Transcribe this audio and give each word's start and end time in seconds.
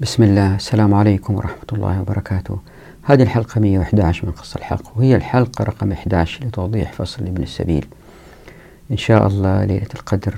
بسم 0.00 0.22
الله. 0.22 0.56
السلام 0.56 0.94
عليكم 0.94 1.34
ورحمة 1.34 1.68
الله 1.72 2.00
وبركاته. 2.00 2.58
هذه 3.02 3.22
الحلقة 3.22 3.60
111 3.60 4.26
من 4.26 4.32
قصة 4.32 4.58
الحق 4.58 4.98
وهي 4.98 5.16
الحلقة 5.16 5.64
رقم 5.64 5.92
11 5.92 6.44
لتوضيح 6.44 6.92
فصل 6.92 7.22
ابن 7.22 7.42
السبيل. 7.42 7.86
إن 8.90 8.96
شاء 8.96 9.26
الله 9.26 9.64
ليلة 9.64 9.88
القدر 9.94 10.34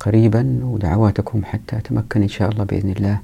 قريبا 0.00 0.60
ودعواتكم 0.62 1.44
حتى 1.44 1.76
أتمكن 1.76 2.22
إن 2.22 2.28
شاء 2.28 2.50
الله 2.50 2.64
بإذن 2.64 2.90
الله 2.90 3.18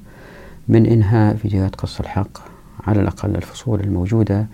من 0.69 0.87
إنهاء 0.87 1.37
فيديوهات 1.37 1.75
قصة 1.77 2.01
الحق 2.01 2.39
على 2.87 3.01
الأقل 3.01 3.37
الفصول 3.37 3.81
الموجودة 3.81 4.47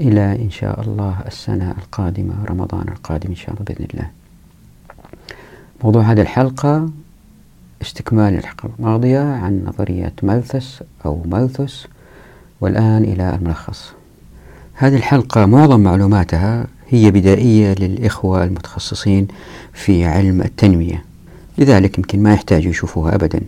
إلى 0.00 0.42
إن 0.42 0.50
شاء 0.50 0.80
الله 0.80 1.16
السنة 1.26 1.70
القادمة 1.70 2.44
رمضان 2.44 2.88
القادم 2.88 3.30
إن 3.30 3.36
شاء 3.36 3.50
الله 3.50 3.64
بإذن 3.64 3.86
الله. 3.94 4.10
موضوع 5.84 6.02
هذه 6.02 6.20
الحلقة 6.20 6.88
استكمال 7.82 8.34
الحلقة 8.34 8.70
الماضية 8.78 9.20
عن 9.20 9.64
نظرية 9.66 10.12
مالثس 10.22 10.82
أو 11.06 11.22
مالثس 11.26 11.86
والآن 12.60 13.04
إلى 13.04 13.34
الملخص. 13.34 13.92
هذه 14.74 14.96
الحلقة 14.96 15.46
معظم 15.46 15.80
معلوماتها 15.80 16.66
هي 16.88 17.10
بدائية 17.10 17.74
للإخوة 17.74 18.44
المتخصصين 18.44 19.28
في 19.72 20.04
علم 20.04 20.42
التنمية 20.42 21.04
لذلك 21.58 21.98
يمكن 21.98 22.22
ما 22.22 22.32
يحتاج 22.32 22.64
يشوفوها 22.64 23.14
أبدا. 23.14 23.40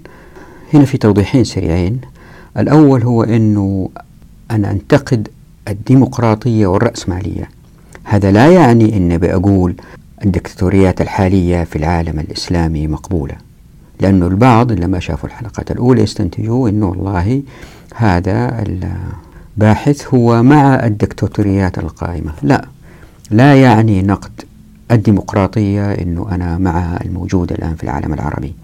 هنا 0.74 0.84
في 0.84 0.98
توضيحين 0.98 1.44
سريعين. 1.44 2.00
الأول 2.56 3.02
هو 3.02 3.22
أنه 3.22 3.90
أنا 4.50 4.70
أنتقد 4.70 5.28
الديمقراطية 5.68 6.66
والرأسمالية. 6.66 7.48
هذا 8.04 8.30
لا 8.30 8.52
يعني 8.52 8.96
أن 8.96 9.18
بأقول 9.18 9.74
الدكتاتوريات 10.24 11.00
الحالية 11.00 11.64
في 11.64 11.76
العالم 11.76 12.20
الإسلامي 12.20 12.86
مقبولة. 12.86 13.49
لأنه 14.00 14.26
البعض 14.26 14.72
لما 14.72 15.00
شافوا 15.00 15.28
الحلقات 15.28 15.70
الأولى 15.70 16.02
يستنتجوا 16.02 16.68
أنه 16.68 16.86
والله 16.86 17.42
هذا 17.94 18.64
الباحث 19.56 20.14
هو 20.14 20.42
مع 20.42 20.86
الدكتاتوريات 20.86 21.78
القائمة. 21.78 22.32
لا 22.42 22.64
لا 23.30 23.62
يعني 23.62 24.02
نقد 24.02 24.30
الديمقراطية 24.90 25.92
أنه 25.92 26.26
أنا 26.30 26.58
مع 26.58 26.98
الموجودة 27.04 27.54
الآن 27.54 27.74
في 27.74 27.84
العالم 27.84 28.14
العربي. 28.14 28.54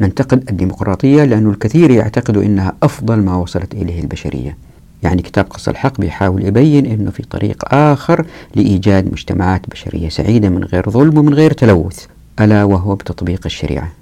ننتقد 0.00 0.50
الديمقراطية 0.50 1.24
لأنه 1.24 1.50
الكثير 1.50 1.90
يعتقدوا 1.90 2.42
أنها 2.42 2.72
أفضل 2.82 3.16
ما 3.16 3.36
وصلت 3.36 3.74
إليه 3.74 4.00
البشرية. 4.00 4.56
يعني 5.02 5.22
كتاب 5.22 5.44
قص 5.44 5.68
الحق 5.68 6.00
بيحاول 6.00 6.44
يبين 6.44 6.86
أنه 6.86 7.10
في 7.10 7.22
طريق 7.22 7.74
آخر 7.74 8.26
لإيجاد 8.54 9.12
مجتمعات 9.12 9.70
بشرية 9.70 10.08
سعيدة 10.08 10.48
من 10.48 10.64
غير 10.64 10.90
ظلم 10.90 11.18
ومن 11.18 11.34
غير 11.34 11.52
تلوث 11.52 12.06
ألا 12.40 12.64
وهو 12.64 12.94
بتطبيق 12.94 13.40
الشريعة. 13.46 13.99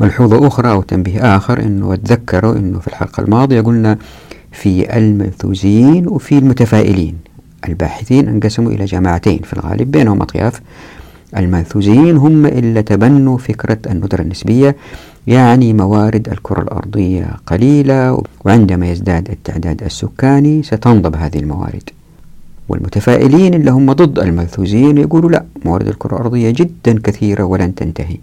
ملحوظة 0.00 0.46
أخرى 0.46 0.70
أو 0.70 0.82
تنبيه 0.82 1.36
آخر 1.36 1.60
أنه 1.60 1.94
تذكروا 1.94 2.56
أنه 2.56 2.78
في 2.78 2.88
الحلقة 2.88 3.20
الماضية 3.20 3.60
قلنا 3.60 3.98
في 4.52 4.96
المنثوزيين 4.98 6.08
وفي 6.08 6.38
المتفائلين. 6.38 7.16
الباحثين 7.68 8.28
انقسموا 8.28 8.72
إلى 8.72 8.84
جماعتين 8.84 9.38
في 9.38 9.52
الغالب 9.52 9.90
بينهم 9.90 10.22
أطياف. 10.22 10.60
المنثوزيين 11.36 12.16
هم 12.16 12.46
اللي 12.46 12.82
تبنوا 12.82 13.38
فكرة 13.38 13.78
الندرة 13.90 14.22
النسبية 14.22 14.76
يعني 15.26 15.72
موارد 15.72 16.28
الكرة 16.28 16.62
الأرضية 16.62 17.26
قليلة 17.46 18.22
وعندما 18.44 18.90
يزداد 18.90 19.30
التعداد 19.30 19.82
السكاني 19.82 20.62
ستنضب 20.62 21.16
هذه 21.16 21.38
الموارد. 21.38 21.90
والمتفائلين 22.68 23.54
اللي 23.54 23.70
هم 23.70 23.92
ضد 23.92 24.18
الملثوزين 24.18 24.98
يقولوا 24.98 25.30
لا 25.30 25.44
موارد 25.64 25.88
الكرة 25.88 26.16
الأرضية 26.16 26.50
جدا 26.50 27.00
كثيرة 27.04 27.44
ولن 27.44 27.74
تنتهي. 27.74 28.16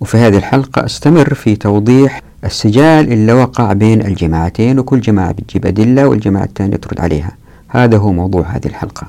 وفي 0.00 0.16
هذه 0.16 0.36
الحلقة 0.36 0.84
أستمر 0.84 1.34
في 1.34 1.56
توضيح 1.56 2.22
السجال 2.44 3.12
اللي 3.12 3.32
وقع 3.32 3.72
بين 3.72 4.00
الجماعتين 4.06 4.78
وكل 4.78 5.00
جماعة 5.00 5.32
بتجيب 5.32 5.66
أدلة 5.66 6.08
والجماعة 6.08 6.44
الثانية 6.44 6.76
ترد 6.76 7.00
عليها. 7.00 7.32
هذا 7.68 7.98
هو 7.98 8.12
موضوع 8.12 8.42
هذه 8.42 8.66
الحلقة. 8.66 9.06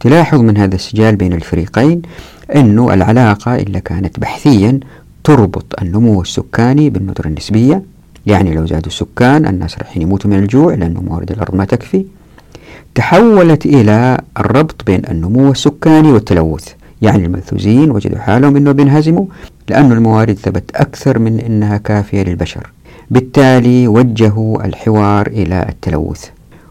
تلاحظ 0.00 0.40
من 0.40 0.56
هذا 0.56 0.74
السجال 0.74 1.16
بين 1.16 1.32
الفريقين 1.32 2.02
أنه 2.54 2.94
العلاقة 2.94 3.56
اللي 3.56 3.80
كانت 3.80 4.20
بحثيا 4.20 4.80
تربط 5.24 5.82
النمو 5.82 6.22
السكاني 6.22 6.90
بالندرة 6.90 7.26
النسبية. 7.26 7.82
يعني 8.26 8.54
لو 8.54 8.66
زادوا 8.66 8.86
السكان 8.86 9.46
الناس 9.46 9.78
راح 9.78 9.96
يموتوا 9.96 10.30
من 10.30 10.38
الجوع 10.38 10.74
لأنه 10.74 11.00
موارد 11.00 11.30
الأرض 11.30 11.54
ما 11.54 11.64
تكفي. 11.64 12.04
تحولت 12.94 13.66
إلى 13.66 14.20
الربط 14.38 14.84
بين 14.86 15.02
النمو 15.10 15.50
السكاني 15.50 16.12
والتلوث. 16.12 16.68
يعني 17.02 17.26
المنثوزين 17.26 17.90
وجدوا 17.90 18.18
حالهم 18.18 18.56
أنه 18.56 18.72
بينهزموا 18.72 19.26
لأن 19.68 19.92
الموارد 19.92 20.34
ثبت 20.34 20.70
أكثر 20.76 21.18
من 21.18 21.40
أنها 21.40 21.76
كافية 21.76 22.22
للبشر. 22.22 22.66
بالتالي 23.10 23.88
وجهوا 23.88 24.64
الحوار 24.64 25.26
إلى 25.26 25.66
التلوث. 25.68 26.24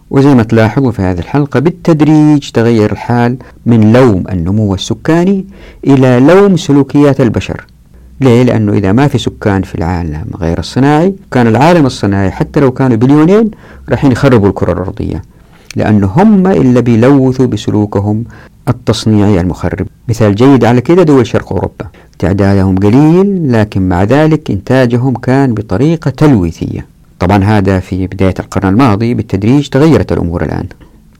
وزي 0.09 0.35
ما 0.35 0.43
تلاحظوا 0.43 0.91
في 0.91 1.01
هذه 1.01 1.19
الحلقة 1.19 1.59
بالتدريج 1.59 2.49
تغير 2.49 2.91
الحال 2.91 3.37
من 3.65 3.93
لوم 3.93 4.23
النمو 4.31 4.73
السكاني 4.73 5.45
إلى 5.87 6.19
لوم 6.19 6.57
سلوكيات 6.57 7.21
البشر. 7.21 7.65
ليه؟ 8.21 8.43
لأنه 8.43 8.73
إذا 8.73 8.91
ما 8.91 9.07
في 9.07 9.17
سكان 9.17 9.61
في 9.61 9.75
العالم 9.75 10.25
غير 10.37 10.59
الصناعي 10.59 11.15
كان 11.31 11.47
العالم 11.47 11.85
الصناعي 11.85 12.31
حتى 12.31 12.59
لو 12.59 12.71
كانوا 12.71 12.97
بليونين 12.97 13.51
راح 13.89 14.05
يخربوا 14.05 14.49
الكرة 14.49 14.73
الأرضية. 14.73 15.21
لأنه 15.75 16.07
هم 16.07 16.47
اللي 16.47 16.81
بيلوثوا 16.81 17.45
بسلوكهم 17.45 18.23
التصنيعي 18.67 19.41
المخرب. 19.41 19.87
مثال 20.09 20.35
جيد 20.35 20.65
على 20.65 20.81
كده 20.81 21.03
دول 21.03 21.27
شرق 21.27 21.53
أوروبا. 21.53 21.85
تعدادهم 22.19 22.77
قليل 22.77 23.51
لكن 23.51 23.89
مع 23.89 24.03
ذلك 24.03 24.51
إنتاجهم 24.51 25.13
كان 25.13 25.53
بطريقة 25.53 26.11
تلويثية. 26.11 26.85
طبعا 27.19 27.43
هذا 27.43 27.79
في 27.79 28.07
بداية 28.07 28.33
القرن 28.39 28.69
الماضي 28.69 29.13
بالتدريج 29.13 29.69
تغيرت 29.69 30.11
الأمور 30.11 30.43
الآن. 30.43 30.65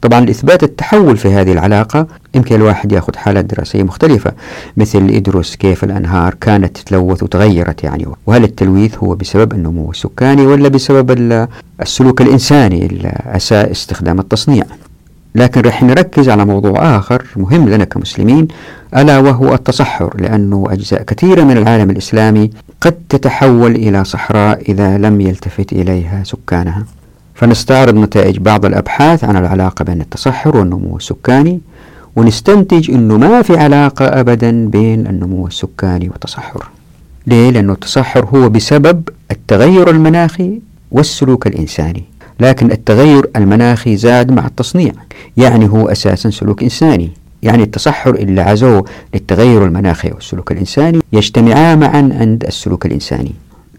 طبعا 0.02 0.20
لإثبات 0.20 0.64
التحول 0.64 1.18
في 1.18 1.28
هذه 1.28 1.52
العلاقة 1.52 2.08
يمكن 2.36 2.56
الواحد 2.56 2.92
يأخذ 2.92 3.16
حالات 3.16 3.46
دراسية 3.46 3.84
مختلفة. 3.84 4.32
مثل 4.78 5.10
يدرس 5.10 5.56
كيف 5.56 5.84
الأنهار 5.84 6.34
كانت 6.34 6.78
تتلوث 6.78 7.24
وتغيرت 7.24 7.84
يعني 7.84 8.06
وهل 8.26 8.44
التلويث 8.44 8.98
هو 8.98 9.16
بسبب 9.16 9.54
النمو 9.54 9.92
السكاني 9.92 10.48
ولا 10.48 10.68
بسبب 10.68 11.48
السلوك 11.82 12.22
الإنساني 12.22 13.12
أساء 13.26 13.72
استخدام 13.72 14.20
التصنيع؟ 14.20 14.66
لكن 15.36 15.62
رح 15.62 15.84
نركز 15.84 16.30
على 16.30 16.46
موضوع 16.46 16.98
آخر 16.98 17.26
مهم 17.36 17.70
لنا 17.70 17.84
كمسلمين 17.84 18.48
ألا 18.98 19.20
وهو 19.20 19.54
التصحر 19.54 20.14
لأنه 20.22 20.66
أجزاء 20.70 21.04
كثيرة 21.04 21.44
من 21.44 21.58
العالم 21.58 21.90
الإسلامي 21.90 22.50
قد 22.82 22.96
تتحول 23.10 23.76
إلى 23.76 24.04
صحراء 24.04 24.62
إذا 24.72 24.98
لم 24.98 25.22
يلتفت 25.22 25.74
إليها 25.74 26.24
سكانها. 26.24 26.86
فنستعرض 27.34 27.96
نتائج 27.96 28.38
بعض 28.38 28.66
الأبحاث 28.66 29.24
عن 29.24 29.38
العلاقة 29.38 29.86
بين 29.86 30.02
التصحر 30.02 30.58
والنمو 30.58 30.98
السكاني 30.98 31.60
ونستنتج 32.16 32.92
أنه 32.92 33.18
ما 33.18 33.42
في 33.42 33.58
علاقة 33.58 34.06
أبدا 34.06 34.68
بين 34.70 35.08
النمو 35.08 35.48
السكاني 35.48 36.10
والتصحر. 36.10 36.68
ليه؟ 37.28 37.50
لأنه 37.50 37.74
التصحر 37.74 38.26
هو 38.26 38.50
بسبب 38.50 39.10
التغير 39.32 39.90
المناخي 39.90 40.62
والسلوك 40.92 41.48
الإنساني. 41.48 42.04
لكن 42.40 42.72
التغير 42.72 43.30
المناخي 43.36 43.98
زاد 43.98 44.32
مع 44.32 44.46
التصنيع 44.46 44.92
يعني 45.38 45.70
هو 45.70 45.88
أساسا 45.88 46.30
سلوك 46.30 46.64
إنساني. 46.64 47.12
يعني 47.44 47.64
التصحر 47.64 48.16
اللي 48.16 48.42
عزوه 48.42 48.86
للتغير 49.14 49.66
المناخي 49.66 50.12
والسلوك 50.12 50.52
الإنساني 50.52 51.00
يجتمعا 51.14 51.76
معا 51.76 52.10
عند 52.20 52.44
السلوك 52.44 52.86
الإنساني. 52.86 53.32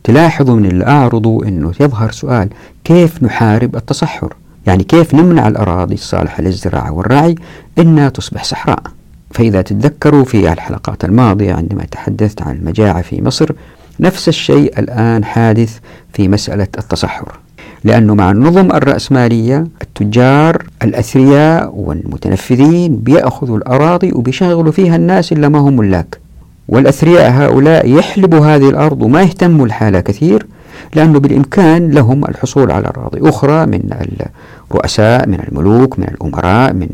تلاحظوا 0.04 0.56
من 0.56 0.66
اللي 0.66 0.86
أعرضوا 0.86 1.44
أنه 1.44 1.72
يظهر 1.80 2.10
سؤال 2.10 2.48
كيف 2.84 3.22
نحارب 3.22 3.76
التصحر؟ 3.76 4.34
يعني 4.66 4.84
كيف 4.84 5.14
نمنع 5.14 5.48
الأراضي 5.48 5.94
الصالحة 5.94 6.42
للزراعة 6.42 6.92
والرعي 6.92 7.34
أنها 7.78 8.08
تصبح 8.08 8.44
صحراء؟ 8.44 8.82
فإذا 9.30 9.62
تتذكروا 9.62 10.24
في 10.24 10.52
الحلقات 10.52 11.04
الماضية 11.04 11.54
عندما 11.54 11.84
تحدثت 11.84 12.42
عن 12.42 12.56
المجاعة 12.56 13.02
في 13.02 13.22
مصر 13.22 13.52
نفس 14.00 14.28
الشيء 14.28 14.78
الآن 14.78 15.24
حادث 15.24 15.78
في 16.12 16.28
مسألة 16.28 16.68
التصحر. 16.78 17.38
لأنه 17.84 18.14
مع 18.14 18.30
النظم 18.30 18.72
الرأسمالية 18.72 19.66
التجار 19.82 20.62
الأثرياء 20.82 21.72
والمتنفذين 21.74 22.96
بيأخذوا 22.96 23.56
الأراضي 23.58 24.12
وبيشغلوا 24.12 24.72
فيها 24.72 24.96
الناس 24.96 25.32
إلا 25.32 25.48
ما 25.48 25.58
هم 25.58 25.76
ملاك. 25.76 26.18
والأثرياء 26.68 27.30
هؤلاء 27.30 27.90
يحلبوا 27.90 28.46
هذه 28.46 28.68
الأرض 28.68 29.02
وما 29.02 29.22
يهتموا 29.22 29.66
الحالة 29.66 30.00
كثير 30.00 30.46
لأنه 30.94 31.18
بالإمكان 31.18 31.90
لهم 31.90 32.24
الحصول 32.24 32.70
على 32.70 32.86
أراضي 32.86 33.28
أخرى 33.28 33.66
من 33.66 33.90
الرؤساء 34.70 35.28
من 35.28 35.40
الملوك 35.48 35.98
من 35.98 36.08
الأمراء 36.08 36.72
من 36.72 36.88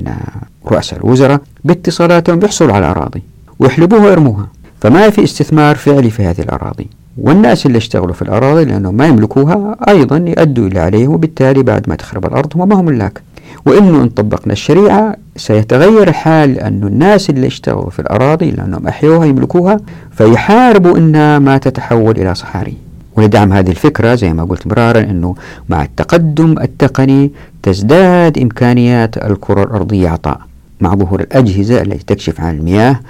رؤساء 0.67 0.99
الوزراء 0.99 1.41
باتصالاتهم 1.65 2.39
بيحصلوا 2.39 2.75
على 2.75 2.87
أراضي 2.87 3.23
ويحلبوها 3.59 4.07
ويرموها. 4.07 4.47
فما 4.81 5.11
في 5.11 5.25
استثمار 5.25 5.77
فعلي 5.77 6.11
في 6.11 6.25
هذه 6.25 6.41
الأراضي. 6.41 6.87
والناس 7.19 7.67
اللي 7.67 7.79
اشتغلوا 7.79 8.13
في 8.13 8.23
الأراضي 8.23 8.65
لأنهم 8.65 8.95
ما 8.95 9.07
يملكوها 9.07 9.77
أيضا 9.89 10.17
يؤدوا 10.17 10.67
إلى 10.67 10.81
عليهم 10.81 11.13
وبالتالي 11.15 11.63
بعد 11.63 11.89
ما 11.89 11.95
تخرب 11.95 12.27
الأرض 12.27 12.53
هم 12.57 12.69
ما 12.69 12.81
هم 12.81 12.85
ملاك 12.85 13.23
وإنه 13.67 14.03
إن 14.03 14.09
طبقنا 14.09 14.53
الشريعة 14.53 15.17
سيتغير 15.37 16.09
الحال 16.09 16.55
لأن 16.55 16.83
الناس 16.83 17.31
اللي 17.31 17.47
اشتغلوا 17.47 17.91
في 17.91 17.99
الأراضي 17.99 18.51
لأنهم 18.51 18.87
أحيوها 18.87 19.27
يملكوها 19.27 19.81
فيحاربوا 20.11 20.99
إنها 20.99 21.39
ما 21.39 21.59
تتحول 21.59 22.19
إلى 22.19 22.35
صحاري. 22.35 22.77
ولدعم 23.17 23.53
هذه 23.53 23.71
الفكرة 23.71 24.15
زي 24.15 24.33
ما 24.33 24.45
قلت 24.45 24.67
مرارا 24.67 25.01
أنه 25.01 25.35
مع 25.69 25.83
التقدم 25.83 26.59
التقني 26.59 27.31
تزداد 27.63 28.39
إمكانيات 28.39 29.17
الكرة 29.17 29.63
الأرضية 29.63 30.09
عطاء. 30.09 30.41
مع 30.81 30.95
ظهور 30.95 31.21
الأجهزة 31.21 31.83
التي 31.83 32.05
تكشف 32.07 32.41
عن 32.41 32.59
المياه 32.59 33.01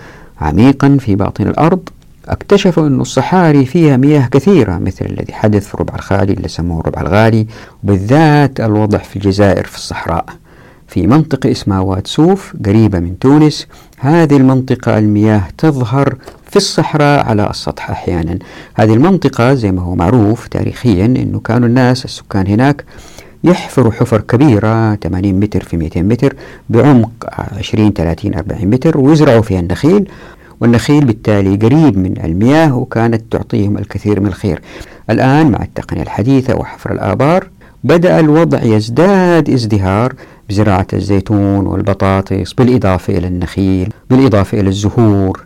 عميقا 0.40 0.96
في 1.00 1.14
باطن 1.14 1.46
الأرض 1.46 1.88
اكتشفوا 2.28 2.86
أن 2.86 3.00
الصحاري 3.00 3.66
فيها 3.66 3.96
مياه 3.96 4.26
كثيرة 4.26 4.78
مثل 4.78 5.04
الذي 5.06 5.32
حدث 5.32 5.66
في 5.66 5.74
الربع 5.74 5.94
الخالي 5.94 6.32
اللي 6.32 6.48
سموه 6.48 6.80
الربع 6.80 7.00
الغالي 7.00 7.46
وبالذات 7.84 8.60
الوضع 8.60 8.98
في 8.98 9.16
الجزائر 9.16 9.64
في 9.64 9.76
الصحراء. 9.76 10.24
في 10.88 11.06
منطقة 11.06 11.50
اسمها 11.50 11.80
واد 11.80 12.06
سوف 12.06 12.54
قريبة 12.66 12.98
من 12.98 13.18
تونس 13.18 13.66
هذه 13.98 14.36
المنطقة 14.36 14.98
المياه 14.98 15.42
تظهر 15.58 16.16
في 16.50 16.56
الصحراء 16.56 17.26
على 17.26 17.50
السطح 17.50 17.90
أحيانا. 17.90 18.38
هذه 18.74 18.94
المنطقة 18.94 19.54
زي 19.54 19.72
ما 19.72 19.82
هو 19.82 19.94
معروف 19.94 20.48
تاريخيا 20.48 21.04
أنه 21.06 21.40
كانوا 21.40 21.68
الناس 21.68 22.04
السكان 22.04 22.46
هناك 22.46 22.84
يحفروا 23.44 23.92
حفر 23.92 24.20
كبيرة 24.20 24.94
80 24.94 25.40
متر 25.40 25.62
في 25.64 25.76
200 25.76 26.02
متر 26.02 26.36
بعمق 26.70 27.10
20 27.58 27.92
30 27.92 28.34
40 28.34 28.66
متر 28.66 28.98
ويزرعوا 28.98 29.42
فيها 29.42 29.60
النخيل. 29.60 30.08
والنخيل 30.62 31.04
بالتالي 31.04 31.56
قريب 31.56 31.98
من 31.98 32.24
المياه 32.24 32.76
وكانت 32.76 33.22
تعطيهم 33.32 33.78
الكثير 33.78 34.20
من 34.20 34.26
الخير. 34.26 34.60
الآن 35.10 35.50
مع 35.50 35.62
التقنية 35.62 36.02
الحديثة 36.02 36.56
وحفر 36.56 36.92
الآبار 36.92 37.48
بدأ 37.84 38.20
الوضع 38.20 38.62
يزداد 38.62 39.50
ازدهار 39.50 40.14
بزراعة 40.48 40.86
الزيتون 40.92 41.66
والبطاطس 41.66 42.52
بالإضافة 42.52 43.18
إلى 43.18 43.26
النخيل 43.26 43.92
بالإضافة 44.10 44.60
إلى 44.60 44.68
الزهور. 44.68 45.44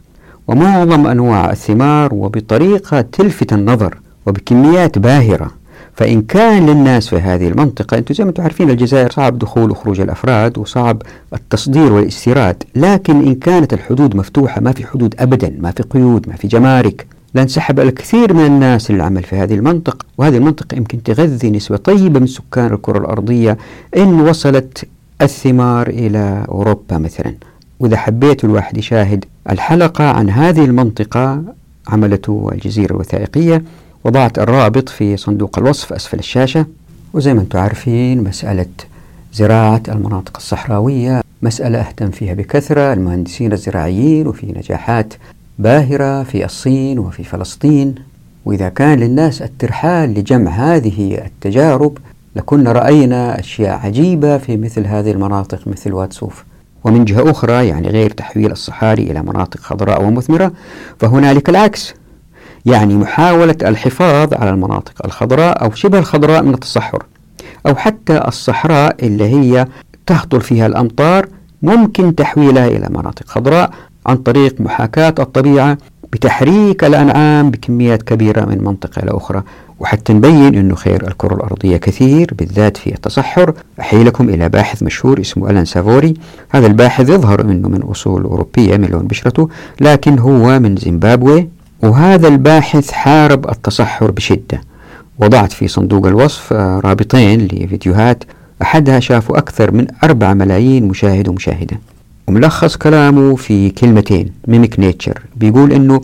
ومعظم 0.49 1.07
أنواع 1.07 1.51
الثمار 1.51 2.15
وبطريقة 2.15 3.01
تلفت 3.01 3.53
النظر 3.53 3.99
وبكميات 4.27 4.99
باهرة. 4.99 5.51
فإن 5.97 6.23
كان 6.23 6.67
للناس 6.67 7.09
في 7.09 7.17
هذه 7.17 7.49
المنطقة 7.49 7.99
أنتم 7.99 8.15
زي 8.15 8.25
ما 8.25 8.31
أنتم 8.31 8.43
عارفين 8.43 8.71
الجزائر 8.71 9.11
صعب 9.11 9.39
دخول 9.39 9.71
وخروج 9.71 10.01
الأفراد 10.01 10.59
وصعب 10.59 11.03
التصدير 11.35 11.93
والاستيراد 11.93 12.63
لكن 12.75 13.27
إن 13.27 13.35
كانت 13.35 13.73
الحدود 13.73 14.17
مفتوحة 14.17 14.61
ما 14.61 14.73
في 14.73 14.87
حدود 14.87 15.15
أبدا 15.19 15.57
ما 15.61 15.71
في 15.71 15.83
قيود 15.83 16.29
ما 16.29 16.37
في 16.37 16.49
جمارك. 16.49 17.07
لانسحب 17.35 17.81
الكثير 17.81 18.35
من 18.35 18.47
الناس 18.47 18.91
للعمل 18.91 19.23
في 19.23 19.37
هذه 19.37 19.55
المنطقة 19.55 20.05
وهذه 20.19 20.37
المنطقة 20.37 20.77
يمكن 20.77 21.03
تغذي 21.03 21.51
نسبة 21.51 21.77
طيبة 21.77 22.21
من 22.21 22.27
سكان 22.27 22.73
الكرة 22.73 22.99
الأرضية 22.99 23.59
إن 23.97 24.21
وصلت 24.21 24.85
الثمار 25.23 25.89
إلى 25.89 26.45
أوروبا 26.49 26.99
مثلا. 26.99 27.35
وإذا 27.81 27.97
حبيت 27.97 28.45
الواحد 28.45 28.77
يشاهد 28.79 29.25
الحلقة 29.51 30.05
عن 30.05 30.31
هذه 30.31 30.65
المنطقة 30.65 31.43
عملته 31.89 32.51
الجزيرة 32.53 32.93
الوثائقية 32.93 33.63
وضعت 34.07 34.39
الرابط 34.39 34.89
في 34.89 35.17
صندوق 35.17 35.59
الوصف 35.59 35.93
أسفل 35.93 36.19
الشاشة. 36.19 36.67
وزي 37.15 37.35
ما 37.35 37.41
أنتم 37.41 37.59
عارفين 37.59 38.25
مسألة 38.25 38.67
زراعة 39.33 39.83
المناطق 39.89 40.37
الصحراوية 40.37 41.21
مسألة 41.43 41.81
أهتم 41.81 42.11
فيها 42.11 42.35
بكثرة. 42.35 42.93
المهندسين 42.93 43.53
الزراعيين 43.53 44.27
وفي 44.27 44.47
نجاحات 44.57 45.15
باهرة 45.59 46.23
في 46.23 46.45
الصين 46.45 46.99
وفي 46.99 47.25
فلسطين. 47.25 47.95
وإذا 48.45 48.69
كان 48.69 48.99
للناس 48.99 49.43
الترحال 49.43 50.15
لجمع 50.15 50.51
هذه 50.51 51.23
التجارب 51.27 51.99
لكنا 52.37 52.73
رأينا 52.73 53.41
أشياء 53.41 53.79
عجيبة 53.79 54.39
في 54.39 54.57
مثل 54.57 54.87
هذه 54.87 55.11
المناطق 55.11 55.69
مثل 55.69 55.93
واتسوف. 55.93 56.45
ومن 56.85 57.05
جهة 57.05 57.31
أخرى 57.31 57.69
يعني 57.69 57.89
غير 57.89 58.11
تحويل 58.11 58.53
الصحاري 58.53 59.03
إلى 59.03 59.23
مناطق 59.23 59.61
خضراء 59.61 60.03
ومثمرة 60.05 60.53
فهنالك 60.99 61.49
العكس. 61.49 61.95
يعني 62.67 62.95
محاولة 62.95 63.57
الحفاظ 63.63 64.35
على 64.35 64.51
المناطق 64.51 64.93
الخضراء 65.05 65.65
أو 65.65 65.71
شبه 65.75 65.99
الخضراء 65.99 66.43
من 66.43 66.55
التصحر 66.55 67.03
أو 67.67 67.75
حتى 67.75 68.29
الصحراء 68.29 69.07
اللي 69.07 69.25
هي 69.25 69.67
تهطل 70.07 70.41
فيها 70.41 70.67
الأمطار 70.67 71.27
ممكن 71.63 72.15
تحويلها 72.15 72.69
إلى 72.69 72.87
مناطق 72.91 73.27
خضراء 73.27 73.71
عن 74.07 74.17
طريق 74.17 74.61
محاكاة 74.61 75.15
الطبيعة 75.19 75.79
بتحريك 76.13 76.85
الأنعام 76.85 77.51
بكميات 77.51 78.03
كبيرة 78.03 78.45
من 78.45 78.65
منطقة 78.65 79.03
إلى 79.03 79.11
أخرى. 79.17 79.43
وحتى 79.81 80.13
نبين 80.13 80.55
أنه 80.55 80.75
خير 80.75 81.09
الكرة 81.09 81.35
الأرضية 81.35 81.77
كثير 81.77 82.31
بالذات 82.39 82.77
في 82.77 82.95
التصحر. 82.95 83.53
أحيلكم 83.81 84.29
إلى 84.29 84.49
باحث 84.49 84.83
مشهور 84.83 85.21
اسمه 85.21 85.51
ألان 85.51 85.65
سافوري. 85.65 86.15
هذا 86.49 86.67
الباحث 86.67 87.09
يظهر 87.09 87.41
أنه 87.41 87.69
من 87.69 87.83
أصول 87.83 88.23
أوروبية 88.23 88.77
من 88.77 88.89
لون 88.89 89.07
بشرته 89.07 89.49
لكن 89.81 90.19
هو 90.19 90.59
من 90.59 90.77
زيمبابوي. 90.77 91.49
وهذا 91.83 92.29
الباحث 92.29 92.91
حارب 92.91 93.49
التصحر 93.51 94.11
بشدة. 94.11 94.61
وضعت 95.19 95.53
في 95.53 95.69
صندوق 95.69 96.07
الوصف 96.07 96.53
رابطين 96.53 97.41
لفيديوهات. 97.41 98.25
أحدها 98.63 99.01
شافوا 99.01 99.39
أكثر 99.39 99.71
من 99.71 99.87
أربعة 100.05 100.35
ملايين 100.35 100.89
مشاهد 100.89 101.29
ومشاهدة. 101.29 101.79
وملخص 102.27 102.77
كلامه 102.77 103.37
في 103.37 103.71
كلمتين 103.71 104.33
mimic 104.49 104.81
nature 104.81 105.23
بيقول 105.37 105.73
إنه 105.73 106.01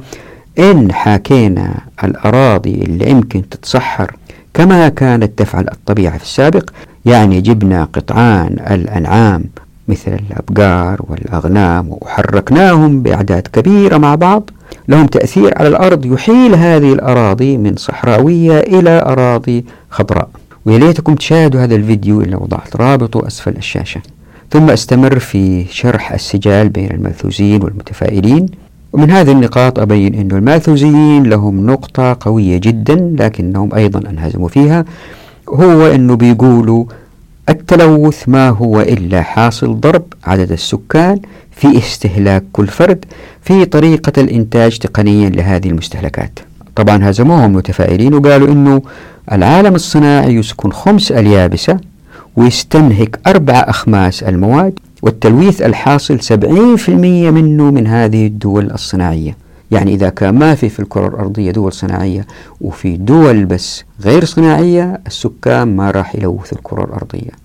إن 0.58 0.92
حاكينا 0.92 1.74
الأراضي 2.04 2.74
اللي 2.74 3.10
يمكن 3.10 3.48
تتصحر 3.48 4.16
كما 4.54 4.88
كانت 4.88 5.38
تفعل 5.38 5.66
الطبيعة 5.72 6.18
في 6.18 6.24
السابق 6.24 6.70
يعني 7.06 7.40
جبنا 7.40 7.84
قطعان 7.84 8.52
الأنعام 8.70 9.44
مثل 9.88 10.12
الأبقار 10.30 11.00
والأغنام 11.08 11.86
وحركناهم 11.90 13.02
بأعداد 13.02 13.48
كبيرة 13.52 13.98
مع 13.98 14.14
بعض 14.14 14.50
لهم 14.88 15.06
تأثير 15.06 15.58
على 15.58 15.68
الأرض 15.68 16.06
يحيل 16.06 16.54
هذه 16.54 16.92
الأراضي 16.92 17.56
من 17.56 17.76
صحراوية 17.76 18.60
إلى 18.60 19.02
أراضي 19.06 19.64
خضراء. 19.90 20.28
ويا 20.66 20.78
ليتكم 20.78 21.14
تشاهدوا 21.14 21.60
هذا 21.60 21.74
الفيديو 21.74 22.20
اللي 22.20 22.36
وضعت 22.36 22.76
رابطه 22.76 23.26
أسفل 23.26 23.56
الشاشة. 23.56 24.00
ثم 24.50 24.70
أستمر 24.70 25.18
في 25.18 25.64
شرح 25.70 26.12
السجال 26.12 26.68
بين 26.68 26.90
الملثوزين 26.90 27.62
والمتفائلين. 27.62 28.46
ومن 28.92 29.10
هذه 29.10 29.32
النقاط 29.32 29.78
أبين 29.78 30.14
أن 30.14 30.30
الماثوزيين 30.30 31.22
لهم 31.22 31.66
نقطة 31.66 32.16
قوية 32.20 32.56
جدا 32.58 33.16
لكنهم 33.18 33.74
أيضا 33.74 34.10
أنهزموا 34.10 34.48
فيها. 34.48 34.84
هو 35.48 35.86
أنه 35.86 36.16
بيقولوا 36.16 36.84
التلوث 37.48 38.28
ما 38.28 38.48
هو 38.48 38.80
إلا 38.80 39.22
حاصل 39.22 39.80
ضرب 39.80 40.02
عدد 40.24 40.52
السكان. 40.52 41.20
في 41.56 41.78
استهلاك 41.78 42.44
كل 42.52 42.66
فرد 42.66 43.04
في 43.42 43.64
طريقة 43.64 44.22
الإنتاج 44.22 44.78
تقنيا 44.78 45.28
لهذه 45.30 45.68
المستهلكات. 45.68 46.38
طبعا 46.76 47.10
هزموهم 47.10 47.52
متفائلين 47.52 48.14
وقالوا 48.14 48.48
أنه 48.48 48.82
العالم 49.32 49.74
الصناعي 49.74 50.34
يسكن 50.34 50.70
خمس 50.72 51.12
اليابسة 51.12 51.76
ويستنهك 52.36 53.20
أربع 53.26 53.54
أخماس 53.54 54.22
المواد 54.22 54.78
والتلويث 55.02 55.62
الحاصل 55.62 56.20
70% 56.20 56.88
منه 56.88 57.70
من 57.70 57.86
هذه 57.86 58.26
الدول 58.26 58.70
الصناعية. 58.70 59.36
يعني 59.70 59.94
إذا 59.94 60.08
كان 60.08 60.34
ما 60.34 60.54
في 60.54 60.68
في 60.68 60.80
الكرة 60.80 61.08
الأرضية 61.08 61.50
دول 61.50 61.72
صناعية 61.72 62.26
وفي 62.60 62.96
دول 62.96 63.44
بس 63.44 63.84
غير 64.04 64.24
صناعية 64.24 65.00
السكان 65.06 65.76
ما 65.76 65.90
راح 65.90 66.14
يلوثوا 66.14 66.58
الكرة 66.58 66.84
الأرضية. 66.84 67.41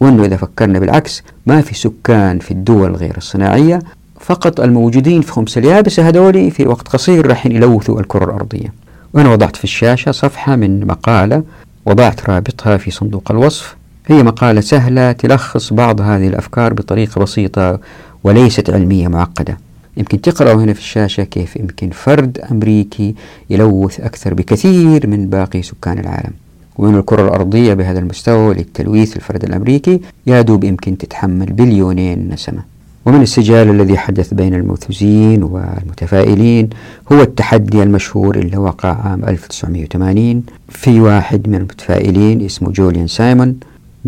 وأنه 0.00 0.24
إذا 0.24 0.36
فكرنا 0.36 0.78
بالعكس 0.78 1.22
ما 1.46 1.60
في 1.60 1.74
سكان 1.74 2.38
في 2.38 2.50
الدول 2.50 2.96
غير 2.96 3.16
الصناعية 3.16 3.78
فقط 4.20 4.60
الموجودين 4.60 5.20
في 5.20 5.32
خمس 5.32 5.58
اليابسة 5.58 6.08
هذولي 6.08 6.50
في 6.50 6.66
وقت 6.66 6.88
قصير 6.88 7.26
راح 7.26 7.46
يلوثوا 7.46 8.00
الكرة 8.00 8.24
الأرضية. 8.24 8.72
وأنا 9.12 9.32
وضعت 9.32 9.56
في 9.56 9.64
الشاشة 9.64 10.12
صفحة 10.12 10.56
من 10.56 10.86
مقالة 10.86 11.42
وضعت 11.86 12.30
رابطها 12.30 12.76
في 12.76 12.90
صندوق 12.90 13.30
الوصف. 13.30 13.76
هي 14.06 14.22
مقالة 14.22 14.60
سهلة 14.60 15.12
تلخص 15.12 15.72
بعض 15.72 16.00
هذه 16.00 16.28
الأفكار 16.28 16.74
بطريقة 16.74 17.20
بسيطة 17.20 17.80
وليست 18.24 18.70
علمية 18.70 19.08
معقدة. 19.08 19.58
يمكن 19.96 20.20
تقرأوا 20.20 20.62
هنا 20.62 20.72
في 20.72 20.80
الشاشة 20.80 21.22
كيف 21.22 21.56
يمكن 21.56 21.90
فرد 21.90 22.38
أمريكي 22.50 23.14
يلوث 23.50 24.00
أكثر 24.00 24.34
بكثير 24.34 25.06
من 25.06 25.28
باقي 25.28 25.62
سكان 25.62 25.98
العالم. 25.98 26.32
ومن 26.78 26.98
الكرة 26.98 27.22
الأرضية 27.22 27.74
بهذا 27.74 27.98
المستوى 27.98 28.54
للتلويث 28.54 29.16
الفرد 29.16 29.44
الأمريكي 29.44 30.00
يا 30.26 30.42
دوب 30.42 30.64
يمكن 30.64 30.98
تتحمل 30.98 31.46
بليونين 31.46 32.28
نسمة. 32.32 32.62
ومن 33.06 33.22
السجال 33.22 33.70
الذي 33.70 33.98
حدث 33.98 34.34
بين 34.34 34.54
المالثوزيين 34.54 35.42
والمتفائلين 35.42 36.70
هو 37.12 37.20
التحدي 37.22 37.82
المشهور 37.82 38.36
اللي 38.36 38.56
وقع 38.56 38.88
عام 38.88 39.24
1980 39.24 40.42
في 40.68 41.00
واحد 41.00 41.48
من 41.48 41.54
المتفائلين 41.54 42.44
اسمه 42.44 42.70
جوليان 42.70 43.06
سايمون 43.06 43.56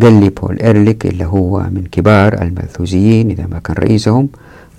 قال 0.03 0.21
لي 0.21 0.29
بول 0.29 0.59
إيرليك 0.59 1.07
اللي 1.07 1.25
هو 1.25 1.59
من 1.59 1.85
كبار 1.93 2.43
الملثوزيين 2.43 3.31
إذا 3.31 3.47
ما 3.47 3.59
كان 3.59 3.77
رئيسهم 3.77 4.29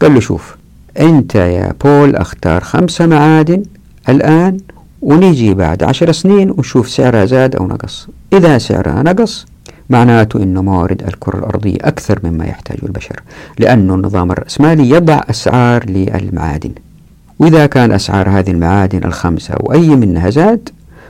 قال 0.02 0.14
له 0.14 0.20
شوف 0.20 0.56
أنت 1.00 1.36
يا 1.36 1.74
بول 1.84 2.16
أختار 2.16 2.62
خمسة 2.62 3.06
معادن 3.08 3.64
الآن 4.10 4.58
ونيجي 5.02 5.54
بعد 5.54 5.84
عشر 5.84 6.12
سنين 6.12 6.52
ونشوف 6.52 6.90
سعرها 6.90 7.26
زاد 7.26 7.56
أو 7.56 7.68
نقص. 7.68 8.08
إذا 8.34 8.58
سعرها 8.58 9.04
نقص 9.04 9.46
معناته 9.90 10.44
أن 10.44 10.66
موارد 10.66 11.04
الكرة 11.04 11.38
الأرضية 11.40 11.78
أكثر 11.82 12.20
مما 12.24 12.46
يحتاجه 12.46 12.86
البشر 12.86 13.20
لأن 13.60 13.92
النظام 13.92 14.32
الرأسمالي 14.32 14.90
يضع 14.90 15.22
أسعار 15.30 15.90
للمعادن. 15.90 16.72
وإذا 17.40 17.66
كان 17.66 17.92
أسعار 17.92 18.30
هذه 18.30 18.52
المعادن 18.52 19.04
الخمسة 19.04 19.54
أو 19.54 19.74
أي 19.74 19.90
منها 19.90 20.30
زاد 20.30 20.70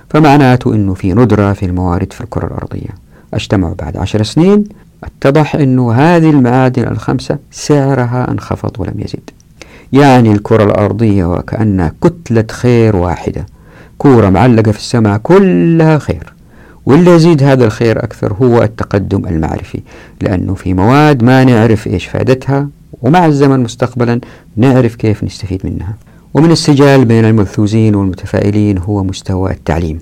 فمعناته 0.10 0.76
أنه 0.76 0.94
في 0.94 1.14
ندرة 1.14 1.54
في 1.54 1.66
الموارد 1.66 2.14
في 2.14 2.22
الكرة 2.22 2.48
الأرضية. 2.48 2.90
اجتمعوا 3.34 3.76
بعد 3.76 3.98
عشر 3.98 4.24
سنين 4.24 4.64
اتضح 5.04 5.56
أنه 5.56 5.94
هذه 5.94 6.30
المعادن 6.30 6.88
الخمسة 6.88 7.38
سعرها 7.52 8.32
أنخفض 8.32 8.72
ولم 8.80 8.94
يزد. 9.00 9.30
يعني 9.94 10.32
الكرة 10.32 10.64
الأرضية 10.64 11.26
وكأنها 11.26 11.94
كتلة 12.02 12.46
خير 12.52 12.96
واحدة. 12.96 13.46
كورة 14.02 14.30
معلقة 14.30 14.72
في 14.72 14.78
السماء 14.78 15.18
كلها 15.18 15.98
خير 15.98 16.34
واللي 16.86 17.12
يزيد 17.12 17.44
هذا 17.44 17.66
الخير 17.66 18.04
أكثر 18.04 18.34
هو 18.34 18.64
التقدم 18.64 19.26
المعرفي 19.26 19.80
لأنه 20.22 20.54
في 20.54 20.74
مواد 20.74 21.24
ما 21.24 21.44
نعرف 21.44 21.88
إيش 21.88 22.06
فائدتها 22.06 22.68
ومع 23.02 23.26
الزمن 23.26 23.60
مستقبلا 23.60 24.20
نعرف 24.58 24.96
كيف 24.96 25.24
نستفيد 25.24 25.62
منها. 25.64 25.96
ومن 26.34 26.52
السجال 26.52 27.06
بين 27.06 27.26
الملثوزين 27.26 27.96
والمتفائلين 27.96 28.78
هو 28.78 29.04
مستوى 29.04 29.52
التعليم. 29.52 30.00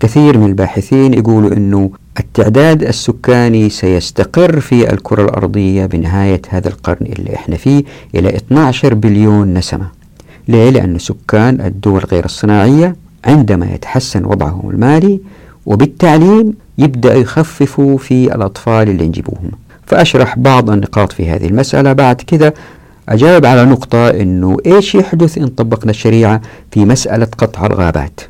كثير 0.00 0.38
من 0.38 0.46
الباحثين 0.46 1.14
يقولوا 1.14 1.52
أنه 1.52 1.90
التعداد 2.20 2.82
السكاني 2.82 3.70
سيستقر 3.70 4.60
في 4.60 4.92
الكرة 4.92 5.24
الأرضية 5.24 5.86
بنهاية 5.86 6.42
هذا 6.48 6.68
القرن 6.68 7.06
اللي 7.06 7.34
إحنا 7.34 7.56
فيه 7.56 7.84
إلى 8.14 8.36
12 8.36 8.94
بليون 8.94 9.54
نسمة. 9.54 9.86
ليه؟ 10.48 10.70
لأن 10.70 10.98
سكان 10.98 11.60
الدول 11.60 12.04
غير 12.04 12.24
الصناعية 12.24 13.03
عندما 13.24 13.74
يتحسن 13.74 14.24
وضعهم 14.24 14.70
المالي 14.70 15.20
وبالتعليم 15.66 16.54
يبدأ 16.78 17.14
يخففوا 17.14 17.98
في 17.98 18.34
الأطفال 18.34 18.88
اللي 18.88 19.06
نجيبوهم 19.06 19.50
فأشرح 19.86 20.38
بعض 20.38 20.70
النقاط 20.70 21.12
في 21.12 21.30
هذه 21.30 21.46
المسألة. 21.46 21.92
بعد 21.92 22.20
كذا 22.20 22.52
أجاب 23.08 23.46
على 23.46 23.64
نقطة 23.64 24.08
أنه 24.08 24.56
إيش 24.66 24.94
يحدث 24.94 25.38
إن 25.38 25.46
طبقنا 25.46 25.90
الشريعة 25.90 26.40
في 26.70 26.84
مسألة 26.84 27.28
قطع 27.38 27.66
الغابات؟ 27.66 28.20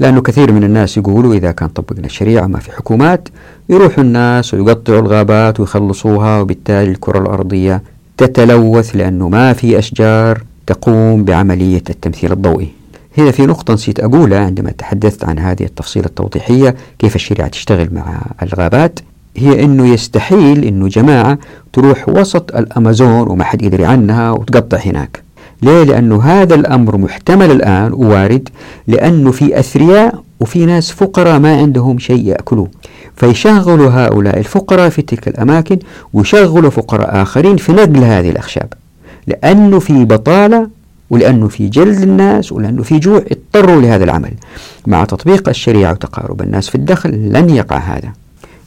لأنه 0.00 0.20
كثير 0.22 0.52
من 0.52 0.64
الناس 0.64 0.96
يقولوا 0.96 1.34
إذا 1.34 1.52
كان 1.52 1.68
طبقنا 1.68 2.06
الشريعة 2.06 2.46
ما 2.46 2.58
في 2.58 2.72
حكومات 2.72 3.28
يروحوا 3.68 4.04
الناس 4.04 4.54
ويقطعوا 4.54 5.00
الغابات 5.00 5.60
ويخلصوها 5.60 6.40
وبالتالي 6.40 6.90
الكرة 6.90 7.18
الأرضية 7.18 7.82
تتلوث 8.16 8.96
لأنه 8.96 9.28
ما 9.28 9.52
في 9.52 9.78
أشجار 9.78 10.42
تقوم 10.66 11.24
بعملية 11.24 11.82
التمثيل 11.90 12.32
الضوئي. 12.32 12.77
هنا 13.18 13.30
في 13.30 13.46
نقطة 13.46 13.74
نسيت 13.74 14.00
أقولها 14.00 14.38
عندما 14.38 14.70
تحدثت 14.70 15.24
عن 15.24 15.38
هذه 15.38 15.62
التفصيلة 15.62 16.06
التوضيحية 16.06 16.74
كيف 16.98 17.16
الشريعة 17.16 17.48
تشتغل 17.48 17.88
مع 17.92 18.22
الغابات. 18.42 19.00
هي 19.36 19.64
أنه 19.64 19.86
يستحيل 19.86 20.64
أنه 20.64 20.88
جماعة 20.88 21.38
تروح 21.72 22.08
وسط 22.08 22.56
الأمازون 22.56 23.28
وما 23.28 23.44
حد 23.44 23.62
يدري 23.62 23.84
عنها 23.84 24.30
وتقطع 24.30 24.78
هناك. 24.78 25.22
ليه؟ 25.62 25.82
لأنه 25.82 26.22
هذا 26.22 26.54
الأمر 26.54 26.96
محتمل 26.96 27.50
الآن 27.50 27.92
ووارد 27.92 28.48
لأنه 28.86 29.30
في 29.30 29.58
أثرياء 29.58 30.22
وفي 30.40 30.66
ناس 30.66 30.90
فقراء 30.90 31.38
ما 31.38 31.56
عندهم 31.56 31.98
شيء 31.98 32.26
يأكلوه. 32.26 32.68
فيشغلوا 33.16 33.90
هؤلاء 33.90 34.38
الفقراء 34.38 34.88
في 34.88 35.02
تلك 35.02 35.28
الأماكن 35.28 35.78
ويشغلوا 36.12 36.70
فقراء 36.70 37.22
آخرين 37.22 37.56
في 37.56 37.72
نقل 37.72 38.04
هذه 38.04 38.30
الأخشاب. 38.30 38.72
لأنه 39.26 39.78
في 39.78 40.04
بطالة 40.04 40.77
ولأنه 41.10 41.48
في 41.48 41.68
جلد 41.68 42.02
الناس 42.02 42.52
ولأنه 42.52 42.82
في 42.82 42.98
جوع 42.98 43.24
اضطروا 43.30 43.82
لهذا 43.82 44.04
العمل. 44.04 44.32
مع 44.86 45.04
تطبيق 45.04 45.48
الشريعة 45.48 45.92
وتقارب 45.92 46.42
الناس 46.42 46.68
في 46.68 46.74
الدخل 46.74 47.10
لن 47.10 47.50
يقع 47.50 47.78
هذا. 47.78 48.12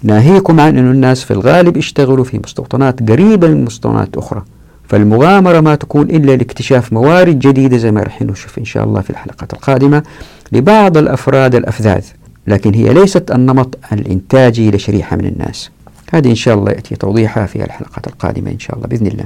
ناهيكم 0.03 0.60
عن 0.60 0.77
أن 0.77 0.91
الناس 0.91 1.24
في 1.24 1.31
الغالب 1.31 1.77
يشتغلوا 1.77 2.24
في 2.24 2.39
مستوطنات 2.43 3.10
قريبة 3.10 3.48
من 3.48 3.65
مستوطنات 3.65 4.17
أخرى. 4.17 4.43
فالمغامرة 4.89 5.60
ما 5.60 5.75
تكون 5.75 6.10
إلا 6.10 6.36
لاكتشاف 6.36 6.93
موارد 6.93 7.39
جديدة 7.39 7.77
زي 7.77 7.91
ما 7.91 8.03
رح 8.03 8.21
نشوف 8.21 8.57
إن 8.57 8.65
شاء 8.65 8.83
الله 8.83 9.01
في 9.01 9.10
الحلقات 9.10 9.53
القادمة 9.53 10.03
لبعض 10.51 10.98
الأفراد 10.98 11.55
الأفذاذ 11.55 12.03
لكن 12.48 12.74
هي 12.74 12.93
ليست 12.93 13.31
النمط 13.31 13.77
الإنتاجي 13.93 14.71
لشريحة 14.71 15.15
من 15.17 15.25
الناس. 15.25 15.69
هذه 16.13 16.29
إن 16.29 16.36
شاء 16.36 16.55
الله 16.55 16.71
يأتي 16.71 16.95
توضيحها 16.95 17.45
في 17.45 17.65
الحلقات 17.65 18.07
القادمة 18.07 18.51
إن 18.51 18.60
شاء 18.60 18.75
الله 18.75 18.88
بإذن 18.88 19.07
الله. 19.07 19.25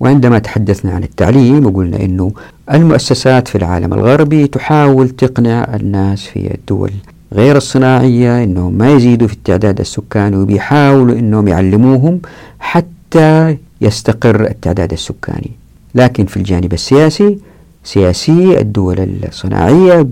وعندما 0.00 0.38
تحدثنا 0.38 0.92
عن 0.92 1.02
التعليم 1.02 1.66
وقلنا 1.66 2.00
أنه 2.04 2.32
المؤسسات 2.74 3.48
في 3.48 3.58
العالم 3.58 3.94
الغربي 3.94 4.46
تحاول 4.46 5.08
تقنع 5.08 5.74
الناس 5.74 6.22
في 6.26 6.54
الدول 6.54 6.90
غير 7.32 7.56
الصناعية 7.56 8.44
أنهم 8.44 8.74
ما 8.74 8.90
يزيدوا 8.92 9.28
في 9.28 9.34
التعداد 9.34 9.80
السكاني 9.80 10.36
وبيحاولوا 10.36 11.18
أنهم 11.18 11.48
يعلموهم 11.48 12.20
حتى 12.58 13.56
يستقر 13.80 14.44
التعداد 14.46 14.92
السكاني. 14.92 15.50
لكن 15.94 16.26
في 16.26 16.36
الجانب 16.36 16.72
السياسي 16.72 17.38
سياسي 17.84 18.60
الدول 18.60 19.08
الصناعية 19.28 20.06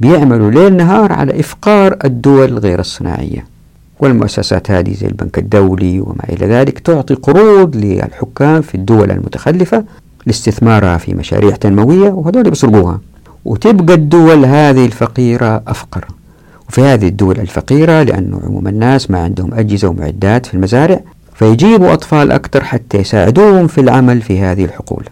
بيعملوا 0.00 0.50
ليل 0.50 0.76
نهار 0.76 1.12
على 1.12 1.40
إفقار 1.40 1.96
الدول 2.04 2.58
غير 2.58 2.80
الصناعية. 2.80 3.44
والمؤسسات 4.02 4.70
هذه 4.70 4.94
زي 4.94 5.06
البنك 5.06 5.38
الدولي 5.38 6.00
وما 6.00 6.24
إلى 6.28 6.46
ذلك 6.46 6.78
تعطي 6.78 7.14
قروض 7.14 7.76
للحكام 7.76 8.62
في 8.62 8.74
الدول 8.74 9.10
المتخلفة 9.10 9.84
لاستثمارها 10.26 10.98
في 10.98 11.14
مشاريع 11.14 11.56
تنموية 11.56 12.08
وهذول 12.10 12.42
بيسرقوها 12.42 13.00
وتبقى 13.44 13.94
الدول 13.94 14.44
هذه 14.44 14.86
الفقيرة 14.86 15.62
أفقر. 15.66 16.04
وفي 16.68 16.80
هذه 16.80 17.08
الدول 17.08 17.40
الفقيرة 17.40 18.02
لأنه 18.02 18.40
عموم 18.46 18.68
الناس 18.68 19.10
ما 19.10 19.18
عندهم 19.18 19.54
أجهزة 19.54 19.88
ومعدات 19.88 20.46
في 20.46 20.54
المزارع 20.54 21.00
فيجيبوا 21.34 21.92
أطفال 21.92 22.32
أكثر 22.32 22.64
حتى 22.64 22.98
يساعدوهم 22.98 23.66
في 23.66 23.80
العمل 23.80 24.22
في 24.22 24.40
هذه 24.40 24.64
الحقول. 24.64 25.04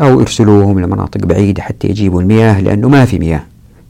أو 0.00 0.20
يرسلوهم 0.20 0.80
لمناطق 0.80 1.26
بعيدة 1.26 1.62
حتى 1.62 1.88
يجيبوا 1.88 2.20
المياه 2.20 2.60
لأنه 2.60 2.88
ما 2.88 3.04
في 3.04 3.18
مياه. 3.18 3.42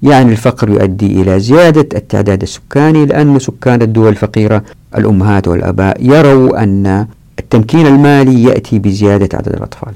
يعني 0.05 0.33
الفقر 0.33 0.69
يؤدي 0.69 1.23
إلى 1.23 1.41
زيادة 1.41 1.99
التعداد 1.99 2.43
السكاني 2.43 3.07
لأن 3.07 3.39
سكان 3.39 3.83
الدول 3.83 4.09
الفقيرة 4.09 4.63
الأمهات 4.99 5.49
والأباء 5.49 5.97
يروا 6.01 6.63
أن 6.63 7.07
التمكين 7.39 7.87
المالي 7.87 8.43
يأتي 8.43 8.79
بزيادة 8.79 9.39
عدد 9.39 9.49
الأطفال. 9.49 9.93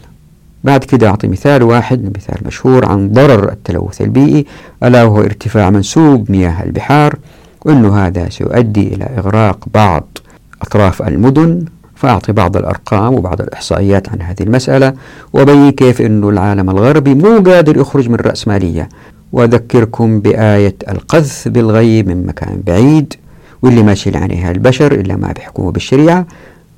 بعد 0.65 0.85
كده 0.85 1.09
أعطي 1.09 1.29
مثال 1.29 1.63
واحد 1.63 2.17
مثال 2.17 2.47
مشهور 2.47 2.85
عن 2.85 3.13
ضرر 3.13 3.53
التلوث 3.53 4.01
البيئي 4.01 4.47
ألا 4.83 5.05
وهو 5.05 5.21
ارتفاع 5.21 5.71
منسوب 5.71 6.31
مياه 6.31 6.63
البحار 6.63 7.19
وأنه 7.65 8.07
هذا 8.07 8.29
سيؤدي 8.29 8.95
إلى 8.95 9.05
إغراق 9.19 9.59
بعض 9.75 10.19
أطراف 10.63 11.03
المدن. 11.03 11.65
فأعطي 11.95 12.33
بعض 12.33 12.57
الأرقام 12.57 13.15
وبعض 13.15 13.41
الإحصائيات 13.41 14.09
عن 14.09 14.23
هذه 14.23 14.43
المسألة 14.43 14.95
وبين 15.33 15.71
كيف 15.71 16.01
أنه 16.01 16.29
العالم 16.29 16.71
الغربي 16.71 17.15
مو 17.15 17.39
قادر 17.39 17.77
يخرج 17.77 18.09
من 18.09 18.15
الرأسمالية 18.15 18.89
وأذكركم 19.33 20.21
بآية 20.21 20.75
القذف 20.89 21.49
بالغيب 21.49 22.09
من 22.09 22.27
مكان 22.27 22.63
بعيد 22.67 23.15
واللي 23.63 23.83
ماشي 23.83 24.17
عليها 24.17 24.51
البشر 24.51 24.93
إلا 24.93 25.17
ما 25.17 25.33
بيحكموا 25.33 25.71
بالشريعة 25.71 26.27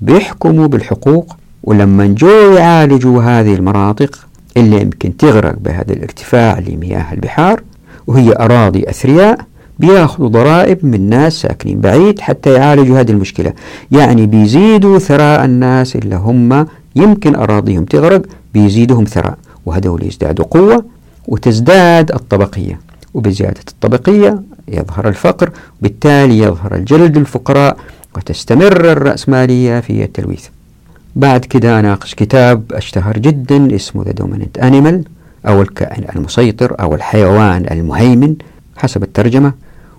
بيحكموا 0.01 0.67
بالحقوق 0.67 1.37
ولما 1.65 2.07
جو 2.07 2.53
يعالجوا 2.57 3.23
هذه 3.23 3.55
المناطق 3.55 4.27
اللي 4.57 4.81
يمكن 4.81 5.17
تغرق 5.17 5.57
بهذا 5.59 5.93
الارتفاع 5.93 6.59
لمياه 6.59 7.13
البحار 7.13 7.63
وهي 8.07 8.33
أراضي 8.33 8.91
أثرياء 8.91 9.39
بياخذوا 9.79 10.29
ضرائب 10.29 10.85
من 10.87 11.09
ناس 11.09 11.33
ساكنين 11.33 11.81
بعيد 11.81 12.21
حتى 12.21 12.53
يعالجوا 12.55 13.01
هذه 13.01 13.11
المشكلة. 13.11 13.53
يعني 13.93 14.27
بيزيدوا 14.27 14.99
ثراء 14.99 15.45
الناس 15.45 15.97
اللي 15.97 16.17
هم 16.17 16.67
يمكن 16.97 17.35
أراضيهم 17.35 17.85
تغرق 17.85 18.23
بيزيدهم 18.55 19.05
ثراء 19.05 19.39
وهذول 19.67 20.07
يزدادوا 20.07 20.45
قوة 20.45 20.85
وتزداد 21.29 22.13
الطبقية. 22.13 22.81
وبزيادة 23.15 23.61
الطبقية 23.69 24.43
يظهر 24.69 25.09
الفقر 25.09 25.51
وبالتالي 25.81 26.39
يظهر 26.39 26.75
الجلد 26.75 27.17
الفقراء 27.17 27.77
وتستمر 28.17 28.93
الرأسمالية 28.93 29.81
في 29.81 30.05
التلويث. 30.05 30.47
بعد 31.17 31.45
كده 31.45 31.81
أناقش 31.81 32.15
كتاب 32.15 32.63
أشتهر 32.73 33.19
جدا 33.19 33.75
اسمه 33.77 34.05
The 34.05 34.09
Dominant 34.23 34.63
Animal 34.63 35.09
أو 35.49 35.63
الكائن 35.63 36.05
المسيطر 36.17 36.77
أو 36.81 36.95
الحيوان 36.95 37.67
المهيمن 37.71 38.35
حسب 38.77 39.03
الترجمة 39.03 39.53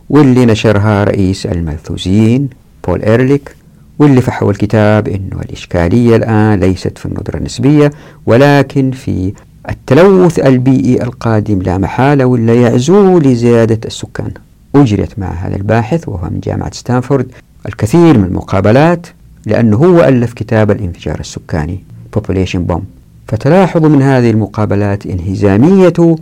واللي 0.10 0.46
نشرها 0.46 1.04
رئيس 1.04 1.46
الملثوزيين 1.46 2.50
بول 2.88 3.02
إيرليك 3.02 3.56
واللي 4.00 4.22
فحوى 4.22 4.52
الكتاب 4.52 5.08
أنه 5.08 5.42
الإشكالية 5.42 6.16
الآن 6.16 6.60
ليست 6.60 6.98
في 6.98 7.06
الندرة 7.06 7.38
النسبية 7.38 7.92
ولكن 8.26 8.92
في 8.92 9.34
التلوث 9.70 10.40
البيئي 10.40 11.04
القادم 11.04 11.62
لا 11.62 11.78
محالة 11.78 12.26
ولا 12.26 12.54
يعزو 12.54 13.20
لزيادة 13.20 13.80
السكان. 13.86 14.32
أجريت 14.76 15.20
مع 15.20 15.28
هذا 15.28 15.56
الباحث 15.56 16.08
وهو 16.08 16.30
من 16.30 16.40
جامعة 16.40 16.74
ستانفورد 16.74 17.32
الكثير 17.66 18.18
من 18.18 18.24
المقابلات 18.24 19.08
لأنه 19.46 19.78
هو 19.78 20.04
ألف 20.04 20.34
كتاب 20.34 20.72
الانفجار 20.72 21.20
السكاني 21.20 21.84
Population 22.18 22.72
Bomb. 22.72 22.82
فتلاحظوا 23.28 23.90
من 23.90 24.02
هذه 24.02 24.30
المقابلات 24.30 25.06
انهزامية 25.06 26.16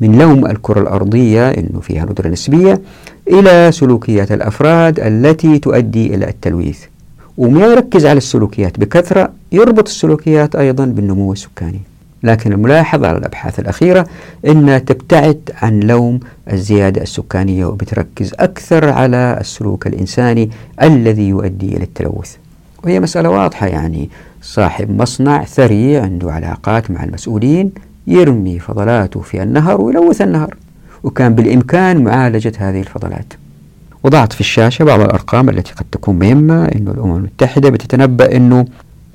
من 0.00 0.18
لوم 0.18 0.46
الكرة 0.46 0.80
الأرضية 0.80 1.50
أنه 1.50 1.80
فيها 1.80 2.04
ندرة 2.04 2.28
نسبية 2.28 2.80
إلى 3.28 3.72
سلوكيات 3.72 4.32
الأفراد 4.32 5.00
التي 5.00 5.58
تؤدي 5.58 6.14
إلى 6.14 6.28
التلويث. 6.28 6.78
وما 7.38 7.66
يركز 7.66 8.06
على 8.06 8.18
السلوكيات 8.18 8.80
بكثرة 8.80 9.32
يربط 9.52 9.88
السلوكيات 9.88 10.56
أيضا 10.56 10.84
بالنمو 10.84 11.32
السكاني. 11.32 11.80
لكن 12.22 12.52
الملاحظ 12.52 13.04
على 13.04 13.18
الأبحاث 13.18 13.58
الأخيرة 13.58 14.06
أنها 14.46 14.78
تبتعد 14.78 15.50
عن 15.62 15.80
لوم 15.80 16.20
الزيادة 16.52 17.02
السكانية 17.02 17.66
وبتركز 17.66 18.34
أكثر 18.38 18.88
على 18.88 19.36
السلوك 19.40 19.86
الإنساني 19.86 20.50
الذي 20.82 21.28
يؤدي 21.28 21.76
إلى 21.76 21.84
التلوث. 21.84 22.36
وهي 22.84 23.00
مسألة 23.00 23.28
واضحة 23.28 23.66
يعني. 23.66 24.10
صاحب 24.42 24.90
مصنع 25.02 25.44
ثري 25.44 25.96
عنده 25.96 26.32
علاقات 26.32 26.90
مع 26.90 27.04
المسؤولين 27.04 27.72
يرمي 28.06 28.58
فضلاته 28.58 29.20
في 29.20 29.42
النهر 29.42 29.80
ويلوث 29.80 30.22
النهر 30.22 30.54
وكان 31.02 31.34
بالإمكان 31.34 32.04
معالجة 32.04 32.52
هذه 32.58 32.80
الفضلات. 32.80 33.32
وضعت 34.04 34.32
في 34.32 34.40
الشاشة 34.40 34.84
بعض 34.84 35.00
الأرقام 35.00 35.48
التي 35.48 35.72
قد 35.74 35.84
تكون 35.92 36.18
مهمة 36.18 36.64
أنه 36.64 36.90
الأمم 36.90 37.16
المتحدة 37.16 37.70
بتتنبأ 37.70 38.36
أنه 38.36 38.64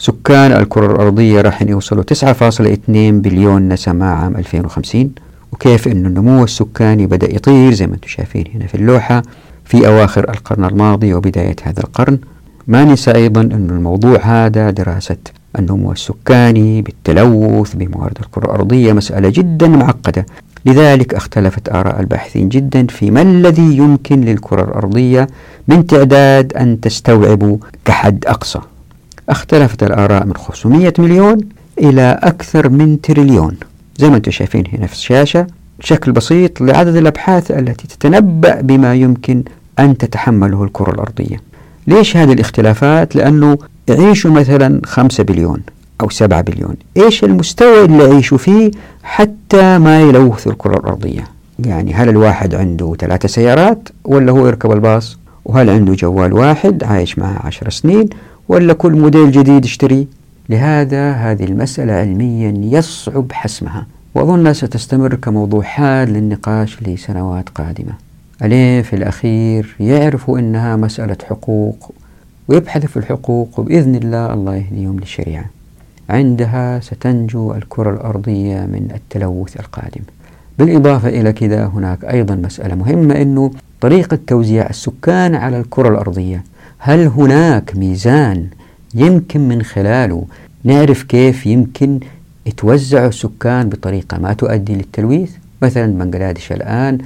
سكان 0.01 0.51
الكرة 0.51 0.91
الأرضية 0.91 1.41
راح 1.41 1.61
يوصلوا 1.61 2.03
9.2 2.03 2.89
بليون 2.89 3.69
نسمة 3.69 4.05
عام 4.05 4.35
2050 4.35 5.11
وكيف 5.51 5.87
أن 5.87 6.05
النمو 6.05 6.43
السكاني 6.43 7.07
بدأ 7.07 7.35
يطير 7.35 7.73
زي 7.73 7.87
ما 7.87 7.93
أنتم 7.93 8.07
شايفين 8.07 8.45
هنا 8.55 8.67
في 8.67 8.75
اللوحة 8.75 9.21
في 9.65 9.87
أواخر 9.87 10.29
القرن 10.29 10.65
الماضي 10.65 11.13
وبداية 11.13 11.55
هذا 11.63 11.79
القرن. 11.79 12.19
ما 12.67 12.83
ننسى 12.83 13.11
أيضا 13.11 13.41
أن 13.41 13.67
الموضوع 13.69 14.19
هذا 14.23 14.69
دراسة 14.69 15.17
النمو 15.59 15.91
السكاني 15.91 16.81
بالتلوث 16.81 17.73
بموارد 17.73 18.17
الكرة 18.19 18.45
الأرضية 18.45 18.93
مسألة 18.93 19.29
جدا 19.29 19.67
معقدة. 19.67 20.25
لذلك 20.65 21.13
اختلفت 21.13 21.69
آراء 21.69 21.99
الباحثين 21.99 22.49
جدا 22.49 22.87
في 22.87 23.11
ما 23.11 23.21
الذي 23.21 23.77
يمكن 23.77 24.21
للكرة 24.21 24.63
الأرضية 24.63 25.27
من 25.67 25.87
تعداد 25.87 26.53
أن 26.53 26.79
تستوعب 26.81 27.59
كحد 27.85 28.25
أقصى. 28.27 28.59
اختلفت 29.31 29.83
الآراء 29.83 30.25
من 30.25 30.33
500 30.33 30.93
مليون 30.99 31.37
إلى 31.79 32.19
أكثر 32.23 32.69
من 32.69 33.01
تريليون. 33.01 33.57
زي 33.97 34.09
ما 34.09 34.15
أنتم 34.15 34.31
شايفين 34.31 34.63
هنا 34.73 34.87
في 34.87 34.93
الشاشة 34.93 35.47
شكل 35.79 36.11
بسيط 36.11 36.61
لعدد 36.61 36.95
الأبحاث 36.95 37.51
التي 37.51 37.87
تتنبأ 37.87 38.61
بما 38.61 38.95
يمكن 38.95 39.43
أن 39.79 39.97
تتحمله 39.97 40.63
الكرة 40.63 40.91
الأرضية. 40.91 41.41
ليش 41.87 42.17
هذه 42.17 42.33
الاختلافات؟ 42.33 43.15
لأنه 43.15 43.57
يعيشوا 43.87 44.31
مثلا 44.31 44.81
5 44.85 45.23
بليون 45.23 45.59
أو 46.01 46.09
7 46.09 46.41
بليون. 46.41 46.75
إيش 46.97 47.23
المستوى 47.23 47.85
اللي 47.85 48.03
يعيشوا 48.03 48.37
فيه 48.37 48.71
حتى 49.03 49.77
ما 49.77 50.01
يلوث 50.01 50.47
الكرة 50.47 50.77
الأرضية؟ 50.77 51.23
يعني 51.59 51.93
هل 51.93 52.09
الواحد 52.09 52.55
عنده 52.55 52.95
ثلاثة 52.99 53.27
سيارات 53.27 53.89
ولا 54.05 54.31
هو 54.31 54.47
يركب 54.47 54.71
الباص؟ 54.71 55.17
وهل 55.45 55.69
عنده 55.69 55.93
جوال 55.93 56.33
واحد 56.33 56.83
عايش 56.83 57.19
معه 57.19 57.39
عشر 57.43 57.69
سنين؟ 57.69 58.09
ولا 58.47 58.73
كل 58.73 58.91
موديل 58.91 59.31
جديد 59.31 59.63
اشتريه 59.63 60.05
لهذا 60.49 61.11
هذه 61.11 61.43
المسألة 61.43 61.93
علميا 61.93 62.77
يصعب 62.77 63.31
حسمها. 63.31 63.87
وأظنها 64.15 64.53
ستستمر 64.53 65.15
كموضوع 65.15 65.63
حاد 65.63 66.09
للنقاش 66.09 66.83
لسنوات 66.83 67.49
قادمة. 67.49 67.93
ألين 68.43 68.83
في 68.83 68.95
الأخير 68.95 69.75
يعرفوا 69.79 70.39
أنها 70.39 70.75
مسألة 70.75 71.17
حقوق 71.29 71.91
ويبحثوا 72.47 72.87
في 72.89 72.97
الحقوق 72.97 73.59
وبإذن 73.59 73.95
الله 73.95 74.33
الله 74.33 74.55
يهديهم 74.55 74.99
للشريعة. 74.99 75.45
عندها 76.09 76.79
ستنجو 76.79 77.53
الكرة 77.53 77.89
الأرضية 77.89 78.59
من 78.59 78.87
التلوث 78.95 79.59
القادم. 79.59 80.01
بالإضافة 80.59 81.09
إلى 81.09 81.33
كذا 81.33 81.65
هناك 81.65 82.05
أيضا 82.05 82.35
مسألة 82.35 82.75
مهمة 82.75 83.21
أنه 83.21 83.51
طريقة 83.81 84.19
توزيع 84.27 84.69
السكان 84.69 85.35
على 85.35 85.59
الكرة 85.59 85.89
الأرضية. 85.89 86.43
هل 86.83 87.07
هناك 87.07 87.75
ميزان 87.75 88.47
يمكن 88.93 89.47
من 89.47 89.63
خلاله؟ 89.63 90.25
نعرف 90.63 91.03
كيف 91.03 91.45
يمكن 91.45 91.99
يتوزع 92.45 93.05
السكان 93.05 93.69
بطريقة 93.69 94.17
ما 94.17 94.33
تؤدي 94.33 94.75
للتلويث؟ 94.75 95.31
مثلا 95.61 95.85
بنغلاديش 95.85 96.51
الآن 96.51 96.97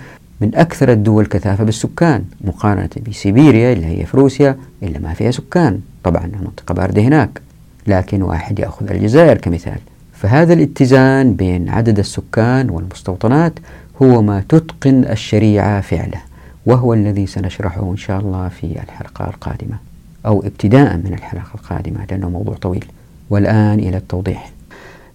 من 0.41 0.55
أكثر 0.55 0.91
الدول 0.91 1.25
كثافة 1.25 1.63
بالسكان 1.63 2.23
مقارنة 2.41 2.89
بسيبيريا 3.09 3.73
اللي 3.73 3.85
هي 3.85 4.05
في 4.05 4.17
روسيا 4.17 4.57
اللي 4.83 4.99
ما 4.99 5.13
فيها 5.13 5.31
سكان. 5.31 5.79
طبعا 6.03 6.31
منطقة 6.41 6.73
باردة 6.73 7.01
هناك 7.01 7.41
لكن 7.87 8.21
واحد 8.21 8.59
يأخذ 8.59 8.91
الجزائر 8.91 9.37
كمثال. 9.37 9.79
فهذا 10.13 10.53
الاتزان 10.53 11.33
بين 11.33 11.69
عدد 11.69 11.99
السكان 11.99 12.69
والمستوطنات 12.69 13.53
هو 14.01 14.21
ما 14.21 14.43
تتقن 14.49 15.03
الشريعة 15.03 15.81
فعله. 15.81 16.34
وهو 16.65 16.93
الذي 16.93 17.27
سنشرحه 17.27 17.91
إن 17.91 17.97
شاء 17.97 18.19
الله 18.19 18.49
في 18.49 18.63
الحلقة 18.63 19.27
القادمة 19.27 19.77
أو 20.25 20.43
ابتداء 20.43 20.97
من 20.97 21.13
الحلقة 21.13 21.49
القادمة 21.55 22.05
لأنه 22.05 22.29
موضوع 22.29 22.55
طويل. 22.55 22.85
والآن 23.29 23.79
إلى 23.79 23.97
التوضيح. 23.97 24.51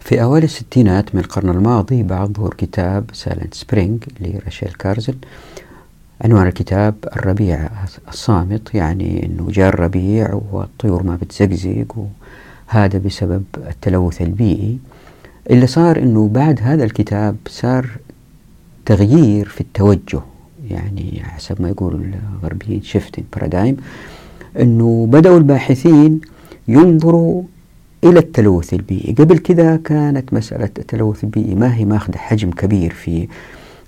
في 0.00 0.22
أوائل 0.22 0.44
الستينات 0.44 1.14
من 1.14 1.20
القرن 1.20 1.48
الماضي 1.48 2.02
بعد 2.02 2.32
ظهور 2.32 2.54
كتاب 2.54 3.04
Silent 3.12 3.54
Spring 3.54 4.04
لراشيل 4.20 4.68
كارسون 4.68 5.14
عنوان 6.20 6.46
الكتاب 6.46 6.94
الربيع 7.16 7.68
الصامت 8.08 8.74
يعني 8.74 9.26
أنه 9.26 9.50
جاء 9.50 9.68
الربيع 9.68 10.40
والطيور 10.52 11.02
ما 11.02 11.16
بتزقزق 11.16 12.06
وهذا 12.68 12.98
بسبب 12.98 13.44
التلوث 13.56 14.22
البيئي. 14.22 14.78
اللي 15.50 15.66
صار 15.66 15.98
أنه 15.98 16.28
بعد 16.28 16.60
هذا 16.62 16.84
الكتاب 16.84 17.36
صار 17.48 17.90
تغيير 18.86 19.48
في 19.48 19.60
التوجه. 19.60 20.20
يعني 20.70 21.22
حسب 21.22 21.62
ما 21.62 21.68
يقول 21.68 22.14
الغربيين 22.42 22.82
شيفتنج 22.82 23.24
بارادايم 23.32 23.76
أنه 24.60 25.06
بدأوا 25.10 25.38
الباحثين 25.38 26.20
ينظروا 26.68 27.42
إلى 28.04 28.18
التلوث 28.18 28.74
البيئي. 28.74 29.14
قبل 29.14 29.38
كذا 29.38 29.76
كانت 29.76 30.34
مسألة 30.34 30.70
التلوث 30.78 31.24
البيئي 31.24 31.54
ما 31.54 31.76
هي 31.76 31.84
ماخذة 31.84 32.16
حجم 32.16 32.50
كبير 32.50 32.92
في 32.92 33.28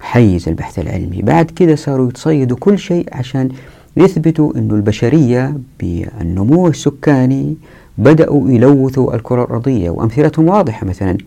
حيز 0.00 0.48
البحث 0.48 0.78
العلمي. 0.78 1.22
بعد 1.22 1.50
كذا 1.50 1.74
صاروا 1.74 2.08
يتصيدوا 2.08 2.56
كل 2.60 2.78
شيء 2.78 3.08
عشان 3.12 3.48
يثبتوا 3.96 4.56
أن 4.56 4.70
البشرية 4.70 5.54
بالنمو 5.80 6.68
السكاني 6.68 7.56
بدأوا 7.98 8.50
يلوثوا 8.50 9.14
الكرة 9.14 9.44
الأرضية. 9.44 9.90
وأمثلتهم 9.90 10.48
واضحة 10.48 10.86
مثلا 10.86 11.18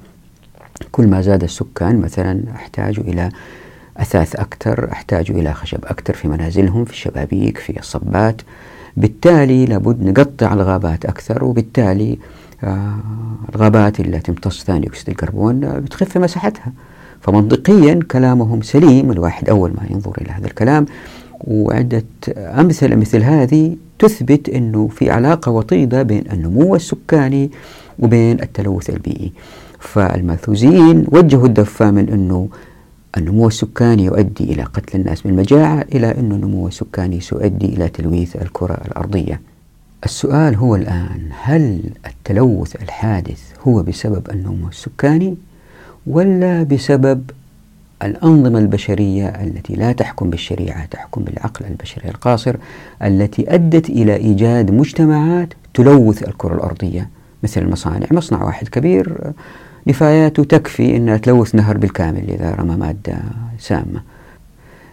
كل 0.92 1.08
ما 1.08 1.22
زاد 1.22 1.44
السكان 1.44 2.00
مثلا 2.00 2.44
أحتاجوا 2.56 3.04
إلى 3.04 3.30
أثاث 3.98 4.36
أكثر 4.36 4.90
احتاجوا 4.92 5.38
إلى 5.38 5.54
خشب 5.54 5.86
أكثر 5.86 6.14
في 6.14 6.28
منازلهم 6.28 6.86
في 6.86 6.92
الشبابيك 6.92 7.58
في 7.58 7.80
الصبات. 7.80 8.42
بالتالي 8.98 9.66
لابد 9.66 10.04
نقطع 10.04 10.54
الغابات 10.54 11.06
أكثر 11.06 11.44
وبالتالي 11.44 12.18
آه 12.64 13.00
الغابات 13.56 14.00
اللي 14.00 14.20
تمتص 14.20 14.64
ثاني 14.64 14.88
أكسيد 14.88 15.10
الكربون 15.10 15.60
بتخف 15.60 16.18
مساحتها. 16.18 16.72
فمنطقيا 17.22 18.00
كلامهم 18.12 18.62
سليم 18.62 19.12
الواحد 19.12 19.50
أول 19.50 19.70
ما 19.70 19.88
ينظر 19.90 20.14
إلى 20.22 20.30
هذا 20.32 20.46
الكلام 20.48 20.86
وعدة 21.42 22.04
أمثلة 22.38 22.96
مثل 22.96 23.24
هذه 23.24 23.76
تثبت 24.00 24.50
أنه 24.50 24.88
في 24.88 25.12
علاقة 25.12 25.52
وطيدة 25.52 26.04
بين 26.04 26.24
النمو 26.34 26.76
السكاني 26.76 27.52
وبين 28.00 28.42
التلوث 28.42 28.90
البيئي. 28.90 29.32
فالماثوزيين 29.80 31.06
وجهوا 31.12 31.46
الدفة 31.46 31.92
من 31.92 32.10
أنه 32.10 32.48
النمو 33.18 33.48
السكاني 33.48 34.06
يؤدي 34.06 34.44
إلى 34.44 34.64
قتل 34.64 35.00
الناس 35.00 35.22
بالمجاعة 35.22 35.86
إلى 35.96 36.12
أن 36.12 36.32
النمو 36.32 36.68
السكاني 36.68 37.22
سيؤدي 37.22 37.66
إلى 37.66 37.90
تلويث 37.90 38.36
الكرة 38.36 38.82
الأرضية. 38.86 39.42
السؤال 40.06 40.56
هو 40.56 40.76
الآن 40.76 41.30
هل 41.44 41.80
التلوث 42.08 42.76
الحادث 42.76 43.42
هو 43.68 43.84
بسبب 43.84 44.30
النمو 44.32 44.68
السكاني 44.68 45.36
ولا 46.08 46.64
بسبب 46.64 47.24
الأنظمة 48.04 48.60
البشرية 48.60 49.28
التي 49.28 49.74
لا 49.76 49.92
تحكم 49.92 50.30
بالشريعة 50.30 50.86
تحكم 50.86 51.24
بالعقل 51.24 51.66
البشري 51.66 52.10
القاصر 52.10 52.56
التي 53.04 53.54
أدت 53.54 53.90
إلى 53.90 54.16
إيجاد 54.16 54.72
مجتمعات 54.72 55.54
تلوث 55.74 56.24
الكرة 56.28 56.56
الأرضية؟ 56.56 57.10
مثل 57.44 57.62
المصانع 57.62 58.08
مصنع 58.12 58.44
واحد 58.44 58.68
كبير 58.68 59.32
نفاياته 59.88 60.44
تكفي 60.44 60.96
أنها 60.98 61.18
تلوث 61.18 61.56
نهر 61.56 61.78
بالكامل 61.78 62.30
إذا 62.30 62.52
رمى 62.52 62.76
مادة 62.76 63.18
سامة. 63.60 64.02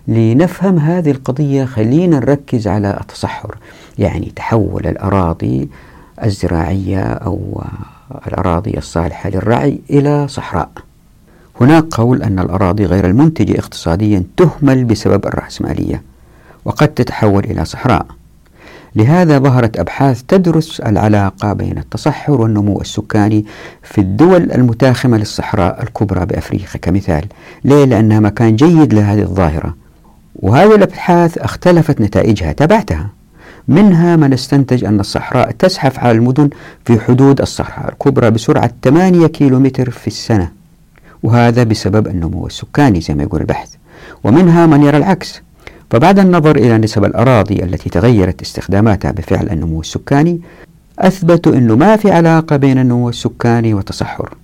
لنفهم 0.09 0.79
هذه 0.79 1.11
القضية 1.11 1.65
خلينا 1.65 2.19
نركز 2.19 2.69
على 2.69 2.99
التصحر. 3.01 3.57
يعني 3.99 4.33
تحول 4.37 4.87
الأراضي 4.87 5.69
الزراعية 6.25 7.03
أو 7.03 7.65
الأراضي 8.27 8.79
الصالحة 8.79 9.31
للرعي 9.31 9.81
إلى 9.91 10.29
صحراء. 10.29 10.71
هناك 11.61 11.85
قول 11.85 12.23
أن 12.23 12.39
الأراضي 12.39 12.87
غير 12.87 13.07
المنتجة 13.07 13.59
اقتصاديا 13.59 14.25
تهمل 14.37 14.85
بسبب 14.85 15.27
الرأسمالية 15.27 16.03
وقد 16.65 16.89
تتحول 16.89 17.45
إلى 17.45 17.65
صحراء. 17.65 18.07
لهذا 18.97 19.39
ظهرت 19.39 19.79
أبحاث 19.79 20.23
تدرس 20.29 20.81
العلاقة 20.81 21.53
بين 21.53 21.79
التصحر 21.79 22.33
والنمو 22.33 22.81
السكاني 22.81 23.45
في 23.83 24.01
الدول 24.01 24.53
المتاخمة 24.53 25.17
للصحراء 25.17 25.83
الكبرى 25.83 26.27
بأفريقيا 26.27 26.81
كمثال. 26.83 27.25
ليه؟ 27.65 27.85
لأنها 27.85 28.21
مكان 28.21 28.57
جيد 28.57 28.95
لهذه 28.95 29.23
الظاهرة. 29.23 29.75
وهذه 30.37 30.75
الأبحاث 30.75 31.39
اختلفت 31.39 32.01
نتائجها 32.01 32.53
تبعتها 32.53 33.09
منها 33.69 34.17
من 34.17 34.33
استنتج 34.33 34.85
أن 34.85 35.01
الصحراء 35.01 35.51
تزحف 35.51 35.99
على 35.99 36.13
المدن 36.13 36.51
في 36.85 37.01
حدود 37.01 37.41
الصحراء 37.41 37.93
الكبرى 37.93 38.31
بسرعة 38.31 38.71
8 38.85 39.27
كيلومتر 39.27 39.91
في 39.91 40.07
السنة. 40.07 40.49
وهذا 41.23 41.63
بسبب 41.65 42.07
النمو 42.07 42.47
السكاني 42.47 43.01
زي 43.01 43.15
ما 43.15 43.23
يقول 43.23 43.41
البحث. 43.41 43.75
ومنها 44.25 44.67
من 44.67 44.83
يرى 44.83 44.97
العكس. 44.97 45.43
فبعد 45.93 46.19
النظر 46.19 46.57
إلى 46.57 46.79
نسب 46.79 47.05
الأراضي 47.05 47.63
التي 47.63 47.91
تغيرت 47.91 48.43
استخداماتها 48.43 49.11
بفعل 49.11 49.49
النمو 49.49 49.81
السكاني 49.81 50.41
أثبتوا 50.99 51.55
أنه 51.55 51.77
ما 51.77 51.97
في 51.97 52.11
علاقة 52.11 52.57
بين 52.57 52.79
النمو 52.79 53.09
السكاني 53.09 53.75
والتصحر. 53.75 54.35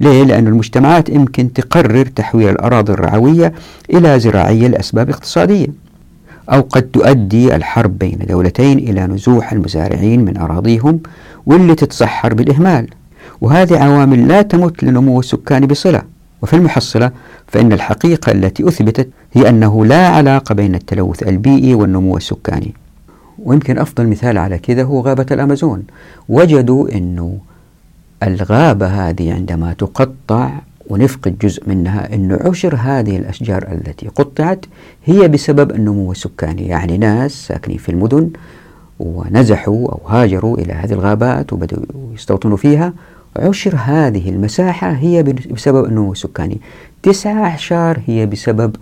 ليه؟ 0.00 0.22
لأن 0.22 0.46
المجتمعات 0.46 1.08
يمكن 1.08 1.52
تقرر 1.52 2.06
تحويل 2.06 2.48
الأراضي 2.48 2.92
الرعوية 2.92 3.52
إلى 3.94 4.20
زراعية 4.20 4.68
لأسباب 4.68 5.10
اقتصادية 5.10 5.66
أو 6.52 6.60
قد 6.60 6.82
تؤدي 6.82 7.56
الحرب 7.56 7.98
بين 7.98 8.18
دولتين 8.28 8.78
إلى 8.78 9.06
نزوح 9.06 9.52
المزارعين 9.52 10.24
من 10.24 10.36
أراضيهم 10.36 11.00
واللي 11.46 11.74
تتصحر 11.74 12.34
بالإهمال. 12.34 12.88
وهذه 13.40 13.78
عوامل 13.78 14.28
لا 14.28 14.42
تمت 14.42 14.82
لنمو 14.82 15.20
السكان 15.20 15.66
بصلة. 15.66 16.15
وفي 16.42 16.56
المحصلة 16.56 17.10
فإن 17.46 17.72
الحقيقة 17.72 18.32
التي 18.32 18.68
أثبتت 18.68 19.08
هي 19.32 19.48
أنه 19.48 19.86
لا 19.86 20.08
علاقة 20.08 20.54
بين 20.54 20.74
التلوث 20.74 21.22
البيئي 21.22 21.74
والنمو 21.74 22.16
السكاني. 22.16 22.74
ويمكن 23.38 23.78
أفضل 23.78 24.06
مثال 24.06 24.38
على 24.38 24.58
كذا 24.58 24.82
هو 24.82 25.00
غابة 25.00 25.26
الأمازون. 25.30 25.82
وجدوا 26.28 26.96
أنه 26.96 27.38
الغابة 28.22 28.86
هذه 28.86 29.34
عندما 29.34 29.72
تقطع 29.72 30.50
ونفقد 30.88 31.38
جزء 31.38 31.68
منها 31.68 32.14
أنه 32.14 32.38
عشر 32.44 32.74
هذه 32.74 33.16
الأشجار 33.16 33.68
التي 33.72 34.08
قطعت 34.08 34.66
هي 35.04 35.28
بسبب 35.28 35.70
النمو 35.70 36.12
السكاني. 36.12 36.66
يعني 36.66 36.98
ناس 36.98 37.32
ساكنين 37.46 37.78
في 37.78 37.88
المدن 37.88 38.30
ونزحوا 39.00 39.88
أو 39.92 40.00
هاجروا 40.08 40.58
إلى 40.58 40.72
هذه 40.72 40.92
الغابات 40.92 41.52
وبدأوا 41.52 42.14
يستوطنوا 42.14 42.56
فيها 42.56 42.92
عشر 43.38 43.76
هذه 43.76 44.28
المساحة 44.28 44.90
هي 44.90 45.22
بسبب 45.22 45.84
النمو 45.84 46.12
السكاني 46.12 46.60
تسعة 47.02 47.44
أعشار 47.44 48.00
هي 48.06 48.26
بسبب 48.26 48.76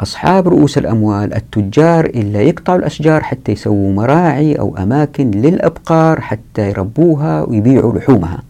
أصحاب 0.00 0.48
رؤوس 0.48 0.78
الأموال 0.78 1.34
التجار 1.34 2.04
اللي 2.06 2.48
يقطعوا 2.48 2.78
الأشجار 2.78 3.22
حتى 3.22 3.52
يسووا 3.52 3.92
مراعي 3.92 4.54
أو 4.54 4.76
أماكن 4.76 5.30
للأبقار 5.30 6.20
حتى 6.20 6.68
يربوها 6.68 7.42
ويبيعوا 7.42 7.98
لحومها. 7.98 8.42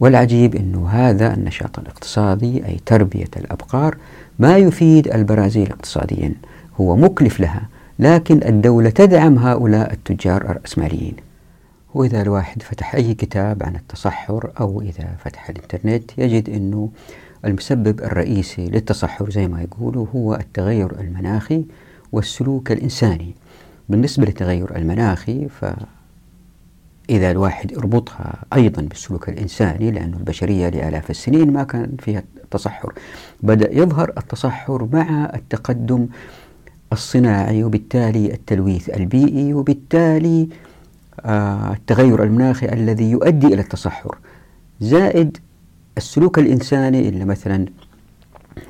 والعجيب 0.00 0.54
أنه 0.54 0.88
هذا 0.88 1.34
النشاط 1.34 1.78
الاقتصادي 1.78 2.66
أي 2.66 2.80
تربية 2.86 3.30
الأبقار 3.36 3.96
ما 4.38 4.56
يفيد 4.56 5.08
البرازيل 5.08 5.70
اقتصاديا. 5.70 6.34
هو 6.80 6.96
مكلف 6.96 7.40
لها 7.40 7.62
لكن 7.98 8.40
الدولة 8.48 8.90
تدعم 8.90 9.38
هؤلاء 9.38 9.92
التجار 9.92 10.42
الرأسماليين 10.42 11.14
وإذا 11.94 12.22
الواحد 12.22 12.62
فتح 12.62 12.94
أي 12.94 13.14
كتاب 13.14 13.62
عن 13.62 13.76
التصحر 13.76 14.52
أو 14.60 14.80
إذا 14.80 15.16
فتح 15.24 15.48
الإنترنت 15.48 16.18
يجد 16.18 16.50
أنه 16.50 16.90
المسبب 17.44 18.00
الرئيسي 18.00 18.66
للتصحر 18.66 19.30
زي 19.30 19.48
ما 19.48 19.62
يقولوا 19.62 20.06
هو 20.14 20.34
التغير 20.34 21.00
المناخي 21.00 21.64
والسلوك 22.12 22.72
الإنساني. 22.72 23.34
بالنسبة 23.88 24.26
للتغير 24.26 24.76
المناخي 24.76 25.48
فإذا 25.48 27.30
الواحد 27.30 27.72
يربطها 27.72 28.44
أيضا 28.54 28.82
بالسلوك 28.82 29.28
الإنساني 29.28 29.90
لأن 29.90 30.14
البشرية 30.14 30.68
لآلاف 30.68 31.10
السنين 31.10 31.52
ما 31.52 31.64
كان 31.64 31.96
فيها 31.98 32.22
تصحر 32.50 32.92
بدأ 33.42 33.72
يظهر 33.72 34.12
التصحر 34.18 34.88
مع 34.92 35.30
التقدم 35.34 36.06
الصناعي 36.92 37.64
وبالتالي 37.64 38.32
التلويث 38.32 38.90
البيئي 38.90 39.54
وبالتالي 39.54 40.48
التغير 41.26 42.22
المناخي 42.22 42.66
الذي 42.66 43.10
يؤدي 43.10 43.46
إلى 43.46 43.60
التصحر. 43.60 44.18
زائد 44.80 45.36
السلوك 45.96 46.38
الإنساني 46.38 47.08
اللي 47.08 47.24
مثلا 47.24 47.66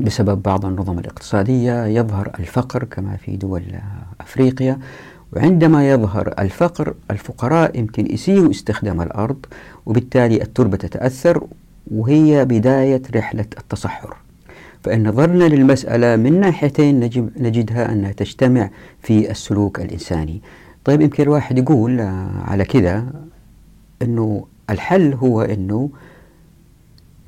بسبب 0.00 0.42
بعض 0.42 0.66
النظم 0.66 0.98
الاقتصادية 0.98 1.86
يظهر 1.86 2.30
الفقر 2.40 2.84
كما 2.84 3.16
في 3.16 3.36
دول 3.36 3.62
أفريقيا. 4.20 4.78
وعندما 5.32 5.90
يظهر 5.90 6.34
الفقر 6.38 6.94
الفقراء 7.10 7.78
يمكن 7.78 8.14
يسيئوا 8.14 8.50
استخدام 8.50 9.00
الأرض 9.02 9.46
وبالتالي 9.86 10.42
التربة 10.42 10.76
تتأثر 10.76 11.46
وهي 11.90 12.44
بداية 12.44 13.02
رحلة 13.16 13.46
التصحر. 13.58 14.16
فإن 14.82 15.08
نظرنا 15.08 15.44
للمسألة 15.44 16.16
من 16.16 16.40
ناحيتين 16.40 17.00
نجد 17.00 17.30
نجدها 17.36 17.92
أنها 17.92 18.12
تجتمع 18.12 18.70
في 19.02 19.30
السلوك 19.30 19.80
الإنساني. 19.80 20.42
طيب 20.84 21.00
يمكن 21.00 21.22
الواحد 21.22 21.58
يقول 21.58 22.00
على 22.44 22.64
كذا 22.64 23.06
أنه 24.02 24.46
الحل 24.70 25.14
هو 25.14 25.42
أنه 25.42 25.90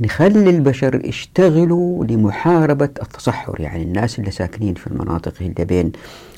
نخلي 0.01 0.51
البشر 0.51 1.05
يشتغلوا 1.05 2.05
لمحاربة 2.05 2.85
التصحر. 3.03 3.61
يعني 3.61 3.83
الناس 3.83 4.19
اللي 4.19 4.31
ساكنين 4.31 4.75
في 4.75 4.87
المناطق 4.87 5.33
اللي 5.41 5.65
بين 5.65 5.93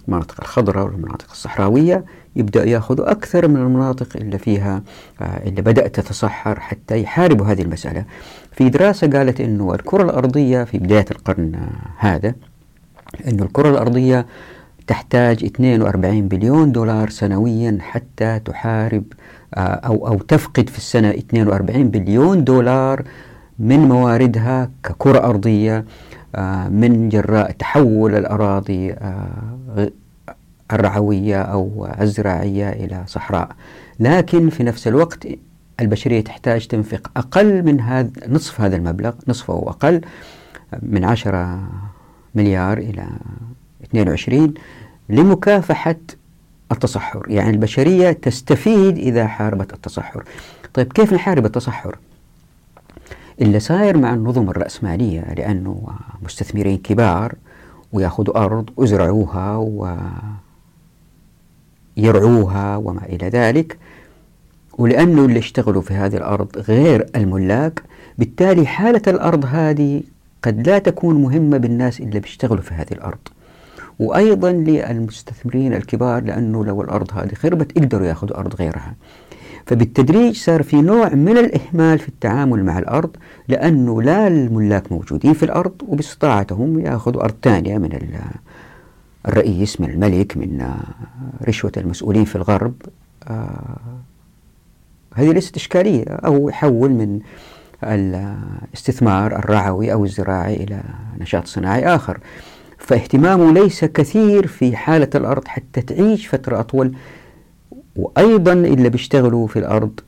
المناطق 0.08 0.34
الخضراء 0.40 0.84
والمناطق 0.84 1.30
الصحراوية 1.30 2.04
يبدأ 2.36 2.64
يأخذوا 2.64 3.10
أكثر 3.10 3.48
من 3.48 3.56
المناطق 3.56 4.08
اللي 4.16 4.38
فيها 4.38 4.82
آه، 5.20 5.48
اللي 5.48 5.62
بدأت 5.62 6.00
تتصحر 6.00 6.60
حتى 6.60 7.02
يحاربوا 7.02 7.46
هذه 7.46 7.62
المسألة. 7.62 8.04
في 8.52 8.68
دراسة 8.68 9.06
قالت 9.06 9.40
أنه 9.40 9.74
الكرة 9.74 10.02
الأرضية 10.02 10.64
في 10.64 10.78
بداية 10.78 11.06
القرن 11.10 11.68
هذا 11.98 12.34
أنه 13.28 13.42
الكرة 13.44 13.70
الأرضية 13.70 14.26
تحتاج 14.88 15.44
42 15.44 16.28
بليون 16.28 16.72
دولار 16.72 17.10
سنويا 17.10 17.78
حتى 17.80 18.38
تحارب 18.38 19.04
آه، 19.54 19.60
أو 19.60 20.06
أو 20.06 20.18
تفقد 20.18 20.70
في 20.70 20.78
السنة 20.78 21.10
42 21.10 21.88
بليون 21.88 22.44
دولار 22.44 23.02
من 23.58 23.78
مواردها 23.78 24.70
ككرة 24.82 25.18
أرضية 25.18 25.84
آه، 26.34 26.68
من 26.68 27.08
جراء 27.08 27.50
تحول 27.50 28.14
الأراضي 28.14 28.92
آه، 28.92 29.90
الرعوية 30.72 31.42
أو 31.42 31.88
الزراعية 32.00 32.70
إلى 32.70 33.02
صحراء. 33.06 33.48
لكن 34.00 34.50
في 34.50 34.62
نفس 34.62 34.88
الوقت 34.88 35.28
البشرية 35.80 36.20
تحتاج 36.24 36.66
تنفق 36.66 37.10
أقل 37.16 37.62
من 37.62 37.80
هذا 37.80 38.10
نصف 38.28 38.60
هذا 38.60 38.76
المبلغ 38.76 39.12
نصفه 39.28 39.54
أو 39.54 39.70
أقل 39.70 40.00
من 40.82 41.04
عشرة 41.04 41.68
مليار 42.34 42.78
إلى 42.78 43.08
22 43.90 44.54
لمكافحة 45.08 45.96
التصحر. 46.72 47.26
يعني 47.28 47.50
البشرية 47.50 48.12
تستفيد 48.12 48.98
إذا 48.98 49.26
حاربت 49.26 49.72
التصحر. 49.72 50.24
طيب 50.74 50.92
كيف 50.92 51.12
نحارب 51.12 51.46
التصحر؟ 51.46 51.98
اللي 53.40 53.60
صاير 53.60 53.98
مع 53.98 54.14
النظم 54.14 54.50
الرأسمالية 54.50 55.20
لأنه 55.20 55.88
مستثمرين 56.22 56.78
كبار 56.78 57.34
ويأخذوا 57.92 58.44
أرض 58.44 58.70
ويزرعوها 58.76 59.56
ويرعوها 61.96 62.76
وما 62.76 63.04
إلى 63.06 63.28
ذلك. 63.28 63.78
ولأنه 64.78 65.24
اللي 65.24 65.38
اشتغلوا 65.38 65.82
في 65.82 65.94
هذه 65.94 66.16
الأرض 66.16 66.58
غير 66.58 67.06
الملاك 67.16 67.82
بالتالي 68.18 68.66
حالة 68.66 69.02
الأرض 69.06 69.44
هذه 69.46 70.02
قد 70.42 70.68
لا 70.68 70.78
تكون 70.78 71.22
مهمة 71.22 71.56
بالناس 71.56 72.00
اللي 72.00 72.20
بيشتغلوا 72.20 72.62
في 72.62 72.74
هذه 72.74 72.92
الأرض. 72.92 73.18
وأيضا 73.98 74.52
للمستثمرين 74.52 75.74
الكبار 75.74 76.22
لأنه 76.24 76.64
لو 76.64 76.82
الأرض 76.82 77.10
هذه 77.12 77.34
خربت 77.34 77.76
يقدروا 77.76 78.06
يأخذوا 78.06 78.38
أرض 78.38 78.54
غيرها. 78.54 78.94
فبالتدريج 79.66 80.36
صار 80.36 80.62
في 80.62 80.82
نوع 80.82 81.08
من 81.08 81.38
الإهمال 81.38 81.98
في 81.98 82.08
التعامل 82.08 82.64
مع 82.64 82.78
الأرض 82.78 83.16
لأنه 83.48 84.02
لا 84.02 84.26
الملاك 84.26 84.92
موجودين 84.92 85.32
في 85.32 85.42
الأرض 85.42 85.72
وباستطاعتهم 85.88 86.80
يأخذوا 86.80 87.24
أرض 87.24 87.34
ثانية 87.42 87.78
من 87.78 87.98
الرئيس 89.28 89.80
من 89.80 89.90
الملك 89.90 90.36
من 90.36 90.70
رشوة 91.48 91.72
المسؤولين 91.76 92.24
في 92.24 92.36
الغرب. 92.36 92.74
آه، 93.28 93.76
هذه 95.14 95.32
ليست 95.32 95.56
إشكالية 95.56 96.04
أو 96.08 96.48
يحول 96.48 96.90
من 96.90 97.20
الاستثمار 97.84 99.36
الرعوي 99.36 99.92
أو 99.92 100.04
الزراعي 100.04 100.56
إلى 100.56 100.82
نشاط 101.20 101.46
صناعي 101.46 101.86
آخر. 101.86 102.18
فاهتمامه 102.78 103.52
ليس 103.52 103.84
كثير 103.84 104.46
في 104.46 104.76
حالة 104.76 105.10
الأرض 105.14 105.48
حتى 105.48 105.80
تعيش 105.80 106.26
فترة 106.28 106.60
أطول 106.60 106.92
وأيضا 107.96 108.52
اللي 108.52 108.88
بيشتغلوا 108.88 109.46
في 109.46 109.58
الأرض. 109.58 110.00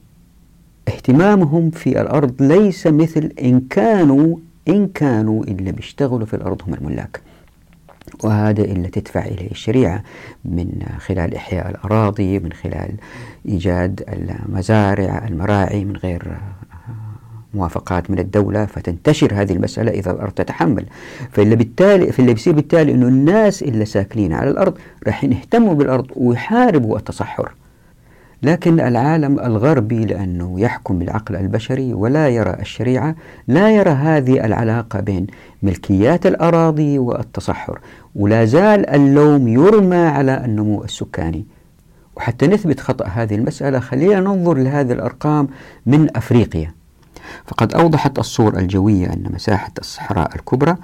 اهتمامهم 0.88 1.70
في 1.70 2.00
الأرض 2.00 2.42
ليس 2.42 2.86
مثل 2.86 3.32
إن 3.42 3.60
كانوا 3.70 4.36
إن 4.68 4.88
كانوا 4.88 5.44
اللي 5.44 5.72
بيشتغلوا 5.72 6.26
في 6.26 6.34
الأرض 6.34 6.62
هم 6.66 6.74
الملاك. 6.74 7.20
وهذا 8.24 8.64
اللي 8.64 8.88
تدفع 8.88 9.24
إليه 9.24 9.50
الشريعة 9.50 10.02
من 10.44 10.82
خلال 10.98 11.34
إحياء 11.34 11.70
الأراضي 11.70 12.38
من 12.38 12.52
خلال 12.52 12.90
إيجاد 13.48 14.04
المزارع 14.08 15.26
المراعي 15.28 15.84
من 15.84 15.96
غير 15.96 16.36
موافقات 17.54 18.10
من 18.10 18.18
الدولة 18.18 18.66
فتنتشر 18.66 19.32
هذه 19.34 19.52
المسألة 19.52 19.90
إذا 19.90 20.10
الأرض 20.10 20.32
تتحمل. 20.32 20.84
فاللي 21.30 21.56
بالتالي 21.56 22.12
فاللي 22.12 22.34
بيصير 22.34 22.54
بالتالي 22.54 22.92
أنه 22.92 23.08
الناس 23.08 23.62
اللي 23.62 23.84
ساكنين 23.84 24.32
على 24.32 24.50
الأرض 24.50 24.78
راح 25.06 25.24
يهتموا 25.24 25.74
بالأرض 25.74 26.06
ويحاربوا 26.16 26.98
التصحر. 26.98 27.52
لكن 28.42 28.80
العالم 28.80 29.40
الغربي 29.40 30.04
لأنه 30.04 30.60
يحكم 30.60 30.98
بالعقل 30.98 31.36
البشري 31.36 31.94
ولا 31.94 32.28
يرى 32.28 32.56
الشريعة 32.60 33.14
لا 33.48 33.70
يرى 33.70 33.90
هذه 33.90 34.44
العلاقة 34.44 35.00
بين 35.00 35.26
ملكيات 35.62 36.26
الأراضي 36.26 36.98
والتصحر. 36.98 37.80
ولا 38.14 38.44
زال 38.44 38.90
اللوم 38.90 39.48
يرمى 39.48 39.96
على 39.96 40.44
النمو 40.44 40.84
السكاني. 40.84 41.44
وحتى 42.16 42.46
نثبت 42.46 42.80
خطأ 42.80 43.06
هذه 43.06 43.34
المسألة 43.34 43.78
خلينا 43.78 44.20
ننظر 44.20 44.54
لهذه 44.54 44.92
الأرقام 44.92 45.48
من 45.86 46.16
أفريقيا. 46.16 46.79
فقد 47.46 47.74
أوضحت 47.74 48.18
الصور 48.18 48.58
الجوية 48.58 49.06
أن 49.06 49.30
مساحة 49.34 49.72
الصحراء 49.78 50.34
الكبرى 50.34 50.76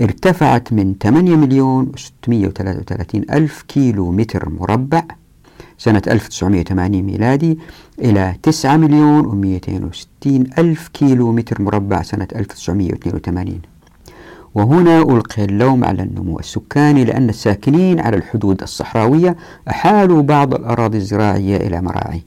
ارتفعت 0.00 0.72
من 0.72 0.94
8 1.02 1.36
مليون 1.36 1.92
و633 1.96 3.32
ألف 3.32 3.62
كيلو 3.68 4.10
متر 4.10 4.48
مربع 4.48 5.02
سنة 5.78 6.02
1980 6.08 7.02
ميلادي 7.02 7.58
إلى 7.98 8.34
9 8.42 8.76
مليون 8.76 9.24
و260 9.24 10.58
ألف 10.58 10.88
كيلو 10.88 11.32
متر 11.32 11.62
مربع 11.62 12.02
سنة 12.02 12.28
1982 12.36 13.60
وهنا 14.54 15.02
ألقي 15.02 15.44
اللوم 15.44 15.84
على 15.84 16.02
النمو 16.02 16.38
السكاني 16.38 17.04
لأن 17.04 17.28
الساكنين 17.28 18.00
على 18.00 18.16
الحدود 18.16 18.62
الصحراوية 18.62 19.36
أحالوا 19.68 20.22
بعض 20.22 20.54
الأراضي 20.54 20.98
الزراعية 20.98 21.56
إلى 21.56 21.82
مراعي. 21.82 22.22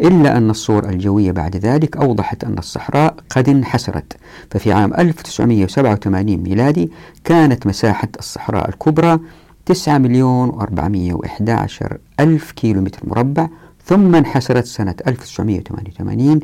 إلا 0.00 0.36
أن 0.36 0.50
الصور 0.50 0.88
الجوية 0.88 1.32
بعد 1.32 1.56
ذلك 1.56 1.96
أوضحت 1.96 2.44
أن 2.44 2.58
الصحراء 2.58 3.14
قد 3.30 3.48
انحسرت. 3.48 4.16
ففي 4.50 4.72
عام 4.72 4.94
1987 4.94 6.36
ميلادي 6.36 6.90
كانت 7.24 7.66
مساحة 7.66 8.08
الصحراء 8.18 8.68
الكبرى 8.68 9.18
9 9.66 9.98
مليون 9.98 10.52
و411 10.52 11.96
ألف 12.20 12.52
كيلو 12.52 12.80
متر 12.80 13.00
مربع 13.04 13.48
ثم 13.84 14.14
انحسرت 14.14 14.64
سنة 14.64 14.94
1988 15.06 16.40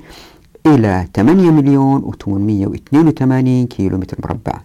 إلى 0.67 1.07
8 1.15 1.51
مليون 1.51 2.13
و882 2.13 3.69
كيلو 3.77 3.99
متر 3.99 4.17
مربع. 4.25 4.61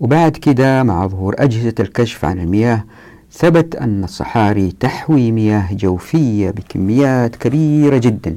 وبعد 0.00 0.32
كده 0.32 0.82
مع 0.82 1.06
ظهور 1.06 1.34
أجهزة 1.38 1.74
الكشف 1.80 2.24
عن 2.24 2.38
المياه 2.38 2.84
ثبت 3.32 3.76
أن 3.76 4.04
الصحاري 4.04 4.72
تحوي 4.80 5.32
مياه 5.32 5.74
جوفية 5.74 6.50
بكميات 6.50 7.36
كبيرة 7.36 7.98
جدا. 7.98 8.36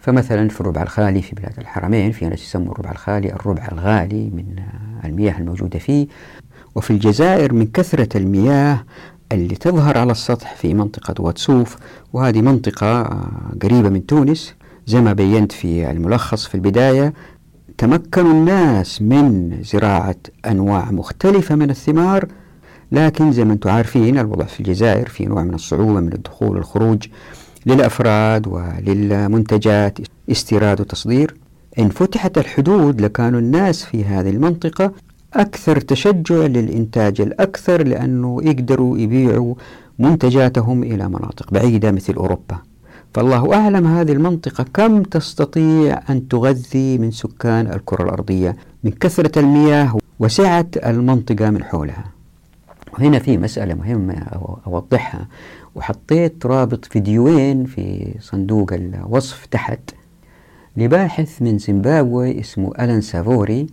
فمثلا 0.00 0.48
في 0.48 0.60
الربع 0.60 0.82
الخالي 0.82 1.22
في 1.22 1.34
بلاد 1.34 1.58
الحرمين 1.58 2.12
في 2.12 2.26
ناس 2.26 2.42
يسموا 2.42 2.72
الربع 2.72 2.90
الخالي 2.92 3.32
الربع 3.32 3.68
الغالي 3.72 4.30
من 4.30 4.44
المياه 5.04 5.38
الموجودة 5.38 5.78
فيه. 5.78 6.06
وفي 6.74 6.90
الجزائر 6.90 7.52
من 7.52 7.66
كثرة 7.66 8.18
المياه 8.18 8.84
اللي 9.32 9.54
تظهر 9.54 9.98
على 9.98 10.12
السطح 10.12 10.54
في 10.54 10.74
منطقة 10.74 11.22
واتسوف. 11.22 11.76
وهذه 12.12 12.40
منطقة 12.40 13.02
قريبة 13.62 13.88
من 13.88 14.06
تونس. 14.06 14.54
زي 14.86 15.00
ما 15.00 15.12
بينت 15.12 15.52
في 15.52 15.90
الملخص 15.90 16.46
في 16.46 16.54
البداية 16.54 17.12
تمكن 17.78 18.26
الناس 18.26 19.02
من 19.02 19.58
زراعة 19.62 20.16
أنواع 20.46 20.90
مختلفة 20.90 21.54
من 21.54 21.70
الثمار 21.70 22.28
لكن 22.94 23.32
زي 23.32 23.44
ما 23.44 23.52
أنتم 23.52 23.70
عارفين 23.70 24.18
الوضع 24.18 24.44
في 24.44 24.60
الجزائر 24.60 25.08
في 25.08 25.26
نوع 25.26 25.42
من 25.42 25.54
الصعوبة 25.54 26.00
من 26.00 26.12
الدخول 26.12 26.56
والخروج 26.56 27.06
للأفراد 27.66 28.46
وللمنتجات 28.46 29.98
استيراد 30.30 30.80
وتصدير. 30.80 31.34
إن 31.78 31.88
فتحت 31.88 32.38
الحدود 32.38 33.00
لكانوا 33.00 33.40
الناس 33.40 33.84
في 33.84 34.04
هذه 34.04 34.30
المنطقة 34.30 34.92
أكثر 35.34 35.80
تشجع 35.80 36.36
للإنتاج 36.36 37.20
الأكثر 37.20 37.82
لأنه 37.86 38.40
يقدروا 38.42 38.98
يبيعوا 38.98 39.54
منتجاتهم 39.98 40.82
إلى 40.82 41.08
مناطق 41.08 41.50
بعيدة 41.50 41.92
مثل 41.92 42.14
أوروبا. 42.14 42.58
فالله 43.14 43.54
أعلم 43.54 43.86
هذه 43.86 44.12
المنطقة 44.12 44.64
كم 44.74 45.02
تستطيع 45.02 46.00
أن 46.10 46.28
تغذي 46.28 46.98
من 46.98 47.10
سكان 47.10 47.66
الكرة 47.66 48.02
الأرضية 48.04 48.56
من 48.84 48.90
كثرة 48.90 49.38
المياه 49.38 49.98
وسعة 50.18 50.66
المنطقة 50.86 51.50
من 51.50 51.64
حولها. 51.64 52.13
وهنا 52.94 53.18
في 53.18 53.38
مسألة 53.38 53.74
مهمة 53.74 54.14
أوضحها. 54.66 55.28
وحطيت 55.74 56.46
رابط 56.46 56.84
فيديوين 56.84 57.64
في 57.64 58.14
صندوق 58.20 58.72
الوصف 58.72 59.46
تحت 59.46 59.80
لباحث 60.76 61.42
من 61.42 61.58
زيمبابوي 61.58 62.40
اسمه 62.40 62.72
ألان 62.80 63.00
سافوري. 63.00 63.66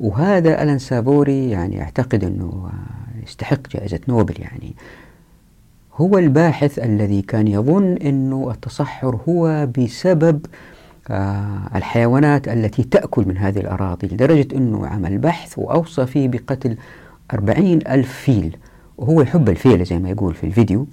وهذا 0.00 0.62
ألان 0.62 0.78
سافوري 0.78 1.50
يعني 1.50 1.82
أعتقد 1.82 2.24
أنه 2.24 2.70
يستحق 3.22 3.68
جائزة 3.68 4.00
نوبل 4.08 4.34
يعني. 4.38 4.74
هو 5.94 6.18
الباحث 6.18 6.78
الذي 6.78 7.22
كان 7.22 7.48
يظن 7.48 7.96
أنه 7.96 8.50
التصحر 8.50 9.18
هو 9.28 9.68
بسبب 9.78 10.46
آه 11.10 11.60
الحيوانات 11.74 12.48
التي 12.48 12.82
تأكل 12.82 13.28
من 13.28 13.38
هذه 13.38 13.58
الأراضي 13.58 14.06
لدرجة 14.06 14.56
أنه 14.56 14.86
عمل 14.86 15.18
بحث 15.18 15.58
وأوصى 15.58 16.06
فيه 16.06 16.28
بقتل 16.28 16.76
أربعين 17.32 17.78
ألف 17.88 18.12
فيل. 18.12 18.56
وهو 18.98 19.22
يحب 19.22 19.48
الفيل 19.48 19.84
زي 19.84 19.98
ما 19.98 20.10
يقول 20.10 20.34
في 20.34 20.44
الفيديو. 20.44 20.86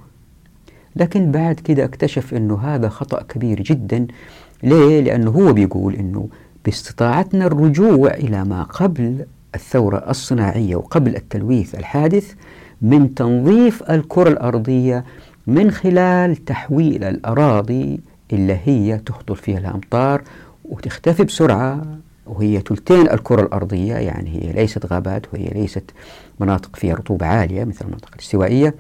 لكن 0.95 1.32
بعد 1.32 1.56
كده 1.56 1.86
اكتشف 1.86 2.34
أنه 2.34 2.60
هذا 2.60 2.89
خطأ 2.89 3.23
كبير 3.23 3.62
جدا. 3.62 4.08
ليه؟ 4.63 5.02
لأنه 5.02 5.32
هو 5.32 5.54
بيقول 5.54 5.95
أنه 5.95 6.30
باستطاعتنا 6.65 7.45
الرجوع 7.45 8.13
إلى 8.13 8.43
ما 8.43 8.63
قبل 8.63 9.25
الثورة 9.56 9.97
الصناعية 10.10 10.75
وقبل 10.75 11.15
التلويث 11.15 11.75
الحادث 11.75 12.34
من 12.82 13.15
تنظيف 13.15 13.84
الكرة 13.84 14.30
الأرضية 14.30 15.06
من 15.47 15.71
خلال 15.71 16.45
تحويل 16.45 17.04
الأراضي 17.04 17.99
اللي 18.34 18.60
هي 18.65 18.97
تخطر 18.97 19.36
فيها 19.36 19.58
الأمطار 19.58 20.21
وتختفي 20.65 21.23
بسرعة. 21.23 21.82
وهي 22.28 22.60
ثلثين 22.60 23.10
الكرة 23.10 23.41
الأرضية 23.41 23.93
يعني 23.93 24.30
هي 24.30 24.52
ليست 24.54 24.86
غابات 24.86 25.34
وهي 25.34 25.47
ليست 25.47 25.91
مناطق 26.39 26.75
فيها 26.75 26.95
رطوبة 26.95 27.25
عالية 27.25 27.63
مثل 27.63 27.86
المنطقة 27.86 28.13
الاستوائية 28.15 28.75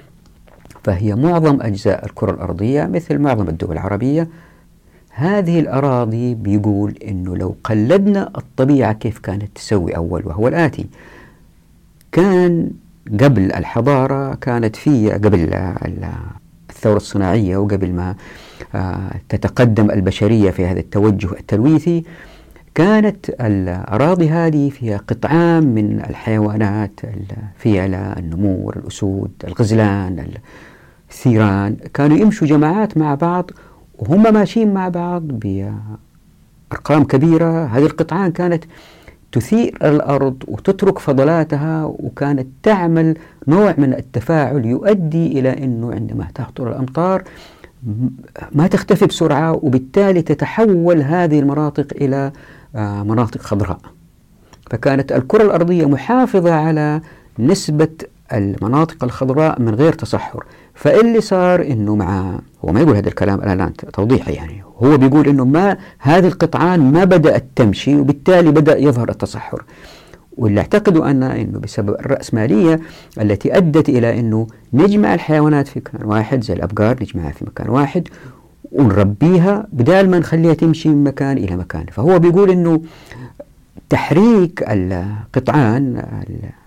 فهي 0.83 1.15
معظم 1.15 1.61
أجزاء 1.61 2.05
الكرة 2.05 2.31
الأرضية 2.31 2.83
مثل 2.85 3.17
معظم 3.19 3.47
الدول 3.49 3.71
العربية. 3.71 4.27
هذه 5.09 5.59
الأراضي 5.59 6.35
بيقول 6.35 6.95
أنه 7.07 7.37
لو 7.37 7.55
قلدنا 7.63 8.31
الطبيعة 8.37 8.93
كيف 8.93 9.19
كانت 9.19 9.55
تسوي 9.55 9.95
أول 9.95 10.27
وهو 10.27 10.47
الآتي. 10.47 10.85
كان 12.11 12.71
قبل 13.19 13.51
الحضارة 13.51 14.35
كانت 14.35 14.75
في 14.75 15.11
قبل 15.11 15.49
الثورة 16.69 16.97
الصناعية 16.97 17.57
وقبل 17.57 17.91
ما 17.91 18.15
آه، 18.75 19.11
تتقدم 19.29 19.91
البشرية 19.91 20.51
في 20.51 20.65
هذا 20.65 20.79
التوجه 20.79 21.31
التلويثي 21.31 22.03
كانت 22.79 23.29
الأراضي 23.29 24.29
هذه 24.29 24.69
فيها 24.69 24.97
قطعان 24.97 25.63
من 25.63 25.99
الحيوانات 25.99 26.91
الفيلة 27.03 27.97
النمور 27.97 28.77
الأسود 28.77 29.31
الغزلان 29.43 30.27
الثيران 31.09 31.75
كانوا 31.93 32.17
يمشوا 32.17 32.47
جماعات 32.47 32.97
مع 32.97 33.15
بعض 33.15 33.51
وهم 33.97 34.33
ماشيين 34.33 34.73
مع 34.73 34.89
بعض 34.89 35.21
بأرقام 35.21 37.03
كبيرة. 37.03 37.65
هذه 37.65 37.85
القطعان 37.85 38.31
كانت 38.31 38.63
تثير 39.31 39.77
الأرض 39.83 40.43
وتترك 40.47 40.99
فضلاتها 40.99 41.85
وكانت 41.85 42.47
تعمل 42.63 43.17
نوع 43.47 43.75
من 43.77 43.93
التفاعل 43.93 44.65
يؤدي 44.65 45.39
إلى 45.39 45.63
أنه 45.63 45.93
عندما 45.93 46.27
تهطل 46.35 46.67
الأمطار 46.67 47.23
ما 48.51 48.67
تختفي 48.67 49.05
بسرعة 49.05 49.51
وبالتالي 49.51 50.21
تتحول 50.21 51.01
هذه 51.01 51.39
المناطق 51.39 51.87
إلى 51.95 52.31
مناطق 52.75 53.41
خضراء. 53.41 53.77
فكانت 54.71 55.11
الكرة 55.11 55.43
الأرضية 55.43 55.85
محافظة 55.85 56.53
على 56.53 57.01
نسبة 57.39 57.87
المناطق 58.33 59.03
الخضراء 59.03 59.61
من 59.61 59.75
غير 59.75 59.93
تصحر. 59.93 60.43
فاللي 60.73 61.21
صار 61.21 61.61
إنه 61.61 61.95
مع 61.95 62.39
هو 62.65 62.71
ما 62.71 62.79
يقول 62.81 62.95
هذا 62.95 63.07
الكلام 63.07 63.39
الآن 63.39 63.73
توضيحه 63.73 64.31
يعني. 64.31 64.63
هو 64.83 64.97
بيقول 64.97 65.27
إنه 65.27 65.45
ما 65.45 65.77
هذه 65.99 66.27
القطعان 66.27 66.91
ما 66.91 67.03
بدأت 67.03 67.45
تمشي 67.55 67.95
وبالتالي 67.95 68.51
بدأ 68.51 68.77
يظهر 68.77 69.09
التصحر. 69.09 69.63
واللي 70.37 70.59
اعتقدوا 70.61 71.11
أن 71.11 71.23
أنه 71.23 71.59
بسبب 71.59 71.89
الرأسمالية 71.89 72.79
التي 73.21 73.57
أدت 73.57 73.89
إلى 73.89 74.19
أنه 74.19 74.47
نجمع 74.73 75.13
الحيوانات 75.13 75.67
في 75.67 75.79
مكان 75.79 76.07
واحد 76.07 76.43
زي 76.43 76.53
الأبقار 76.53 76.97
نجمعها 77.01 77.31
في 77.31 77.45
مكان 77.45 77.69
واحد 77.69 78.07
ونربيها 78.71 79.67
بدال 79.73 80.09
ما 80.09 80.19
نخليها 80.19 80.53
تمشي 80.53 80.89
من 80.89 81.03
مكان 81.03 81.37
إلى 81.37 81.55
مكان. 81.55 81.85
فهو 81.91 82.19
بيقول 82.19 82.49
أنه 82.49 82.81
تحريك 83.89 84.63
القطعان 84.67 86.03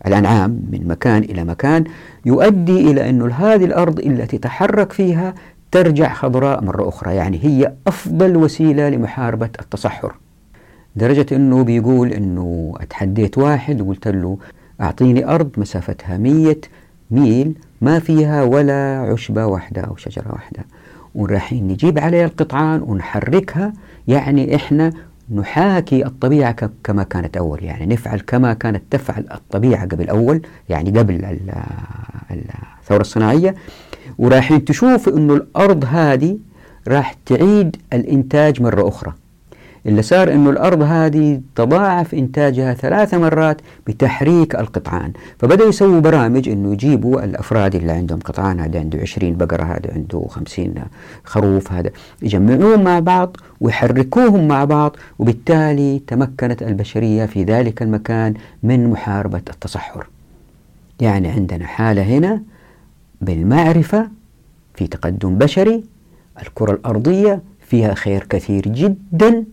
الأنعام 0.06 0.50
من 0.50 0.88
مكان 0.88 1.22
إلى 1.22 1.44
مكان 1.44 1.84
يؤدي 2.26 2.90
إلى 2.90 3.10
أن 3.10 3.30
هذه 3.30 3.64
الأرض 3.64 3.98
التي 3.98 4.38
تتحرك 4.38 4.92
فيها 4.92 5.34
ترجع 5.70 6.12
خضراء 6.12 6.64
مرة 6.64 6.88
أخرى. 6.88 7.14
يعني 7.14 7.38
هي 7.42 7.72
أفضل 7.86 8.36
وسيلة 8.36 8.88
لمحاربة 8.88 9.50
التصحر. 9.60 10.14
درجة 10.96 11.26
أنه 11.36 11.64
بيقول 11.64 12.12
أنه 12.12 12.74
أتحديت 12.80 13.38
واحد 13.38 13.80
وقلت 13.80 14.08
له 14.08 14.38
أعطيني 14.80 15.24
أرض 15.24 15.50
مسافتها 15.56 16.18
مية 16.18 16.60
ميل 17.10 17.54
ما 17.80 17.98
فيها 17.98 18.42
ولا 18.42 18.98
عشبة 19.12 19.46
واحدة 19.46 19.82
أو 19.82 19.96
شجرة 19.96 20.32
واحدة. 20.32 20.64
ورايحين 21.14 21.68
نجيب 21.68 21.98
عليها 21.98 22.24
القطعان 22.24 22.82
ونحركها. 22.82 23.72
يعني 24.08 24.54
إحنا 24.54 24.92
نحاكي 25.34 26.06
الطبيعة 26.06 26.70
كما 26.84 27.02
كانت 27.02 27.36
أول. 27.36 27.64
يعني 27.64 27.94
نفعل 27.94 28.20
كما 28.20 28.54
كانت 28.54 28.82
تفعل 28.90 29.26
الطبيعة 29.34 29.86
قبل 29.86 30.08
أول 30.08 30.42
يعني 30.68 30.98
قبل 30.98 31.38
الثورة 32.80 33.00
الصناعية. 33.00 33.54
ورايحين 34.18 34.64
تشوف 34.64 35.08
أنه 35.08 35.34
الأرض 35.34 35.84
هذه 35.88 36.38
راح 36.88 37.12
تعيد 37.26 37.76
الإنتاج 37.92 38.62
مرة 38.62 38.88
أخرى. 38.88 39.12
اللي 39.86 40.02
صار 40.02 40.32
أنه 40.32 40.50
الأرض 40.50 40.82
هذه 40.82 41.40
تضاعف 41.54 42.14
إنتاجها 42.14 42.74
ثلاث 42.74 43.14
مرات 43.14 43.60
بتحريك 43.86 44.54
القطعان. 44.54 45.12
فبدأوا 45.38 45.68
يسووا 45.68 46.00
برامج 46.00 46.48
أنه 46.48 46.72
يجيبوا 46.72 47.24
الأفراد 47.24 47.74
اللي 47.74 47.92
عندهم 47.92 48.18
قطعان 48.18 48.60
هذا 48.60 48.78
عنده 48.78 48.98
20 49.00 49.36
بقرة 49.36 49.62
هذا 49.62 49.92
عنده 49.94 50.26
50 50.28 50.74
خروف 51.24 51.72
هذا 51.72 51.90
يجمعوهم 52.22 52.84
مع 52.84 53.00
بعض 53.00 53.36
ويحركوهم 53.60 54.48
مع 54.48 54.64
بعض 54.64 54.96
وبالتالي 55.18 56.02
تمكنت 56.06 56.62
البشرية 56.62 57.26
في 57.26 57.44
ذلك 57.44 57.82
المكان 57.82 58.34
من 58.62 58.90
محاربة 58.90 59.42
التصحر. 59.50 60.06
يعني 61.00 61.28
عندنا 61.28 61.66
حالة 61.66 62.02
هنا 62.02 62.42
بالمعرفة 63.20 64.08
في 64.74 64.86
تقدم 64.86 65.38
بشري 65.38 65.84
الكرة 66.42 66.72
الأرضية 66.72 67.42
فيها 67.60 67.94
خير 67.94 68.26
كثير 68.30 68.62
جدا 68.68 69.44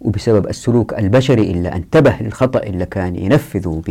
وبسبب 0.00 0.48
السلوك 0.48 0.94
البشري 0.94 1.50
إلا 1.50 1.76
انتبه 1.76 2.16
للخطأ 2.20 2.62
اللي 2.62 2.86
كان 2.86 3.16
ينفذوا 3.16 3.82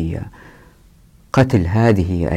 بقتل 1.34 1.68
هذه 1.68 2.30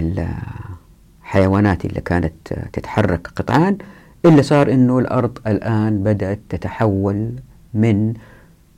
الحيوانات 1.24 1.85
اللي 1.85 2.00
كانت 2.00 2.33
تتحرك 2.72 3.26
قطعان 3.37 3.78
إلا 4.24 4.42
صار 4.42 4.72
أنه 4.72 4.98
الأرض 4.98 5.38
الآن 5.46 6.02
بدأت 6.02 6.40
تتحول 6.48 7.33
من 7.74 8.14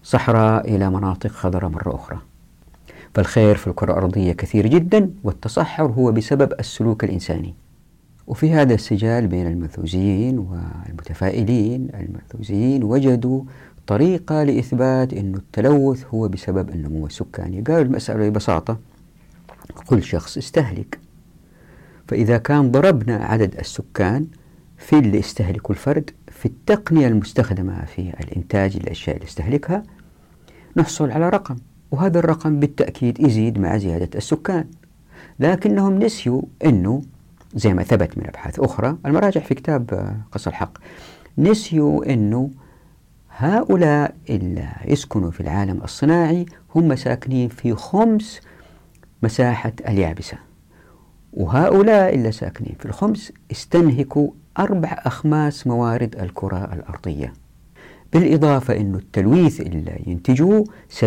صحراء 0.03 0.75
إلى 0.77 0.91
مناطق 0.91 1.31
خضراء 1.31 1.71
مرة 1.71 1.95
أخرى. 1.95 2.19
فالخير 3.15 3.57
في 3.57 3.67
الكرة 3.67 3.93
الأرضية 3.93 4.33
كثير 4.33 4.67
جدا 4.67 5.11
والتصحر 5.25 5.85
هو 5.85 6.13
بسبب 6.13 6.53
السلوك 6.61 7.05
الإنساني. 7.05 7.55
وفي 8.27 8.53
هذا 8.53 8.75
السجال 8.75 9.27
بين 9.27 9.47
المنثوزيين 9.47 10.39
والمتفائلين 10.39 11.89
المنثوزيين 11.95 12.85
وجدوا 12.85 13.43
طريقة 13.91 14.43
لإثبات 14.43 15.13
أن 15.13 15.35
التلوث 15.35 16.05
هو 16.15 16.29
بسبب 16.29 16.71
النمو 16.71 17.07
السكاني 17.07 17.61
قالوا 17.61 17.83
المسألة 17.83 18.29
ببساطة 18.29 18.79
كل 19.87 20.03
شخص 20.03 20.37
استهلك. 20.37 20.99
فإذا 22.09 22.39
كان 22.39 22.71
ضربنا 22.71 23.17
عدد 23.17 23.59
السكان 23.59 24.27
في 24.79 24.99
اللي 24.99 25.19
يستهلكه 25.19 25.73
الفرد 25.73 26.11
في 26.29 26.47
التقنية 26.47 27.09
المستخدمة 27.09 27.85
في 27.85 28.01
الإنتاج 28.21 28.77
الأشياء 28.77 29.17
اللي 29.17 29.27
يستهلكها 29.27 29.83
نحصل 30.77 31.11
على 31.11 31.29
رقم. 31.29 31.57
وهذا 31.91 32.19
الرقم 32.19 32.61
بالتأكيد 32.61 33.21
يزيد 33.21 33.59
مع 33.59 33.77
زيادة 33.77 34.11
السكان. 34.15 34.65
لكنهم 35.41 35.99
نسيوا 35.99 36.43
أنه 36.65 37.03
زي 37.55 37.75
ما 37.75 37.83
ثبت 37.83 38.19
من 38.19 38.27
أبحاث 38.27 38.61
أخرى 38.61 38.97
المراجع 39.07 39.41
في 39.41 39.55
كتاب 39.55 40.15
قص 40.33 40.47
الحق 40.47 40.79
نسيوا 41.39 42.13
أنه 42.13 42.51
هؤلاء 43.45 44.15
اللي 44.31 44.69
يسكنوا 44.85 45.31
في 45.31 45.41
العالم 45.41 45.81
الصناعي 45.85 46.47
هم 46.75 46.97
ساكنين 46.97 47.49
في 47.49 47.75
خمس 47.75 48.41
مساحة 49.23 49.73
اليابسة. 49.89 50.39
وهؤلاء 51.33 52.15
اللي 52.15 52.33
ساكنين 52.33 52.75
في 52.79 52.87
الخمس 52.87 53.33
استنهكوا 53.53 54.31
أربع 54.59 54.89
أخماس 54.99 55.67
موارد 55.67 56.17
الكرة 56.17 56.75
الأرضية. 56.75 57.33
بالإضافة 58.13 58.77
أن 58.77 58.95
التلويث 58.95 59.61
اللي 59.61 60.03
ينتجوه 60.07 60.65
70% 61.01 61.07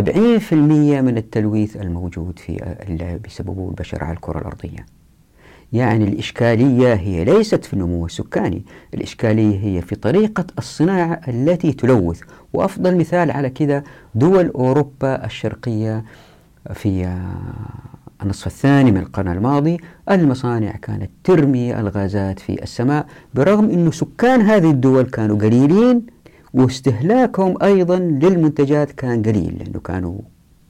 من 0.54 1.18
التلويث 1.18 1.78
الموجود 1.78 2.40
في 2.40 2.76
اللي 2.88 3.20
بسببه 3.26 3.70
البشر 3.70 4.04
على 4.04 4.14
الكرة 4.16 4.40
الأرضية. 4.40 4.86
يعني 5.74 6.04
الإشكالية 6.04 6.94
هي 6.94 7.24
ليست 7.24 7.66
في 7.66 7.74
النمو 7.74 8.06
السكاني 8.06 8.66
الإشكالية 8.94 9.60
هي 9.60 9.82
في 9.82 9.96
طريقة 9.96 10.46
الصناعة 10.58 11.22
التي 11.28 11.74
تلوث. 11.74 12.22
وأفضل 12.54 12.98
مثال 12.98 13.32
على 13.32 13.50
كذا 13.50 13.84
دول 14.16 14.48
أوروبا 14.48 15.26
الشرقية 15.26 16.04
في 16.74 17.18
النصف 18.24 18.48
الثاني 18.48 18.92
من 18.92 18.98
القرن 18.98 19.28
الماضي 19.32 19.78
المصانع 20.12 20.72
كانت 20.72 21.10
ترمي 21.24 21.80
الغازات 21.80 22.40
في 22.40 22.64
السماء 22.64 23.06
برغم 23.34 23.70
أن 23.70 23.92
سكان 23.92 24.42
هذه 24.42 24.72
الدول 24.72 25.04
كانوا 25.04 25.38
قليلين 25.38 26.06
واستهلاكهم 26.54 27.64
أيضا 27.64 28.00
للمنتجات 28.00 28.92
كان 28.92 29.24
قليل 29.24 29.58
لأنه 29.60 29.80
كانوا 29.80 30.18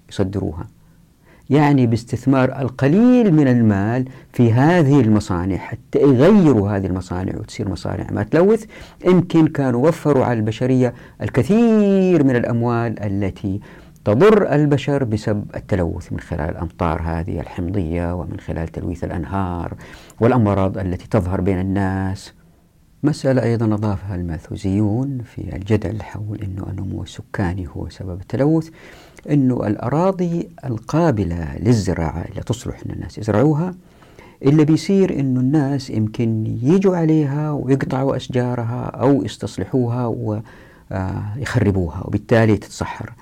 يصدروها. 0.09 0.67
يعني 1.53 1.87
باستثمار 1.87 2.61
القليل 2.61 3.33
من 3.33 3.47
المال 3.47 4.05
في 4.33 4.53
هذه 4.53 5.01
المصانع 5.01 5.57
حتى 5.57 5.99
يغيروا 5.99 6.69
هذه 6.69 6.85
المصانع 6.85 7.35
وتصير 7.35 7.69
مصانع 7.69 8.07
ما 8.11 8.23
تلوث. 8.23 8.65
يمكن 9.05 9.47
كانوا 9.47 9.87
وفروا 9.87 10.25
على 10.25 10.39
البشرية 10.39 10.93
الكثير 11.21 12.23
من 12.23 12.35
الأموال 12.35 12.99
التي 13.03 13.59
تضر 14.05 14.55
البشر 14.55 15.03
بسبب 15.03 15.45
التلوث 15.55 16.11
من 16.11 16.19
خلال 16.19 16.49
الأمطار 16.49 17.01
هذه 17.01 17.39
الحمضية 17.39 18.15
ومن 18.15 18.39
خلال 18.39 18.67
تلويث 18.67 19.03
الأنهار 19.03 19.73
والأمراض 20.19 20.77
التي 20.77 21.07
تظهر 21.07 21.41
بين 21.41 21.59
الناس. 21.59 22.33
مسألة 23.03 23.43
أيضا 23.43 23.65
أضافها 23.65 24.15
الماثوزيون 24.15 25.21
في 25.25 25.55
الجدل 25.55 26.01
حول 26.01 26.41
أنه 26.41 26.67
النمو 26.69 27.03
السكاني 27.03 27.67
هو 27.75 27.89
سبب 27.89 28.21
التلوث. 28.21 28.69
أنه 29.29 29.67
الأراضي 29.67 30.49
القابلة 30.65 31.57
للزراعة 31.59 32.25
اللي 32.29 32.41
تصلح 32.41 32.81
أن 32.85 32.91
الناس 32.91 33.17
يزرعوها 33.17 33.75
اللي 34.43 34.65
بيصير 34.65 35.19
أنه 35.19 35.39
الناس 35.39 35.89
يمكن 35.89 36.57
يجوا 36.63 36.97
عليها 36.97 37.51
ويقطعوا 37.51 38.15
أشجارها 38.15 38.85
أو 38.85 39.23
يستصلحوها 39.23 40.05
ويخربوها 40.91 42.01
وبالتالي 42.07 42.57
تتصحر 42.57 43.13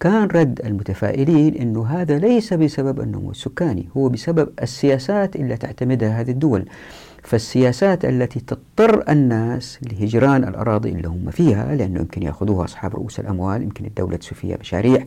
كان 0.00 0.24
رد 0.26 0.60
المتفائلين 0.64 1.54
أنه 1.54 1.86
هذا 1.86 2.18
ليس 2.18 2.54
بسبب 2.54 3.00
النمو 3.00 3.30
السكاني 3.30 3.88
هو 3.96 4.08
بسبب 4.08 4.48
السياسات 4.62 5.36
اللي 5.36 5.56
تعتمدها 5.56 6.20
هذه 6.20 6.30
الدول. 6.30 6.64
فالسياسات 7.24 8.04
التي 8.04 8.40
تضطر 8.40 9.04
الناس 9.08 9.78
لهجران 9.82 10.44
الأراضي 10.44 10.88
اللي 10.88 11.08
هم 11.08 11.30
فيها 11.30 11.74
لأنه 11.74 12.00
يمكن 12.00 12.22
يأخذوها 12.22 12.64
أصحاب 12.64 12.94
رؤوس 12.94 13.20
الأموال 13.20 13.62
يمكن 13.62 13.84
الدولة 13.84 14.16
تسوي 14.16 14.38
فيها 14.38 14.56
مشاريع. 14.60 15.06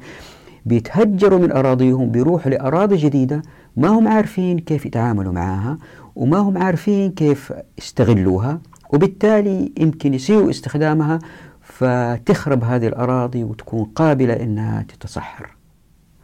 بيتهجروا 0.65 1.39
من 1.39 1.51
أراضيهم 1.51 2.12
بيروحوا 2.12 2.51
لأراضي 2.51 2.95
جديدة 2.95 3.41
ما 3.77 3.88
هم 3.88 4.08
عارفين 4.08 4.60
كيف 4.60 4.86
يتعاملوا 4.86 5.34
معها 5.34 5.77
وما 6.15 6.38
هم 6.38 6.58
عارفين 6.58 7.12
كيف 7.12 7.53
يستغلوها 7.77 8.62
وبالتالي 8.93 9.71
يمكن 9.80 10.13
يسيئوا 10.13 10.49
استخدامها 10.49 11.19
فتخرب 11.62 12.63
هذه 12.63 12.88
الأراضي 12.88 13.43
وتكون 13.43 13.84
قابلة 13.84 14.34
أنها 14.34 14.82
تتصحر. 14.82 15.58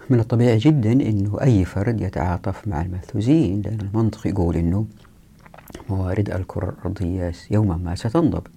من 0.09 0.19
الطبيعي 0.19 0.57
جدا 0.57 0.91
أنه 0.91 1.37
أي 1.41 1.65
فرد 1.65 2.01
يتعاطف 2.01 2.67
مع 2.67 2.81
المنثوزين 2.81 3.61
لأن 3.61 3.77
المنطق 3.81 4.27
يقول 4.27 4.55
أنه 4.55 4.85
موارد 5.89 6.29
الكرة 6.29 6.69
الأرضية 6.69 7.31
يوما 7.51 7.77
ما 7.77 7.95
ستنضب. 7.95 8.47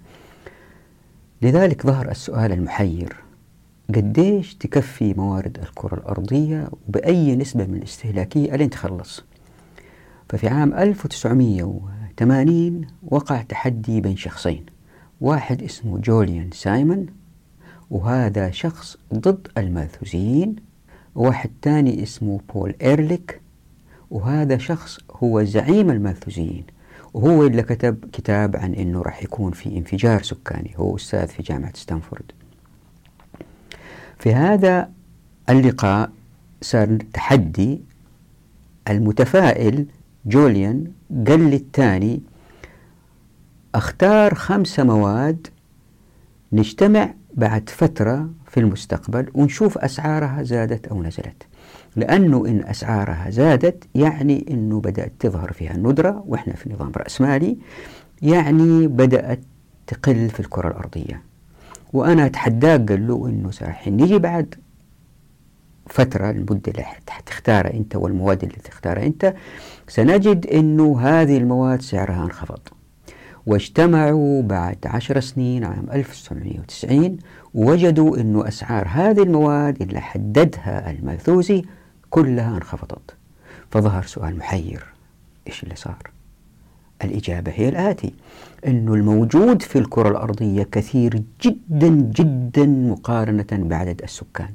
لذلك 1.42 1.87
ظهر 1.87 2.11
السؤال 2.11 2.52
المحير 2.52 3.16
قديش 3.94 4.55
تكفي 4.55 5.14
موارد 5.14 5.59
الكرة 5.59 5.94
الأرضية 5.94 6.68
وبأي 6.88 7.37
نسبة 7.37 7.66
من 7.66 7.74
الاستهلاكية 7.74 8.55
ألين 8.55 8.70
تخلص 8.70 9.24
ففي 10.29 10.48
عام 10.48 10.74
1980 10.74 12.87
وقع 13.02 13.42
تحدي 13.42 14.00
بين 14.00 14.16
شخصين 14.16 14.66
واحد 15.20 15.62
اسمه 15.62 15.98
جوليان 15.98 16.50
سايمون 16.52 17.07
وهذا 17.90 18.50
شخص 18.50 18.96
ضد 19.14 19.48
المالثوزيين 19.59 20.57
وواحد 21.14 21.50
تاني 21.62 22.02
اسمه 22.02 22.40
بول 22.55 22.74
إيرليك 22.83 23.40
وهذا 24.11 24.59
شخص 24.59 24.98
هو 25.11 25.45
زعيم 25.45 25.91
الماثوزيين. 25.91 26.64
وهو 27.17 27.47
اللي 27.47 27.62
كتب 27.62 28.05
كتاب 28.12 28.57
عن 28.57 28.75
أنه 28.75 29.03
راح 29.03 29.23
يكون 29.23 29.53
في 29.53 29.79
انفجار 29.79 30.23
سكاني 30.23 30.75
هو 30.77 30.97
أستاذ 30.97 31.27
في 31.27 31.43
جامعة 31.43 31.73
ستانفورد. 31.77 32.33
في 34.19 34.35
هذا 34.35 34.91
اللقاء 35.49 36.11
صار 36.62 36.99
تحدي 37.12 37.81
المتفائل 38.89 39.87
جوليان 40.27 40.93
قال 41.29 41.41
للثاني 41.51 42.23
أختار 43.75 44.35
خمسة 44.35 44.85
مواد 44.85 45.47
نجتمع 46.53 47.14
بعد 47.35 47.69
فترة 47.69 48.31
في 48.49 48.61
المستقبل 48.61 49.31
ونشوف 49.35 49.79
أسعارها 49.79 50.43
زادت 50.43 50.87
أو 50.87 51.03
نزلت. 51.03 51.47
لأنه 51.97 52.47
إن 52.47 52.64
أسعارها 52.64 53.30
زادت 53.30 53.84
يعني 53.94 54.47
أنه 54.51 54.80
بدأت 54.80 55.12
تظهر 55.18 55.53
فيها 55.53 55.74
الندرة 55.74 56.24
وإحنا 56.26 56.55
في 56.55 56.72
نظام 56.72 56.92
رأسمالي 56.97 57.59
يعني 58.22 58.86
بدأت 58.86 59.40
تقل 59.86 60.28
في 60.28 60.40
الكرة 60.40 60.68
الأرضية. 60.68 61.22
وأنا 61.92 62.26
أتحداك 62.26 62.88
قال 62.92 63.07
له 63.07 63.28
أنه 63.28 63.51
ساحين 63.51 63.97
نيجي 63.97 64.18
بعد 64.18 64.55
فترة 65.86 66.30
المدة 66.30 66.72
اللي 66.72 66.84
تختارها 67.26 67.74
أنت 67.74 67.97
والمواد 67.97 68.42
اللي 68.42 68.57
تختارها 68.64 69.07
أنت 69.07 69.34
سنجد 69.88 70.47
أنه 70.47 71.01
هذه 71.01 71.36
المواد 71.36 71.82
سعرها 71.82 72.24
انخفض. 72.24 72.61
واجتمعوا 73.47 74.42
بعد 74.42 74.78
عشر 74.84 75.20
سنين 75.20 75.64
عام 75.64 75.86
1990 75.92 77.18
ووجدوا 77.55 78.16
أنه 78.16 78.49
أسعار 78.49 78.88
هذه 78.88 79.22
المواد 79.22 79.82
اللي 79.82 80.01
حددها 80.01 80.90
الماثوزي 80.90 81.64
كلها 82.11 82.57
انخفضت. 82.57 83.16
فظهر 83.70 84.02
سؤال 84.02 84.38
محير. 84.38 84.84
إيش 85.46 85.62
اللي 85.62 85.76
صار؟ 85.76 86.11
الإجابة 87.04 87.52
هي 87.54 87.68
الآتي. 87.68 88.12
أنه 88.66 88.94
الموجود 88.94 89.62
في 89.62 89.78
الكرة 89.78 90.09
الأرضية 90.09 90.62
كثير 90.72 91.22
جدا 91.42 91.88
جدا 91.88 92.66
مقارنة 92.66 93.46
بعدد 93.52 94.02
السكان. 94.02 94.50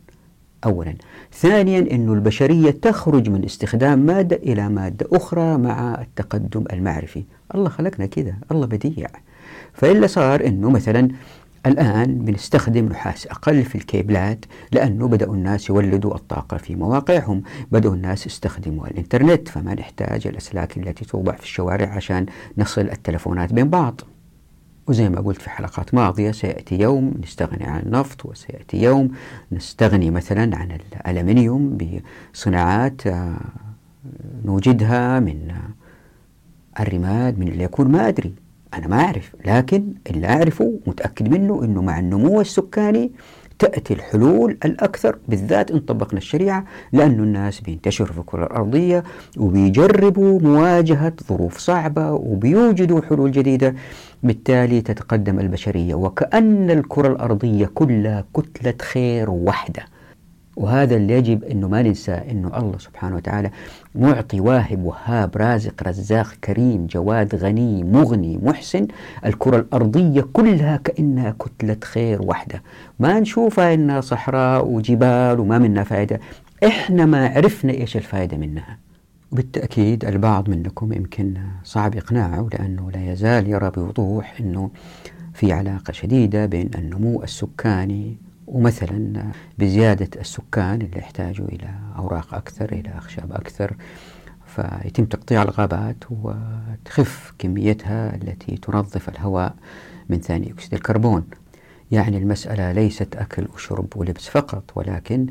أولا. 0.66 0.96
ثانيا 1.34 1.80
أن 1.80 2.14
البشرية 2.14 2.72
تخرج 2.72 3.30
من 3.30 3.46
استخدام 3.46 4.00
مادة 4.00 4.36
إلى 4.36 4.70
مادة 4.70 5.08
أخرى 5.14 5.58
مع 5.58 6.02
التقدم 6.02 6.64
المعرفي. 6.74 7.24
الله 7.56 7.70
خلقنا 7.70 8.06
كذا 8.06 8.36
الله 8.52 8.66
بديع. 8.66 9.08
فإلا 9.74 10.08
صار 10.08 10.46
أنه 10.46 10.70
مثلا 10.70 11.10
الآن 11.66 12.26
بنستخدم 12.26 12.86
نحاس 12.86 13.28
أقل 13.28 13.64
في 13.64 13.76
الكيبلات 13.76 14.46
لأنه 14.72 15.08
بدأوا 15.08 15.36
الناس 15.36 15.70
يولدوا 15.70 16.16
الطاقة 16.16 16.58
في 16.58 16.76
مواقعهم. 16.76 17.44
بدأوا 17.72 17.96
الناس 17.96 18.26
يستخدموا 18.26 18.88
الإنترنت 18.88 19.48
فما 19.48 19.74
نحتاج 19.74 20.28
الأسلاك 20.28 20.78
التي 20.78 21.06
توضع 21.06 21.36
في 21.36 21.44
الشوارع 21.44 21.88
عشان 21.90 22.26
نصل 22.58 22.82
التلفونات 22.82 23.54
بين 23.54 23.70
بعض. 23.70 24.02
وزي 24.88 25.10
ما 25.10 25.22
قلت 25.22 25.42
في 25.42 25.50
حلقات 25.50 25.94
ماضية 25.94 26.32
سيأتي 26.32 26.80
يوم 26.80 27.14
نستغني 27.24 27.64
عن 27.64 27.80
النفط 27.80 28.26
وسيأتي 28.26 28.82
يوم 28.82 29.12
نستغني 29.52 30.12
مثلا 30.12 30.58
عن 30.58 30.78
الألمنيوم 31.06 31.78
بصناعات 32.34 33.08
آه، 33.08 33.38
نوجدها 34.46 35.20
من 35.20 35.52
الرماد 36.80 37.40
من 37.40 37.48
اللي 37.48 37.64
يكون 37.64 37.88
ما 37.92 38.08
أدري. 38.08 38.34
أنا 38.74 38.88
ما 38.88 39.00
أعرف 39.00 39.36
لكن 39.46 39.84
اللي 40.10 40.28
أعرفه 40.28 40.80
متأكد 40.88 41.30
منه 41.30 41.64
أنه 41.64 41.82
مع 41.82 42.00
النمو 42.00 42.42
السكاني 42.42 43.12
تأتي 43.60 43.94
الحلول 43.94 44.58
الأكثر 44.66 45.18
بالذات 45.28 45.72
إن 45.72 45.80
طبقنا 45.80 46.18
الشريعة 46.18 46.66
لأن 46.94 47.12
الناس 47.12 47.62
بينتشروا 47.62 48.14
في 48.14 48.20
الكرة 48.20 48.46
الأرضية 48.46 49.04
وبيجربوا 49.38 50.40
مواجهة 50.40 51.14
ظروف 51.30 51.58
صعبة 51.58 52.12
وبيوجدوا 52.12 53.02
حلول 53.02 53.32
جديدة 53.32 53.76
بالتالي 54.24 54.82
تتقدم 54.82 55.40
البشرية 55.40 55.96
وكأن 55.96 56.72
الكرة 56.72 57.08
الأرضية 57.08 57.66
كلها 57.74 58.26
كتلة 58.36 58.74
خير 58.82 59.30
واحدة 59.30 59.84
وهذا 60.56 60.96
اللي 60.96 61.14
يجب 61.14 61.44
أنه 61.44 61.68
ما 61.68 61.82
ننسى 61.82 62.12
أنه 62.12 62.58
الله 62.58 62.78
سبحانه 62.78 63.16
وتعالى 63.16 63.52
معطي 63.96 64.40
واهب 64.40 64.84
وهاب 64.86 65.38
رازق 65.38 65.84
رزاق 65.88 66.34
كريم 66.44 66.86
جواد 66.86 67.36
غني 67.36 67.84
مغني 67.84 68.40
محسن 68.44 68.88
الكرة 69.26 69.58
الأرضية 69.58 70.26
كلها 70.34 70.78
كأنها 70.78 71.36
كتلة 71.40 71.78
خير 71.84 72.22
واحدة 72.22 72.62
ما 73.00 73.20
نشوفها 73.20 73.74
إنها 73.74 74.02
صحراء 74.02 74.68
وجبال 74.68 75.40
وما 75.40 75.60
منها 75.60 75.84
فائدة. 75.84 76.20
إحنا 76.64 77.06
ما 77.06 77.28
عرفنا 77.28 77.72
إيش 77.74 77.98
الفائدة 77.98 78.38
منها. 78.38 78.78
وبالتأكيد 79.32 80.06
البعض 80.06 80.50
منكم 80.50 80.94
يمكن 80.94 81.34
صعب 81.64 81.96
إقناعه 81.96 82.50
لأنه 82.54 82.92
لا 82.92 83.12
يزال 83.12 83.48
يرى 83.48 83.70
بوضوح 83.70 84.36
أنه 84.40 84.70
في 85.34 85.54
علاقة 85.54 85.92
شديدة 85.92 86.46
بين 86.46 86.70
النمو 86.76 87.24
السكاني 87.24 88.18
ومثلا 88.52 89.32
بزيادة 89.58 90.20
السكان 90.22 90.82
اللي 90.82 90.98
يحتاجوا 90.98 91.48
إلى 91.48 91.70
أوراق 91.98 92.34
أكثر 92.34 92.72
إلى 92.72 92.98
أخشاب 92.98 93.32
أكثر 93.32 93.76
فيتم 94.46 95.06
تقطيع 95.06 95.42
الغابات 95.42 95.96
وتخف 96.10 97.34
كميتها 97.40 98.16
التي 98.16 98.58
تنظف 98.58 99.10
الهواء 99.10 99.56
من 100.10 100.20
ثاني 100.20 100.52
أكسيد 100.52 100.74
الكربون. 100.74 101.24
يعني 101.92 102.18
المسألة 102.18 102.72
ليست 102.72 103.16
أكل 103.16 103.48
وشرب 103.54 103.88
ولبس 103.96 104.28
فقط 104.28 104.64
ولكن 104.76 105.28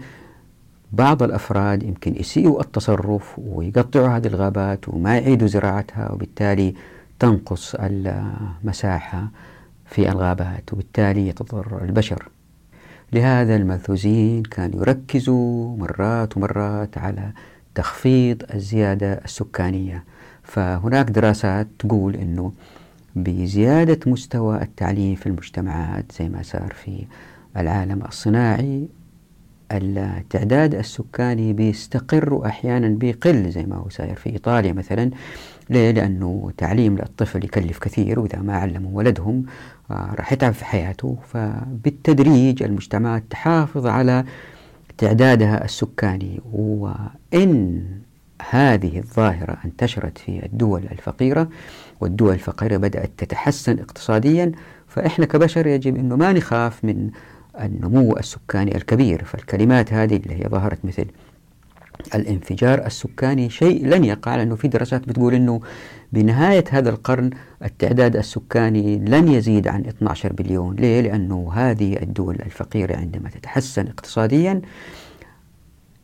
بعض 0.92 1.22
الأفراد 1.22 1.82
يمكن 1.82 2.16
يسيئوا 2.16 2.60
التصرف 2.60 3.38
ويقطعوا 3.38 4.08
هذه 4.08 4.26
الغابات 4.26 4.88
وما 4.88 5.18
يعيدوا 5.18 5.48
زراعتها 5.48 6.12
وبالتالي 6.12 6.74
تنقص 7.18 7.74
المساحة 7.74 9.28
في 9.86 10.08
الغابات 10.08 10.72
وبالتالي 10.72 11.28
يتضرر 11.28 11.84
البشر. 11.84 12.28
لهذا 13.12 13.56
الماثوزيين 13.56 14.42
كانوا 14.42 14.80
يركزوا 14.80 15.76
مرات 15.76 16.36
ومرات 16.36 16.98
على 16.98 17.32
تخفيض 17.74 18.42
الزيادة 18.54 19.12
السكانية. 19.24 20.04
فهناك 20.42 21.10
دراسات 21.10 21.66
تقول 21.78 22.16
أنه 22.16 22.52
بزيادة 23.16 24.10
مستوى 24.10 24.62
التعليم 24.62 25.14
في 25.14 25.26
المجتمعات 25.26 26.12
زي 26.18 26.28
ما 26.28 26.42
صار 26.42 26.72
في 26.84 27.06
العالم 27.56 28.02
الصناعي 28.02 28.88
التعداد 29.72 30.74
السكاني 30.74 31.52
بيستقر 31.52 32.34
وأحيانا 32.34 32.88
بيقل 32.88 33.50
زي 33.50 33.64
ما 33.66 33.76
هو 33.76 33.88
ساير 33.88 34.14
في 34.14 34.30
إيطاليا 34.30 34.72
مثلا. 34.72 35.10
ليه؟ 35.70 35.90
لأنه 35.90 36.50
تعليم 36.56 36.98
الطفل 36.98 37.44
يكلف 37.44 37.78
كثير 37.78 38.20
وإذا 38.20 38.38
ما 38.38 38.56
علموا 38.56 38.90
ولدهم 38.92 39.44
آه، 39.90 40.14
راح 40.14 40.32
يتعب 40.32 40.52
في 40.52 40.64
حياته 40.64 41.18
فبالتدريج 41.32 42.62
المجتمعات 42.62 43.22
تحافظ 43.30 43.86
على 43.86 44.24
تعدادها 44.98 45.64
السكاني 45.64 46.40
وإن 46.52 47.84
هذه 48.50 48.98
الظاهرة 48.98 49.56
انتشرت 49.64 50.18
في 50.18 50.46
الدول 50.46 50.82
الفقيرة 50.92 51.48
والدول 52.00 52.34
الفقيرة 52.34 52.76
بدأت 52.76 53.10
تتحسن 53.18 53.78
اقتصاديا 53.78 54.52
فإحنا 54.88 55.26
كبشر 55.26 55.66
يجب 55.66 55.96
أنه 55.96 56.16
ما 56.16 56.32
نخاف 56.32 56.84
من 56.84 57.10
النمو 57.60 58.16
السكاني 58.16 58.76
الكبير 58.76 59.24
فالكلمات 59.24 59.92
هذه 59.92 60.16
اللي 60.16 60.34
هي 60.34 60.48
ظهرت 60.48 60.84
مثل 60.84 61.04
الانفجار 62.14 62.86
السكاني 62.86 63.50
شيء 63.50 63.86
لن 63.86 64.04
يقع 64.04 64.36
لأنه 64.36 64.54
في 64.54 64.68
دراسات 64.68 65.08
بتقول 65.08 65.34
أنه 65.34 65.60
بنهاية 66.12 66.64
هذا 66.70 66.90
القرن 66.90 67.30
التعداد 67.64 68.16
السكاني 68.16 68.98
لن 68.98 69.28
يزيد 69.28 69.68
عن 69.68 69.86
12 69.86 70.32
بليون. 70.32 70.76
ليه؟ 70.76 71.00
لأنه 71.00 71.52
هذه 71.54 72.02
الدول 72.02 72.34
الفقيرة 72.34 72.96
عندما 72.96 73.28
تتحسن 73.28 73.86
اقتصاديا 73.86 74.60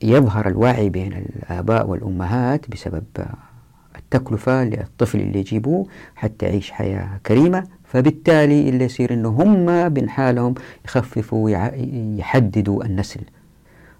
يظهر 0.02 0.48
الوعي 0.48 0.88
بين 0.88 1.12
الآباء 1.12 1.86
والأمهات 1.86 2.70
بسبب 2.70 3.04
التكلفة 3.96 4.64
للطفل 4.64 5.20
اللي 5.20 5.38
يجيبوه 5.38 5.86
حتى 6.16 6.46
يعيش 6.46 6.70
حياة 6.70 7.20
كريمة. 7.26 7.64
فبالتالي 7.84 8.68
اللي 8.68 8.84
يصير 8.84 9.12
إنه 9.12 9.28
هم 9.28 9.88
بين 9.88 10.08
حالهم 10.08 10.54
يخففوا 10.84 11.50
يحددوا 12.18 12.84
النسل. 12.84 13.20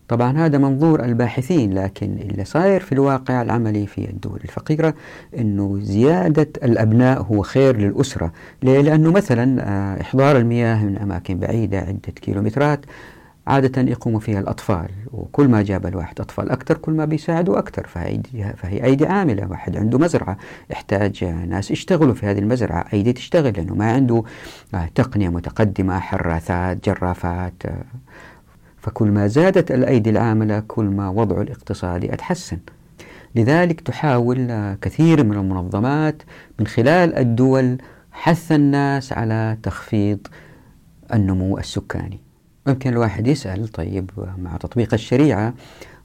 طبعا 0.09 0.39
هذا 0.39 0.59
منظور 0.59 1.05
الباحثين 1.05 1.75
لكن 1.75 2.19
اللي 2.19 2.45
صاير 2.45 2.81
في 2.81 2.93
الواقع 2.93 3.43
العملي 3.43 3.87
في 3.87 4.11
الدول 4.11 4.41
الفقيرة 4.45 4.95
أنه 5.39 5.79
زيادة 5.81 6.49
الأبناء 6.63 7.23
هو 7.23 7.43
خير 7.43 7.77
للأسرة 7.77 8.33
ليه؟ 8.63 8.81
لأنه 8.81 9.13
مثلا 9.13 9.63
آه، 9.63 10.01
إحضار 10.01 10.37
المياه 10.37 10.85
من 10.85 10.99
أماكن 10.99 11.39
بعيدة 11.39 11.79
عدة 11.79 12.13
كيلومترات 12.23 12.87
عادة 13.47 13.83
يقوم 13.83 14.19
فيها 14.19 14.41
الأطفال 14.41 14.89
وكل 15.13 15.49
ما 15.49 15.63
جاب 15.63 15.87
الواحد 15.87 16.21
أطفال 16.21 16.51
أكثر 16.51 16.79
كل 16.79 16.93
ما 16.93 17.05
بيساعدوا 17.05 17.59
أكثر 17.59 17.87
فهي, 17.87 18.21
فهي 18.57 18.85
أيدي 18.85 19.07
عاملة 19.07 19.51
واحد 19.51 19.77
عنده 19.77 19.99
مزرعة 19.99 20.37
يحتاج 20.71 21.25
ناس 21.25 21.71
يشتغلوا 21.71 22.15
في 22.15 22.27
هذه 22.27 22.39
المزرعة 22.39 22.85
أيدي 22.93 23.13
تشتغل 23.13 23.53
لأنه 23.53 23.75
ما 23.75 23.93
عنده 23.93 24.23
آه، 24.75 24.89
تقنية 24.95 25.29
متقدمة 25.29 25.99
حراثات 25.99 26.89
جرافات 26.89 27.67
آه، 27.67 27.85
فكل 28.87 29.11
ما 29.11 29.27
زادت 29.27 29.71
الأيدي 29.71 30.11
العاملة 30.11 30.61
كل 30.61 30.85
ما 30.85 31.09
وضعه 31.09 31.43
الاقتصادي 31.43 32.13
أتحسن. 32.15 32.59
لذلك 33.35 33.81
تحاول 33.81 34.75
كثير 34.75 35.25
من 35.25 35.33
المنظمات 35.33 36.23
من 36.59 36.67
خلال 36.67 37.15
الدول 37.15 37.79
حث 38.13 38.53
الناس 38.53 39.13
على 39.13 39.59
تخفيض 39.63 40.19
النمو 41.15 41.59
السكاني. 41.59 42.21
ممكن 42.67 42.91
الواحد 42.91 43.27
يسأل 43.27 43.69
طيب 43.69 44.11
مع 44.39 44.57
تطبيق 44.57 44.95
الشريعة 44.95 45.55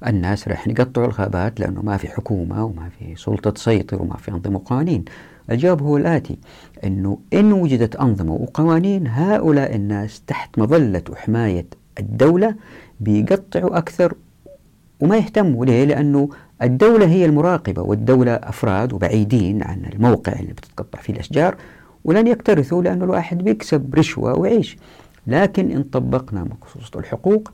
الناس 0.08 0.48
راح 0.48 0.68
يقطعوا 0.68 1.08
الغابات 1.08 1.60
لأنه 1.60 1.82
ما 1.82 1.98
في 1.98 2.08
حكومة 2.08 2.66
وما 2.66 2.90
في 2.90 3.16
سلطة 3.16 3.50
تسيطر 3.50 4.02
وما 4.02 4.18
في 4.18 4.32
أنظمة 4.32 4.56
وقوانين. 4.56 5.06
الجواب 5.52 5.82
هو 5.82 5.98
الآتي 5.98 6.38
أنه 6.84 7.20
إن 7.34 7.54
وجدت 7.54 7.96
أنظمة 7.96 8.34
وقوانين 8.34 9.08
هؤلاء 9.08 9.76
الناس 9.76 10.22
تحت 10.28 10.60
مظلة 10.60 11.04
وحماية 11.10 11.81
الدولة 12.00 12.56
بيقطعوا 13.00 13.78
أكثر 13.78 14.14
وما 15.00 15.18
يهتموا 15.18 15.66
ليه؟ 15.66 15.86
لأنه 15.86 16.30
الدولة 16.62 17.06
هي 17.08 17.26
المراقبة 17.26 17.82
والدولة 17.82 18.32
أفراد 18.34 18.94
وبعيدين 18.94 19.64
عن 19.64 19.86
الموقع 19.94 20.34
اللي 20.40 20.54
بتتقطع 20.54 21.00
فيه 21.00 21.14
الأشجار 21.14 21.56
ولن 22.06 22.28
يكترثوا 22.28 22.84
لأن 22.84 23.04
الواحد 23.04 23.38
بيكسب 23.44 23.96
رشوة 23.96 24.40
ويعيش 24.40 24.78
لكن 25.28 25.72
إن 25.72 25.84
طبقنا 25.84 26.44
مقصوصة 26.44 27.00
الحقوق 27.00 27.52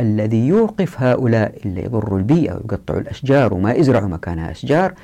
الذي 0.00 0.46
يوقف 0.46 1.02
هؤلاء 1.02 1.58
اللي 1.64 1.84
يضروا 1.84 2.18
البيئة 2.18 2.52
ويقطعوا 2.54 3.00
الأشجار 3.00 3.54
وما 3.54 3.72
يزرعوا 3.72 4.08
مكانها 4.08 4.50
أشجار 4.50 4.94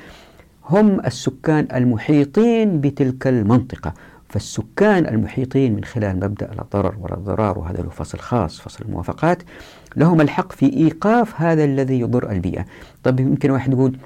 هم 0.69 0.99
السكان 1.05 1.67
المحيطين 1.73 2.81
بتلك 2.81 3.27
المنطقة. 3.27 3.93
فالسكان 4.35 5.05
المحيطين 5.05 5.75
من 5.75 5.83
خلال 5.83 6.15
مبدأ 6.15 6.47
لا 6.47 6.63
ضرر 6.73 6.95
ولا 6.99 7.15
ضرار 7.15 7.59
وهذا 7.59 7.81
له 7.81 7.89
فصل 7.89 8.19
خاص 8.19 8.59
فصل 8.59 8.85
الموافقات 8.85 9.43
لهم 9.95 10.21
الحق 10.21 10.51
في 10.51 10.73
إيقاف 10.73 11.41
هذا 11.41 11.63
الذي 11.63 11.99
يضر 11.99 12.31
البيئة. 12.31 12.65
طيب 13.03 13.19
يمكن 13.19 13.51
واحد 13.51 13.73
يقول 13.73 13.97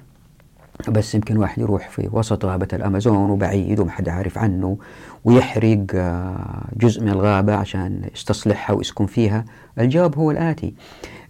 بس 0.90 1.16
يمكن 1.16 1.38
واحد 1.38 1.62
يروح 1.62 1.90
في 1.90 2.10
وسط 2.12 2.46
غابة 2.46 2.68
الأمازون 2.74 3.30
وبعيد 3.30 3.80
وما 3.80 3.92
حد 3.92 4.10
عارف 4.10 4.38
عنه 4.38 4.78
ويحرق 5.26 5.86
آه، 5.96 6.66
جزء 6.78 7.02
من 7.02 7.10
الغابة 7.10 7.56
عشان 7.56 8.02
يستصلحها 8.14 8.76
ويسكن 8.76 9.06
فيها. 9.06 9.46
الجواب 9.80 10.18
هو 10.18 10.32
الآتي 10.32 10.74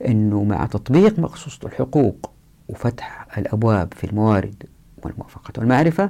أنه 0.07 0.43
مع 0.43 0.65
تطبيق 0.65 1.19
مقصوصة 1.19 1.59
الحقوق 1.67 2.31
وفتح 2.69 3.27
الأبواب 3.37 3.93
في 3.93 4.03
الموارد 4.03 4.63
والموافقة 5.03 5.53
والمعرفة 5.57 6.09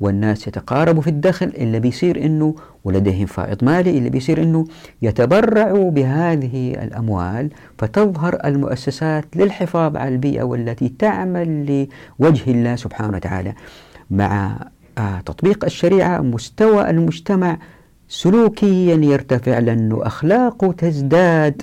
والناس 0.00 0.48
يتقاربوا 0.48 1.02
في 1.02 1.10
الدخل 1.10 1.52
اللي 1.58 1.80
بيصير 1.80 2.24
إنه 2.24 2.54
ولديهم 2.84 3.26
فائض 3.26 3.64
مالي 3.64 3.98
اللي 3.98 4.10
بيصير 4.10 4.42
إنه 4.42 4.64
يتبرعوا 5.02 5.90
بهذه 5.90 6.74
الأموال 6.74 7.50
فتظهر 7.78 8.38
المؤسسات 8.44 9.24
للحفاظ 9.36 9.96
على 9.96 10.08
البيئة 10.14 10.42
والتي 10.42 10.88
تعمل 10.88 11.86
لوجه 12.20 12.50
الله 12.50 12.76
سبحانه 12.76 13.16
وتعالى. 13.16 13.54
مع 14.10 14.58
آه، 14.98 15.20
تطبيق 15.20 15.64
الشريعة 15.64 16.20
مستوى 16.20 16.90
المجتمع 16.90 17.58
سلوكيا 18.08 18.94
يرتفع 18.94 19.58
لأنه 19.58 20.06
أخلاقه 20.06 20.72
تزداد 20.72 21.62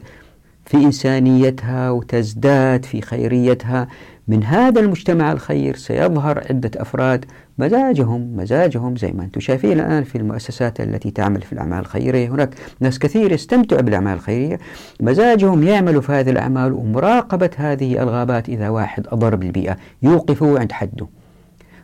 في 0.66 0.78
إنسانيتها 0.78 1.92
وتزداد 1.92 2.86
في 2.86 3.02
خيريتها. 3.02 3.88
من 4.28 4.44
هذا 4.44 4.80
المجتمع 4.82 5.32
الخير 5.32 5.76
سيظهر 5.76 6.44
عدة 6.50 6.72
أفراد 6.76 7.26
مزاجهم 7.58 8.38
مزاجهم 8.38 8.96
زي 8.96 9.12
ما 9.12 9.24
أنتم 9.24 9.40
شايفين 9.40 9.80
الآن 9.80 10.04
في 10.04 10.18
المؤسسات 10.18 10.82
التي 10.82 11.12
تعمل 11.12 11.42
في 11.42 11.54
الأعمال 11.54 11.80
الخيرية. 11.80 12.30
هناك 12.30 12.56
ناس 12.80 13.00
كثير 13.00 13.32
يستمتعوا 13.32 13.82
بالأعمال 13.82 14.14
الخيرية. 14.14 14.60
مزاجهم 15.00 15.64
يعملوا 15.64 16.02
في 16.02 16.12
هذه 16.12 16.30
الأعمال 16.30 16.74
ومراقبة 16.74 17.50
هذه 17.58 18.04
الغابات 18.04 18.50
إذا 18.50 18.70
واحد 18.70 19.08
أضر 19.08 19.36
بالبيئة 19.36 19.78
يوقفوا 20.04 20.60
عند 20.60 20.72
حده. 20.72 21.08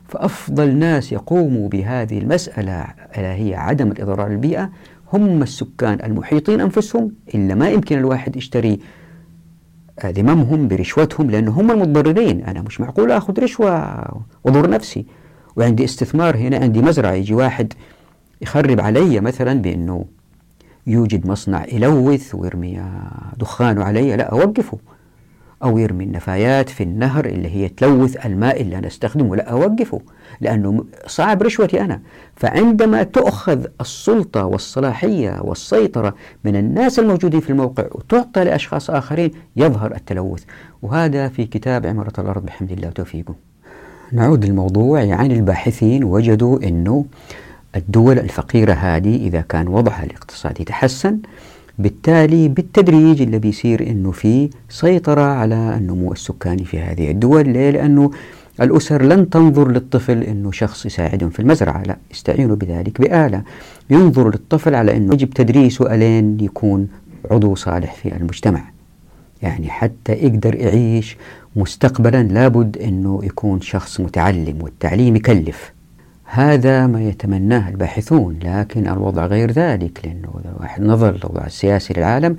فأفضل 0.08 0.76
ناس 0.76 1.12
يقوموا 1.12 1.70
بهذه 1.70 2.18
المسألة 2.18 2.86
هي 3.14 3.56
عدم 3.56 3.91
الإضرار 3.91 4.30
بالبيئة 4.30 4.70
هم 5.14 5.41
السكان 5.41 6.00
المحيطين 6.04 6.62
أنفسهم 6.62 7.12
إلا 7.36 7.56
ما 7.56 7.70
يمكن 7.70 7.98
الواحد 7.98 8.36
يشتري 8.36 8.80
ذممهم 10.06 10.68
برشوتهم 10.68 11.32
لأن 11.32 11.48
هم 11.48 11.72
المتضررين. 11.72 12.44
أنا 12.44 12.62
مش 12.62 12.82
معقول 12.82 13.12
أخذ 13.12 13.39
رشوة 13.39 14.04
وأضر 14.44 14.70
نفسي. 14.70 15.06
وعندي 15.56 15.84
استثمار 15.84 16.38
هنا 16.38 16.58
عندي 16.58 16.82
مزرعة. 16.82 17.12
يجي 17.12 17.34
واحد 17.34 17.74
يخرب 18.41 18.80
علي 18.80 19.20
مثلا 19.20 19.62
بأنه 19.62 20.06
يوجد 20.88 21.28
مصنع 21.28 21.66
يلوث 21.72 22.36
ويرمي 22.36 22.84
دخانه 23.38 23.84
علي. 23.84 24.16
لا 24.16 24.24
أوقفه. 24.24 24.78
أو 25.64 25.78
يرمي 25.78 26.04
النفايات 26.04 26.70
في 26.70 26.84
النهر 26.84 27.26
اللي 27.26 27.50
هي 27.50 27.70
تلوث 27.70 28.26
الماء 28.26 28.62
اللي 28.62 28.78
أنا 28.78 28.88
أستخدمه. 28.88 29.36
لا 29.36 29.52
أوقفه. 29.52 30.02
لأنه 30.42 30.86
صعب 31.08 31.44
رشوتي 31.44 31.82
أنا. 31.82 32.02
فعندما 32.36 33.04
تؤخذ 33.04 33.66
السلطة 33.82 34.46
والصلاحية 34.46 35.42
والسيطرة 35.42 36.16
من 36.44 36.56
الناس 36.56 37.00
الموجودين 37.00 37.40
في 37.40 37.50
الموقع 37.50 37.86
وتعطى 37.92 38.44
لأشخاص 38.44 38.90
آخرين 38.90 39.32
يظهر 39.56 39.96
التلوث. 39.96 40.44
وهذا 40.82 41.28
في 41.28 41.46
كتاب 41.46 41.86
عمارة 41.86 42.14
الأرض 42.20 42.46
بحمد 42.46 42.72
الله 42.72 42.88
وتوفيقه. 42.88 43.36
نعود 44.12 44.46
للموضوع 44.46 45.02
يعني 45.02 45.34
الباحثين. 45.34 46.04
وجدوا 46.04 46.68
أنه 46.68 47.06
الدول 47.76 48.20
الفقيرة 48.20 48.74
هذه 48.74 49.16
إذا 49.16 49.42
كان 49.42 49.68
وضعها 49.68 50.04
الاقتصادي 50.04 50.64
تحسن 50.64 51.20
بالتالي 51.80 52.48
بالتدريج 52.48 53.22
اللي 53.22 53.40
بيصير 53.40 53.88
إنه 53.90 54.12
في 54.12 54.50
سيطرة 54.70 55.22
على 55.22 55.76
النمو 55.78 56.12
السكاني 56.12 56.66
في 56.66 56.80
هذه 56.80 57.12
الدول. 57.12 57.50
ليه؟ 57.50 57.70
لأنه 57.70 58.12
الأسر 58.62 59.01
لن 59.01 59.30
تنظر 59.30 59.72
للطفل 59.72 60.24
أنه 60.24 60.51
شخص 60.51 60.86
يساعدهم 60.86 61.30
في 61.30 61.39
المزرعة. 61.39 61.84
لا 61.84 61.97
يستعينوا 62.12 62.56
بذلك 62.56 63.01
بآلة. 63.01 63.43
ينظر 63.89 64.28
للطفل 64.30 64.76
على 64.76 64.97
أنه 64.97 65.14
يجب 65.14 65.30
تدريسه 65.30 65.95
ألين 65.95 66.38
يكون 66.39 66.88
عضو 67.32 67.56
صالح 67.56 67.93
في 67.93 68.16
المجتمع. 68.16 68.64
يعني 69.41 69.70
حتى 69.70 70.14
يقدر 70.14 70.56
يعيش 70.56 71.18
مستقبلا 71.56 72.24
لابد 72.24 72.78
أنه 72.78 73.20
يكون 73.24 73.62
شخص 73.62 73.99
متعلم 73.99 74.62
والتعليم 74.62 75.16
يكلف. 75.16 75.73
هذا 76.34 76.88
ما 76.88 77.04
يتمناه 77.04 77.70
الباحثون 77.70 78.40
لكن 78.44 78.88
الوضع 78.88 79.26
غير 79.26 79.52
ذلك 79.52 80.00
لأنه 80.04 80.30
إذا 80.42 80.54
الواحد 80.56 80.82
نظر 80.82 81.12
للوضع 81.12 81.46
السياسي 81.46 81.94
للعالم 81.94 82.38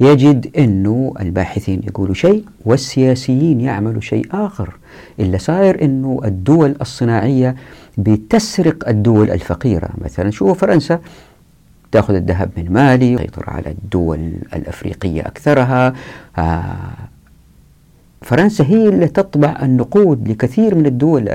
يجد 0.00 0.56
أنه 0.58 1.12
الباحثين 1.20 1.80
يقولوا 1.86 2.14
شيء 2.14 2.44
والسياسيين 2.64 3.60
يعملوا 3.60 4.00
شيء 4.00 4.26
آخر. 4.30 4.74
إلا 5.20 5.38
صاير 5.38 5.84
أنه 5.84 6.20
الدول 6.24 6.74
الصناعية 6.80 7.56
بتسرق 7.98 8.88
الدول 8.88 9.30
الفقيرة. 9.30 9.88
مثلا 9.98 10.30
شوفوا 10.30 10.54
فرنسا 10.54 11.00
تأخذ 11.92 12.14
الذهب 12.14 12.50
من 12.56 12.72
مالي 12.72 13.16
تسيطر 13.16 13.44
على 13.50 13.70
الدول 13.70 14.32
الأفريقية 14.54 15.20
أكثرها. 15.22 15.94
آه 16.38 16.74
فرنسا 18.22 18.64
هي 18.64 18.88
اللي 18.88 19.06
تطبع 19.06 19.56
النقود 19.62 20.28
لكثير 20.28 20.74
من 20.74 20.86
الدول 20.86 21.28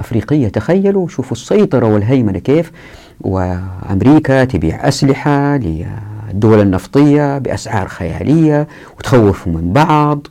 أفريقية. 0.00 0.48
تخيلوا 0.48 1.08
شوفوا 1.08 1.32
السيطرة 1.32 1.86
والهيمنة 1.86 2.38
كيف. 2.38 2.72
وأمريكا 3.20 4.44
تبيع 4.44 4.88
أسلحة 4.88 5.56
للدول 5.56 6.60
النفطية 6.60 7.38
بأسعار 7.38 7.88
خيالية 7.88 8.68
وتخوفوا 8.98 9.52
من 9.52 9.72
بعض. 9.72 10.26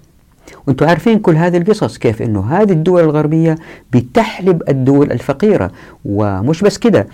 وأنتم 0.68 0.88
عارفين 0.88 1.20
كل 1.20 1.36
هذه 1.36 1.58
القصص 1.58 1.98
كيف 1.98 2.22
إنه 2.22 2.46
هذه 2.46 2.72
الدول 2.72 3.04
الغربية 3.04 3.56
بتحلب 3.94 4.64
الدول 4.70 5.12
الفقيرة. 5.12 5.72
ومش 6.06 6.62
بس 6.62 6.78
كده 6.78 7.08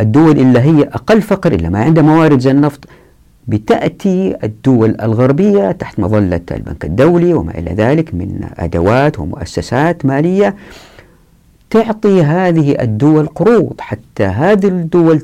الدول 0.00 0.38
اللي 0.38 0.58
هي 0.58 0.82
أقل 0.82 1.22
فقر 1.22 1.52
اللي 1.52 1.68
ما 1.70 1.78
عندها 1.84 2.02
موارد 2.02 2.38
زي 2.38 2.50
النفط 2.50 2.84
بتأتي 3.48 4.36
الدول 4.44 4.96
الغربية 5.02 5.72
تحت 5.72 6.00
مظلة 6.00 6.40
البنك 6.50 6.84
الدولي 6.84 7.34
وما 7.34 7.58
إلى 7.58 7.70
ذلك 7.70 8.14
من 8.14 8.40
أدوات 8.58 9.20
ومؤسسات 9.20 10.06
مالية. 10.06 10.54
تعطي 11.72 12.22
هذه 12.22 12.82
الدول 12.82 13.26
قروض 13.26 13.80
حتى 13.80 14.24
هذه 14.24 14.68
الدول 14.68 15.22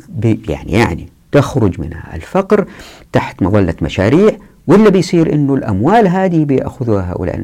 يعني 0.48 0.72
يعني 0.72 1.08
تخرج 1.32 1.80
منها 1.80 2.16
الفقر 2.16 2.66
تحت 3.12 3.42
مظلة 3.42 3.74
مشاريع 3.82 4.30
واللي 4.66 4.90
بيصير 4.90 5.32
إنه 5.32 5.54
الأموال 5.54 6.08
هذه 6.08 6.44
بيأخذوها 6.44 7.12
هؤلاء 7.12 7.36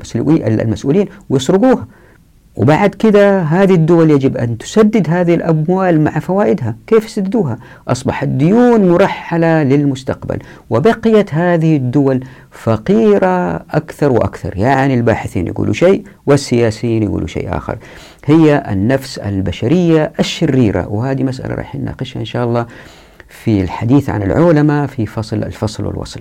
المسؤولين 0.63 1.07
ويسرقوها. 1.31 1.87
وبعد 2.57 2.91
كده 2.95 3.41
هذه 3.43 3.75
الدول 3.75 4.11
يجب 4.11 4.37
أن 4.37 4.59
تسدد 4.59 5.11
هذه 5.11 5.35
الأموال 5.35 6.01
مع 6.01 6.19
فوائدها. 6.19 6.77
كيف 6.87 7.05
يسددوها؟ 7.05 7.59
أصبحت 7.89 8.29
ديون 8.29 8.89
مرحلة 8.89 9.63
للمستقبل 9.63 10.39
وبقيت 10.71 11.35
هذه 11.35 11.77
الدول 11.77 12.25
فقيرة 12.51 13.55
أكثر 13.71 14.13
وأكثر. 14.13 14.57
يعني 14.57 14.95
الباحثين 14.95 15.47
يقولوا 15.47 15.75
شيء 15.75 16.05
والسياسيين 16.27 17.03
يقولوا 17.03 17.27
شيء 17.29 17.57
آخر. 17.57 17.79
هي 18.25 18.65
النفس 18.71 19.19
البشرية 19.19 20.13
الشريرة. 20.21 20.89
وهذه 20.89 21.23
مسألة 21.23 21.55
راح 21.55 21.75
نناقشها 21.75 22.21
إن 22.21 22.25
شاء 22.25 22.45
الله 22.45 22.67
في 23.29 23.63
الحديث 23.63 24.11
عن 24.11 24.23
العلماء 24.23 24.87
في 24.87 25.07
فصل 25.07 25.37
الفصل 25.37 25.87
والوصل. 25.87 26.21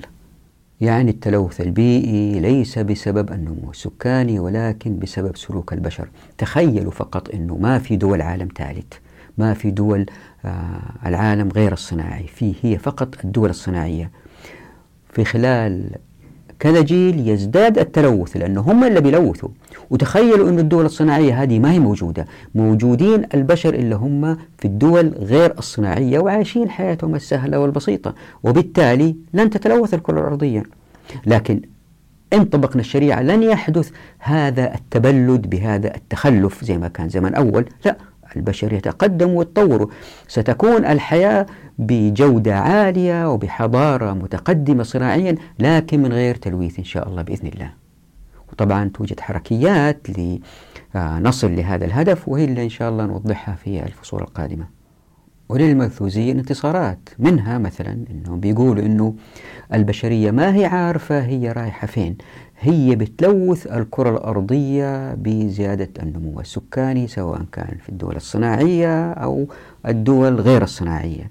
يعني 0.83 1.11
التلوث 1.11 1.61
البيئي 1.61 2.39
ليس 2.39 2.79
بسبب 2.79 3.31
النمو 3.31 3.71
السكاني 3.71 4.39
ولكن 4.39 4.99
بسبب 4.99 5.37
سلوك 5.37 5.73
البشر. 5.73 6.09
تخيلوا 6.37 6.91
فقط 6.91 7.29
أنه 7.29 7.57
ما 7.57 7.79
في 7.79 7.95
دول 7.95 8.21
عالم 8.21 8.47
ثالث 8.57 8.93
ما 9.37 9.53
في 9.53 9.71
دول 9.71 10.05
آه 10.45 10.79
العالم 11.05 11.49
غير 11.49 11.73
الصناعي. 11.73 12.27
في 12.27 12.53
هي 12.61 12.77
فقط 12.77 13.25
الدول 13.25 13.49
الصناعية. 13.49 14.11
في 15.09 15.25
خلال 15.25 15.89
كذا 16.63 16.81
جيل 16.81 17.27
يزداد 17.27 17.79
التلوث 17.79 18.37
لأنه 18.37 18.61
هم 18.61 18.83
اللي 18.83 19.01
بيلوثوا. 19.01 19.49
وتخيلوا 19.89 20.49
أن 20.49 20.59
الدول 20.59 20.85
الصناعية 20.85 21.43
هذه 21.43 21.59
ما 21.59 21.71
هي 21.71 21.79
موجودة. 21.79 22.25
موجودين 22.55 23.25
البشر 23.33 23.73
اللي 23.73 23.95
هم 23.95 24.37
في 24.57 24.65
الدول 24.65 25.07
غير 25.07 25.53
الصناعية 25.57 26.19
وعايشين 26.19 26.69
حياتهم 26.69 27.15
السهلة 27.15 27.59
والبسيطة 27.59 28.15
وبالتالي 28.43 29.15
لن 29.33 29.49
تتلوث 29.49 29.93
الكرة 29.93 30.19
الأرضية. 30.19 30.63
لكن 31.25 31.61
إن 32.33 32.45
طبقنا 32.45 32.81
الشريعة 32.81 33.21
لن 33.21 33.43
يحدث 33.43 33.91
هذا 34.19 34.75
التبلد 34.75 35.49
بهذا 35.49 35.95
التخلف 35.95 36.63
زي 36.63 36.77
ما 36.77 36.87
كان 36.87 37.09
زمان 37.09 37.33
أول 37.33 37.65
لا. 37.85 37.97
البشر 38.37 38.73
يتقدموا 38.73 39.37
ويتطوروا. 39.39 39.87
ستكون 40.27 40.85
الحياة 40.85 41.45
بجودة 41.77 42.55
عالية 42.55 43.31
وبحضارة 43.31 44.13
متقدمة 44.13 44.83
صناعيا 44.83 45.35
لكن 45.59 46.01
من 46.01 46.13
غير 46.13 46.35
تلويث 46.35 46.79
إن 46.79 46.83
شاء 46.83 47.07
الله 47.07 47.21
بإذن 47.21 47.47
الله. 47.47 47.73
وطبعا 48.51 48.91
توجد 48.93 49.19
حركيات 49.19 50.07
لنصل 50.95 51.55
لهذا 51.55 51.85
الهدف 51.85 52.27
وهي 52.27 52.45
اللي 52.45 52.63
إن 52.63 52.69
شاء 52.69 52.89
الله 52.89 53.05
نوضحها 53.05 53.55
في 53.55 53.83
الفصول 53.83 54.21
القادمة. 54.21 54.82
وللمنفوذين 55.49 56.37
انتصارات. 56.37 57.09
منها 57.19 57.57
مثلا 57.57 57.97
إنهم 58.11 58.39
بيقولوا 58.39 58.85
إنه 58.85 59.15
البشرية 59.73 60.31
ما 60.31 60.55
هي 60.55 60.65
عارفة 60.65 61.19
هي 61.19 61.51
رايحة 61.51 61.87
فين. 61.87 62.17
هي 62.59 62.95
بتلوث 62.95 63.67
الكرة 63.67 64.09
الأرضية 64.09 65.13
بزيادة 65.13 65.89
النمو 66.03 66.39
السكاني 66.39 67.07
سواء 67.07 67.41
كان 67.51 67.77
في 67.83 67.89
الدول 67.89 68.15
الصناعية 68.15 69.11
أو 69.11 69.47
الدول 69.87 70.35
غير 70.41 70.63
الصناعية. 70.63 71.27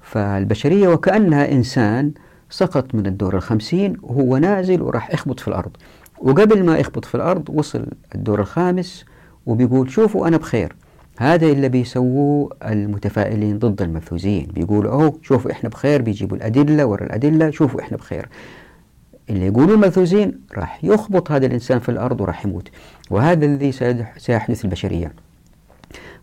فالبشرية 0.00 0.88
وكأنها 0.88 1.52
إنسان 1.52 2.12
سقط 2.50 2.94
من 2.94 3.06
الدور 3.06 3.36
الخمسين 3.36 3.96
وهو 4.02 4.36
نازل 4.36 4.82
وراح 4.82 5.14
يخبط 5.14 5.40
في 5.40 5.48
الأرض. 5.48 5.70
وقبل 6.18 6.64
ما 6.64 6.78
يخبط 6.78 7.04
في 7.04 7.14
الأرض 7.14 7.50
وصل 7.50 7.86
الدور 8.14 8.40
الخامس 8.40 9.04
وبيقول 9.46 9.90
شوفوا 9.90 10.28
أنا 10.28 10.36
بخير. 10.36 10.76
هذا 11.18 11.46
اللي 11.46 11.68
بيسووه 11.68 12.56
المتفائلين 12.64 13.58
ضد 13.58 13.82
المنفوذين. 13.82 14.46
بيقولوا 14.54 14.92
أوه 14.92 15.18
شوفوا 15.22 15.50
إحنا 15.50 15.68
بخير 15.68 16.02
بيجيبوا 16.02 16.36
الأدلة 16.36 16.86
ورا 16.86 17.04
الأدلة 17.04 17.50
شوفوا 17.50 17.80
إحنا 17.80 17.96
بخير. 17.96 18.28
اللي 19.30 19.46
يقولوا 19.46 19.74
المنفوذين 19.74 20.40
راح 20.54 20.84
يخبط 20.84 21.30
هذا 21.30 21.46
الإنسان 21.46 21.78
في 21.78 21.88
الأرض 21.88 22.20
وراح 22.20 22.46
يموت. 22.46 22.68
وهذا 23.10 23.46
الذي 23.46 23.72
سيحدث 24.16 24.64
البشرية. 24.64 25.12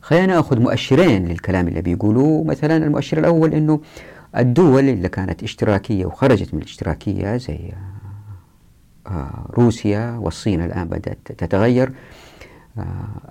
خلينا 0.02 0.26
نأخذ 0.26 0.60
مؤشرين 0.60 1.26
للكلام 1.26 1.68
اللي 1.68 1.82
بيقولوه. 1.82 2.44
مثلا 2.44 2.78
المؤشر 2.78 3.18
الأول 3.18 3.54
أنه 3.54 3.80
الدول 4.38 4.90
اللي 4.90 5.10
كانت 5.10 5.44
اشتراكية 5.44 6.06
وخرجت 6.06 6.54
من 6.54 6.60
الاشتراكية 6.60 7.38
زي 7.38 7.72
آه، 9.08 9.46
روسيا 9.50 10.18
والصين 10.22 10.62
الآن 10.62 10.88
بدأت 10.88 11.18
تتغير 11.38 11.92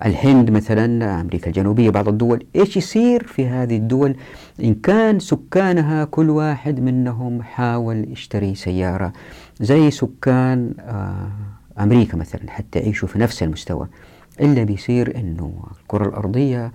الهند 0.05 0.51
مثلا 0.51 1.21
أمريكا 1.21 1.47
الجنوبية 1.47 1.89
بعض 1.89 2.07
الدول 2.07 2.45
إيش 2.55 2.77
يصير 2.77 3.23
في 3.27 3.47
هذه 3.47 3.77
الدول؟ 3.77 4.15
إن 4.63 4.73
كان 4.73 5.19
سكانها 5.19 6.05
كل 6.05 6.29
واحد 6.29 6.79
منهم 6.79 7.41
حاول 7.41 8.11
يشتري 8.11 8.55
سيارة 8.55 9.13
زي 9.59 9.91
سكان 9.91 10.73
آه، 10.79 11.31
أمريكا 11.79 12.17
مثلا 12.17 12.41
حتى 12.47 12.79
يعيشوا 12.79 13.07
في 13.07 13.19
نفس 13.19 13.43
المستوى. 13.43 13.87
إلا 14.41 14.63
بيصير 14.63 15.19
أنه 15.19 15.63
الكرة 15.81 16.07
الأرضية 16.07 16.71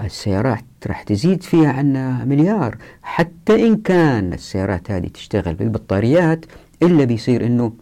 السيارات 0.00 0.64
راح 0.86 1.02
تزيد 1.02 1.42
فيها 1.42 1.72
عنا 1.72 2.24
مليار. 2.24 2.76
حتى 3.02 3.66
إن 3.66 3.76
كان 3.76 4.32
السيارات 4.32 4.90
هذه 4.90 5.06
تشتغل 5.06 5.54
بالبطاريات 5.54 6.44
إلا 6.82 7.04
بيصير 7.04 7.46
أنه 7.46 7.72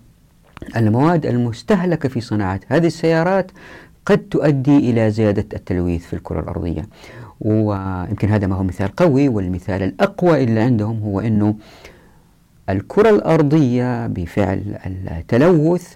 المواد 0.76 1.26
المستهلكة 1.26 2.08
في 2.08 2.20
صناعة 2.20 2.60
هذه 2.68 2.86
السيارات 2.86 3.50
قد 4.06 4.18
تؤدي 4.18 4.90
إلى 4.90 5.10
زيادة 5.10 5.46
التلويث 5.54 6.06
في 6.06 6.12
الكرة 6.12 6.40
الأرضية. 6.40 6.86
ويمكن 7.40 8.28
هذا 8.28 8.46
ما 8.46 8.56
هو 8.56 8.62
مثال 8.62 8.96
قوي 8.96 9.28
والمثال 9.28 9.82
الأقوى 9.82 10.44
اللي 10.44 10.60
عندهم 10.60 11.00
هو 11.02 11.20
أنه 11.20 11.54
الكرة 12.68 13.10
الأرضية 13.10 14.06
بفعل 14.06 14.78
التلوث 14.86 15.94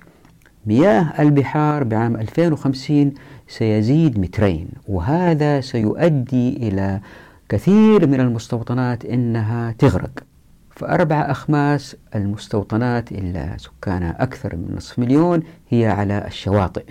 مياه 0.66 1.22
البحار 1.22 1.84
بعام 1.84 2.16
2050 2.16 3.14
سيزيد 3.48 4.18
مترين 4.18 4.68
وهذا 4.88 5.60
سيؤدي 5.60 6.56
إلى 6.56 7.00
كثير 7.48 8.06
من 8.06 8.20
المستوطنات 8.20 9.04
أنها 9.04 9.72
تغرق. 9.72 10.24
فأربع 10.70 11.30
أخماس 11.30 11.96
المستوطنات 12.14 13.12
اللي 13.12 13.56
سكانها 13.56 14.22
أكثر 14.22 14.56
من 14.56 14.74
نصف 14.76 14.98
مليون 14.98 15.42
هي 15.68 15.86
على 15.86 16.26
الشواطئ. 16.26 16.84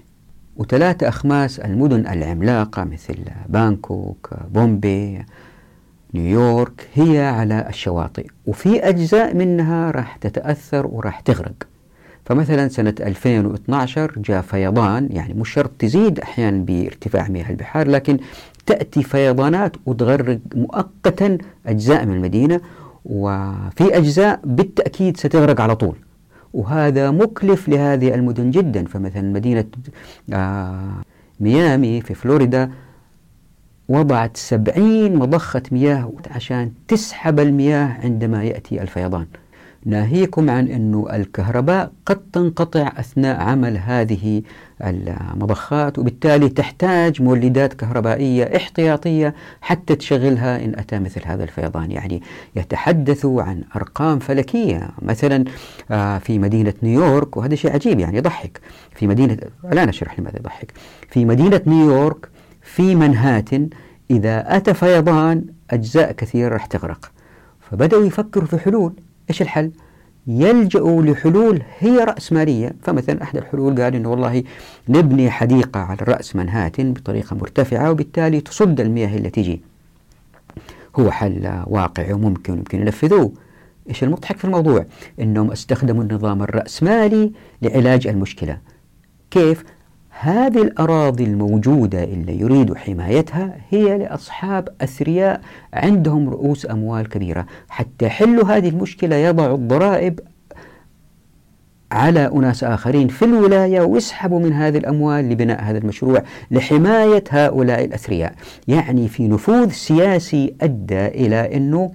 وثلاثة 0.58 1.08
أخماس 1.08 1.60
المدن 1.60 2.00
العملاقة 2.08 2.84
مثل 2.84 3.16
بانكوك 3.50 4.30
بومبي 4.54 5.26
نيويورك 6.14 6.88
هي 6.94 7.20
على 7.26 7.66
الشواطئ. 7.70 8.28
وفي 8.46 8.80
أجزاء 8.90 9.36
منها 9.36 9.92
راح 9.92 10.16
تتأثر 10.16 10.88
وراح 10.88 11.20
تغرق. 11.20 11.68
فمثلا 12.26 12.68
سنة 12.68 12.94
2012 13.00 14.12
جاء 14.18 14.42
فيضان 14.42 15.10
يعني 15.12 15.34
مش 15.34 15.50
شرط 15.50 15.72
تزيد 15.80 16.20
أحيانا 16.20 16.66
بارتفاع 16.66 17.28
مياه 17.28 17.50
البحار 17.50 17.88
لكن 17.88 18.18
تأتي 18.66 19.04
فيضانات 19.04 19.76
وتغرق 19.86 20.40
مؤقتا 20.56 21.38
أجزاء 21.68 22.06
من 22.06 22.16
المدينة 22.16 22.62
وفي 23.06 23.98
أجزاء 23.98 24.40
بالتأكيد 24.44 25.18
ستغرق 25.18 25.62
على 25.62 25.76
طول. 25.76 25.96
وهذا 26.58 27.12
مكلف 27.12 27.70
لهذه 27.70 28.16
المدن 28.16 28.52
جدا. 28.52 28.86
فمثلا 28.86 29.22
مدينة 29.22 29.66
آه 30.34 31.02
ميامي 31.40 32.02
في 32.02 32.14
فلوريدا 32.14 32.72
وضعت 33.90 34.38
سبعين 34.38 35.16
مضخة 35.16 35.64
مياه 35.72 36.14
عشان 36.32 36.72
تسحب 36.88 37.40
المياه 37.40 37.88
عندما 38.04 38.44
يأتي 38.44 38.82
الفيضان. 38.82 39.26
ناهيكم 39.88 40.50
عن 40.50 40.68
أن 40.68 41.06
الكهرباء 41.14 41.92
قد 42.06 42.18
تنقطع 42.34 42.92
أثناء 42.98 43.42
عمل 43.42 43.78
هذه 43.78 44.42
المضخات 44.84 46.00
وبالتالي 46.00 46.50
تحتاج 46.50 47.22
مولدات 47.22 47.74
كهربائية 47.74 48.44
احتياطية 48.58 49.36
حتى 49.62 49.96
تشغلها 49.96 50.66
إن 50.66 50.74
أتى 50.80 51.00
مثل 51.00 51.22
هذا 51.26 51.44
الفيضان. 51.44 51.92
يعني 51.92 52.22
يتحدثوا 52.56 53.44
عن 53.44 53.64
أرقام 53.76 54.20
فلكية. 54.20 54.90
مثلا 55.02 55.46
آه، 55.92 56.18
في 56.18 56.40
مدينة 56.40 56.74
نيويورك 56.84 57.38
وهذا 57.38 57.56
شيء 57.56 57.74
عجيب 57.74 58.00
يعني 58.00 58.18
يضحك. 58.18 58.62
في 58.96 59.08
مدينة 59.08 59.38
لا 59.72 59.86
نشرح 59.86 60.20
لماذا 60.20 60.38
يضحك. 60.40 60.74
في 61.10 61.26
مدينة 61.26 61.62
نيويورك 61.68 62.30
في 62.62 62.96
منهاتن 62.96 63.70
إذا 64.12 64.58
أتى 64.58 64.74
فيضان 64.74 65.46
أجزاء 65.72 66.12
كثيرة 66.12 66.54
راح 66.54 66.66
تغرق. 66.66 67.12
فبدأوا 67.60 68.06
يفكروا 68.06 68.48
في 68.48 68.58
حلول. 68.58 68.94
إيش 69.30 69.42
الحل؟ 69.42 69.72
يلجأوا 70.28 71.04
لحلول 71.04 71.62
هي 71.80 71.98
رأسمالية. 71.98 72.76
فمثلا 72.82 73.24
أحد 73.24 73.38
الحلول 73.38 73.82
قال 73.82 73.96
إنه 73.96 74.10
والله 74.10 74.44
نبني 74.90 75.32
حديقة 75.32 75.80
على 75.80 76.00
رأس 76.02 76.36
منهاتن 76.36 76.94
بطريقة 76.94 77.36
مرتفعة 77.36 77.92
وبالتالي 77.92 78.42
تصد 78.42 78.80
المياه 78.80 79.18
اللي 79.18 79.30
تجي. 79.30 79.62
هو 81.00 81.12
حل 81.12 81.64
واقعي 81.68 82.14
وممكن 82.14 82.54
ويمكن 82.54 82.82
ينفذوه. 82.82 83.34
إيش 83.90 84.04
المضحك 84.04 84.38
في 84.38 84.46
الموضوع؟ 84.46 84.86
إنهم 85.20 85.52
استخدموا 85.52 86.04
النظام 86.04 86.44
الرأسمالي 86.44 87.32
لعلاج 87.62 88.08
المشكلة. 88.08 88.58
كيف؟ 89.32 89.64
هذه 90.20 90.62
الأراضي 90.62 91.24
الموجودة 91.24 92.04
اللي 92.04 92.40
يريد 92.40 92.78
حمايتها 92.78 93.58
هي 93.70 93.98
لأصحاب 93.98 94.70
أثرياء 94.82 95.42
عندهم 95.74 96.30
رؤوس 96.30 96.72
أموال 96.72 97.10
كبيرة. 97.10 97.46
حتى 97.70 98.06
يحلوا 98.06 98.46
هذه 98.46 98.70
المشكلة 98.70 99.16
يضعوا 99.16 99.56
الضرائب 99.56 100.20
على 101.92 102.28
أناس 102.28 102.64
آخرين 102.64 103.08
في 103.08 103.26
الولاية 103.26 103.82
ويسحبوا 103.82 104.40
من 104.40 104.54
هذه 104.54 104.78
الأموال 104.78 105.30
لبناء 105.30 105.62
هذا 105.62 105.78
المشروع 105.78 106.24
لحماية 106.52 107.24
هؤلاء 107.30 107.86
الأثرياء. 107.86 108.34
يعني 108.68 109.08
في 109.08 109.28
نفوذ 109.28 109.70
سياسي 109.70 110.56
أدى 110.62 111.06
إلى 111.08 111.56
أنه 111.56 111.92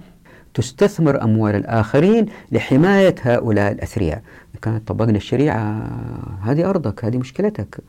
تستثمر 0.53 1.23
أموال 1.23 1.55
الآخرين 1.55 2.25
لحماية 2.51 3.15
هؤلاء 3.21 3.71
الأثرياء. 3.71 4.21
كانت 4.61 4.87
طبقنا 4.87 5.17
الشريعة 5.17 5.89
هذه 6.43 6.69
أرضك 6.69 7.05
هذه 7.05 7.17
مشكلتك. 7.17 7.83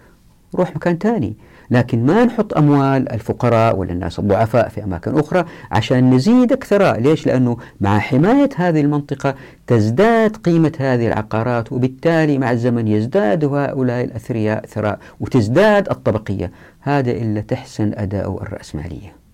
روح 0.54 0.76
مكان 0.76 0.98
ثاني 0.98 1.36
لكن 1.70 2.06
ما 2.06 2.24
نحط 2.24 2.58
أموال 2.58 3.12
الفقراء 3.12 3.76
ولا 3.76 3.92
الناس 3.92 4.18
الضعفاء 4.18 4.68
في 4.68 4.84
أماكن 4.84 5.18
أخرى 5.18 5.44
عشان 5.70 6.10
نزيدك 6.14 6.64
ثراء 6.64 7.00
ليش؟ 7.00 7.26
لأنه 7.26 7.56
مع 7.80 7.98
حماية 7.98 8.48
هذه 8.56 8.80
المنطقة 8.80 9.34
تزداد 9.66 10.36
قيمة 10.36 10.72
هذه 10.78 11.06
العقارات 11.06 11.72
وبالتالي 11.72 12.38
مع 12.38 12.50
الزمن 12.52 12.88
يزداد 12.88 13.44
هؤلاء 13.44 14.04
الأثرياء 14.04 14.66
ثراء 14.66 14.98
وتزداد 15.20 15.88
الطبقية. 15.88 16.50
هذا 16.80 17.10
إلا 17.10 17.40
تحسن 17.40 17.92
أداء 17.94 18.42
الرأسمالية. 18.42 19.24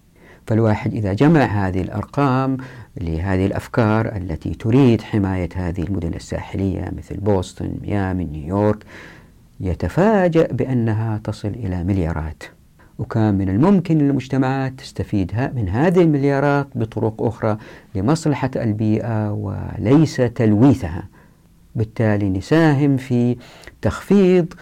فالواحد 0.46 0.94
إذا 0.94 1.12
جمع 1.12 1.40
هذه 1.40 1.80
الأرقام 1.80 2.56
لهذه 3.00 3.46
الأفكار 3.46 4.16
التي 4.16 4.54
تريد 4.54 5.02
حماية 5.02 5.48
هذه 5.54 5.82
المدن 5.82 6.14
الساحلية 6.14 6.92
مثل 6.96 7.16
بوسطن 7.16 7.72
ميامي 7.82 8.24
نيويورك 8.24 8.84
يتفاجأ 9.60 10.46
بأنها 10.46 11.20
تصل 11.24 11.48
إلى 11.48 11.84
مليارات. 11.84 12.42
وكان 12.98 13.34
من 13.34 13.48
الممكن 13.48 13.98
للمجتمعات 13.98 14.72
تستفيد 14.78 15.50
من 15.54 15.68
هذه 15.68 16.00
المليارات 16.00 16.66
بطرق 16.74 17.22
أخرى 17.22 17.58
لمصلحة 17.94 18.50
البيئة 18.56 19.32
وليس 19.32 20.16
تلويثها. 20.16 21.08
بالتالي 21.74 22.30
نساهم 22.30 22.96
في 22.96 23.36
تخفيض 23.82 24.54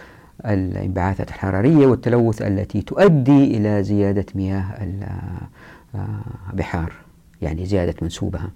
الانبعاثات 0.45 1.29
الحرارية 1.29 1.87
والتلوث 1.87 2.41
التي 2.41 2.81
تؤدي 2.81 3.57
إلى 3.57 3.83
زيادة 3.83 4.25
مياه 4.35 4.87
البحار 6.53 6.93
يعني 7.41 7.65
زيادة 7.65 7.95
منسوبها. 8.01 8.51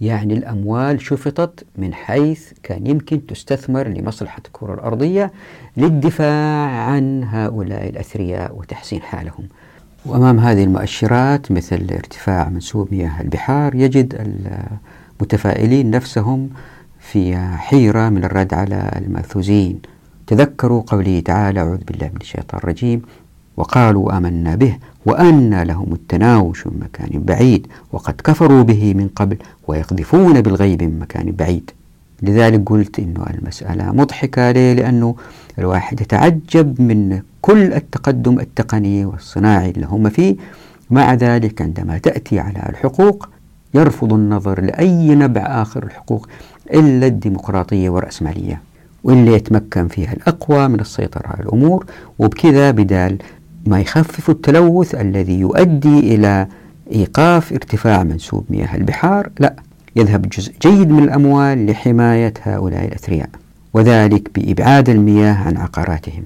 يعني 0.00 0.34
الأموال 0.34 1.00
شفطت 1.00 1.64
من 1.78 1.94
حيث 1.94 2.52
كان 2.62 2.86
يمكن 2.86 3.26
تستثمر 3.26 3.88
لمصلحة 3.88 4.42
الكرة 4.46 4.74
الأرضية 4.74 5.32
للدفاع 5.76 6.68
عن 6.68 7.24
هؤلاء 7.24 7.88
الأثرياء 7.88 8.56
وتحسين 8.56 9.02
حالهم. 9.02 9.44
وأمام 10.06 10.38
هذه 10.38 10.64
المؤشرات 10.64 11.52
مثل 11.52 11.86
ارتفاع 11.92 12.48
منسوب 12.48 12.88
مياه 12.92 13.20
البحار 13.20 13.74
يجد 13.74 14.36
المتفائلين 15.20 15.90
نفسهم 15.90 16.50
في 17.00 17.36
حيرة 17.36 18.08
من 18.08 18.24
الرد 18.24 18.54
على 18.54 18.90
المأثوزين. 18.96 19.80
تذكروا 20.26 20.82
قوله 20.86 21.20
تعالى 21.20 21.60
أعوذ 21.60 21.84
بالله 21.84 22.06
من 22.06 22.20
الشيطان 22.20 22.60
الرجيم 22.60 23.02
وقالوا 23.56 24.16
آمنا 24.16 24.54
به. 24.54 24.78
وأن 25.06 25.62
لهم 25.62 25.92
التناوش 25.92 26.66
من 26.66 26.80
مكان 26.80 27.22
بعيد 27.24 27.66
وقد 27.92 28.14
كفروا 28.24 28.62
به 28.62 28.94
من 28.94 29.08
قبل 29.08 29.36
ويقذفون 29.68 30.40
بالغيب 30.40 30.82
من 30.82 30.98
مكان 30.98 31.32
بعيد. 31.32 31.70
لذلك 32.22 32.62
قلت 32.68 32.98
أنه 32.98 33.26
المسألة 33.34 33.92
مضحكة. 33.92 34.50
ليه؟ 34.50 34.72
لأنه 34.72 35.14
الواحد 35.58 36.00
يتعجب 36.00 36.80
من 36.80 37.20
كل 37.40 37.72
التقدم 37.72 38.40
التقني 38.40 39.04
والصناعي 39.04 39.70
اللي 39.70 39.86
هم 39.86 40.08
فيه. 40.08 40.36
مع 40.90 41.14
ذلك 41.14 41.62
عندما 41.62 41.98
تأتي 41.98 42.38
على 42.38 42.66
الحقوق 42.68 43.28
يرفض 43.74 44.12
النظر 44.12 44.60
لأي 44.60 45.14
نبع 45.14 45.40
آخر 45.40 45.82
الحقوق 45.82 46.28
إلا 46.74 47.06
الديمقراطية 47.06 47.90
والرأسمالية. 47.90 48.60
واللي 49.04 49.32
يتمكن 49.32 49.88
فيها 49.88 50.12
الأقوى 50.12 50.68
من 50.68 50.80
السيطرة 50.80 51.26
على 51.26 51.42
الأمور 51.42 51.86
وبكذا 52.18 52.70
بدال 52.70 53.18
ما 53.68 53.80
يخفف 53.80 54.30
التلوث 54.30 54.94
الذي 54.94 55.40
يؤدي 55.40 55.98
إلى 56.14 56.46
إيقاف 56.92 57.52
ارتفاع 57.52 58.02
منسوب 58.02 58.44
مياه 58.50 58.76
البحار. 58.76 59.30
لا 59.40 59.56
يذهب 59.96 60.28
جزء 60.28 60.52
جيد 60.62 60.90
من 60.90 61.02
الأموال 61.04 61.66
لحماية 61.66 62.34
هؤلاء 62.42 62.84
الأثرياء 62.84 63.28
وذلك 63.74 64.30
بإبعاد 64.34 64.88
المياه 64.88 65.34
عن 65.34 65.56
عقاراتهم. 65.56 66.24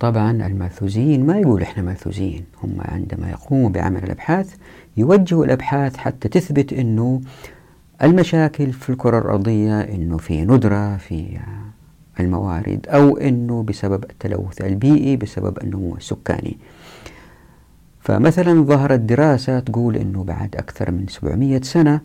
طبعا 0.00 0.46
الماثوزيين 0.46 1.26
ما 1.26 1.38
يقول 1.38 1.62
إحنا 1.62 1.82
ماثوزيين 1.82 2.44
هم 2.62 2.76
عندما 2.78 3.30
يقوموا 3.30 3.68
بعمل 3.68 4.04
الأبحاث 4.04 4.54
يوجهوا 4.96 5.44
الأبحاث 5.44 5.96
حتى 5.96 6.28
تثبت 6.28 6.72
إنه 6.72 7.20
المشاكل 8.02 8.72
في 8.72 8.90
الكرة 8.90 9.18
الأرضية 9.18 9.80
إنه 9.80 10.16
في 10.16 10.44
ندرة 10.44 10.96
في 10.96 11.38
الموارد 12.20 12.86
أو 12.88 13.16
أنه 13.16 13.62
بسبب 13.62 14.04
التلوث 14.04 14.60
البيئي 14.60 15.16
بسبب 15.16 15.58
النمو 15.62 15.96
السكاني 15.96 16.56
فمثلا 18.00 18.62
ظهرت 18.62 19.00
دراسة 19.00 19.60
تقول 19.60 19.96
أنه 19.96 20.24
بعد 20.24 20.56
أكثر 20.56 20.90
من 20.90 21.06
700 21.08 21.60
سنة 21.60 22.00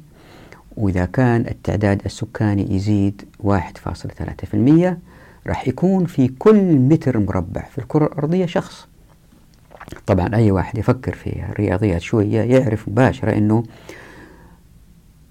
وإذا 0.78 1.06
كان 1.06 1.42
التعداد 1.42 2.02
السكاني 2.06 2.76
يزيد 2.76 3.22
1.3% 3.44 4.94
راح 5.48 5.68
يكون 5.68 6.06
في 6.06 6.28
كل 6.28 6.76
متر 6.76 7.20
مربع 7.20 7.62
في 7.62 7.78
الكرة 7.78 8.06
الأرضية 8.06 8.46
شخص. 8.46 8.88
طبعا 10.08 10.36
أي 10.36 10.52
واحد 10.52 10.78
يفكر 10.78 11.14
في 11.16 11.44
الرياضيات 11.50 12.02
شوية 12.02 12.42
يعرف 12.42 12.90
مباشرة 12.90 13.32
أنه 13.32 13.64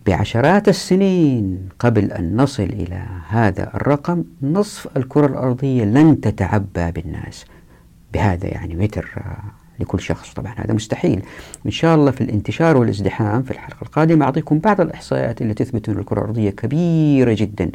بعشرات 0.08 0.68
السنين 0.68 1.68
قبل 1.78 2.12
أن 2.12 2.36
نصل 2.36 2.62
إلى 2.62 3.02
هذا 3.28 3.74
الرقم 3.74 4.24
نصف 4.42 4.88
الكرة 4.96 5.26
الأرضية 5.26 5.84
لن 5.84 6.20
تتعبى 6.20 6.90
بالناس. 6.90 7.44
بهذا 8.14 8.46
يعني 8.46 8.76
متر 8.76 9.22
لكل 9.80 10.00
شخص. 10.00 10.34
طبعا 10.34 10.54
هذا 10.56 10.74
مستحيل. 10.74 11.22
إن 11.66 11.70
شاء 11.70 11.94
الله 11.94 12.10
في 12.10 12.20
الانتشار 12.20 12.76
والازدحام 12.76 13.42
في 13.42 13.50
الحلقة 13.50 13.82
القادمة 13.82 14.24
أعطيكم 14.24 14.58
بعض 14.58 14.80
الإحصائيات 14.80 15.42
اللي 15.42 15.54
تثبت 15.54 15.88
أن 15.88 15.98
الكرة 15.98 16.18
الأرضية 16.20 16.50
كبيرة 16.50 17.32
جدا 17.38 17.70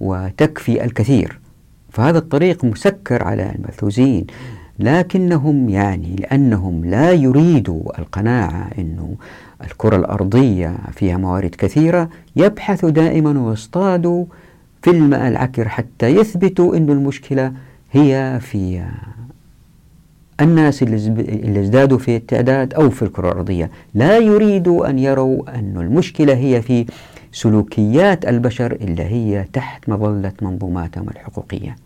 وتكفي 0.00 0.84
الكثير. 0.84 1.40
فهذا 1.90 2.18
الطريق 2.18 2.64
مسكر 2.64 3.24
على 3.24 3.54
المثوزين 3.54 4.26
لكنهم 4.78 5.68
يعني 5.68 6.16
لأنهم 6.16 6.84
لا 6.84 7.12
يريدوا 7.12 7.98
القناعة 7.98 8.70
أنه 8.78 9.14
الكرة 9.64 9.96
الأرضية 9.96 10.76
فيها 10.92 11.16
موارد 11.16 11.54
كثيرة 11.58 12.08
يبحثوا 12.36 12.90
دائما 12.90 13.40
ويصطادوا 13.40 14.24
في 14.82 14.90
الماء 14.90 15.28
العكر 15.28 15.68
حتى 15.68 16.06
يثبتوا 16.06 16.76
أن 16.76 16.90
المشكلة 16.90 17.52
هي 17.92 18.38
في 18.40 18.82
الناس 20.40 20.82
اللي 20.82 21.60
ازدادوا 21.60 21.98
في 21.98 22.16
التعداد 22.16 22.74
أو 22.74 22.90
في 22.90 23.02
الكرة 23.02 23.28
الأرضية. 23.32 23.70
لا 23.94 24.18
يريدوا 24.18 24.90
أن 24.90 24.98
يروا 24.98 25.58
أن 25.58 25.76
المشكلة 25.76 26.34
هي 26.34 26.62
في 26.62 26.86
سلوكيات 27.32 28.28
البشر 28.28 28.72
اللي 28.72 29.02
هي 29.02 29.44
تحت 29.52 29.88
مظلة 29.88 30.32
منظوماتهم 30.42 31.08
الحقوقية. 31.08 31.76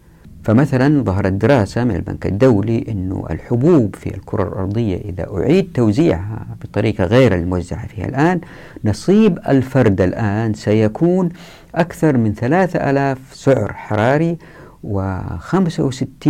فمثلا 0.47 1.03
ظهرت 1.03 1.33
دراسة 1.33 1.85
من 1.85 1.97
البنك 1.97 2.27
الدولي 2.27 2.85
أنه 2.89 3.27
الحبوب 3.31 3.97
في 3.97 4.15
الكرة 4.15 4.43
الأرضية 4.43 4.97
إذا 4.97 5.27
أعيد 5.37 5.73
توزيعها 5.75 6.47
بطريقة 6.63 7.05
غير 7.05 7.35
الموزعة 7.35 7.87
فيها 7.87 8.07
الآن 8.07 8.41
نصيب 8.85 9.39
الفرد 9.49 10.01
الآن 10.01 10.55
سيكون 10.55 11.29
أكثر 11.75 12.17
من 12.17 12.35
3000 12.35 13.19
سعر 13.33 13.73
حراري 13.73 14.39
و65 14.85 16.29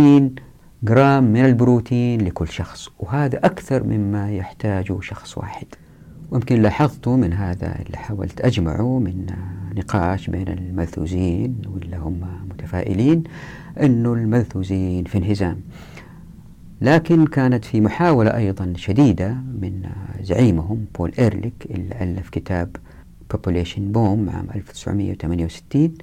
جرام 0.83 1.23
من 1.23 1.45
البروتين 1.45 2.21
لكل 2.21 2.47
شخص 2.47 2.89
وهذا 2.99 3.37
أكثر 3.37 3.83
مما 3.83 4.31
يحتاجه 4.31 4.97
شخص 5.01 5.37
واحد. 5.37 5.67
ويمكن 6.31 6.61
لاحظتوا 6.61 7.17
من 7.17 7.33
هذا 7.33 7.75
اللي 7.85 7.97
حاولت 7.97 8.41
أجمعه 8.41 8.99
من 8.99 9.25
نقاش 9.77 10.29
بين 10.29 10.47
الملثوزين 10.47 11.55
واللي 11.73 11.97
هم 11.97 12.21
متفائلين 12.49 13.23
أنه 13.85 14.13
الملثوزين 14.13 15.03
في 15.03 15.17
انهزام 15.17 15.61
لكن 16.81 17.27
كانت 17.27 17.65
في 17.65 17.81
محاولة 17.81 18.37
أيضا 18.37 18.73
شديدة 18.75 19.29
من 19.61 19.81
زعيمهم 20.21 20.85
بول 20.99 21.11
إيرليك 21.19 21.53
اللي 21.69 21.95
ألف 22.01 22.29
كتاب 22.29 22.75
Population 23.33 23.93
Bomb 23.93 24.33
عام 24.35 24.47
1968 24.55 25.93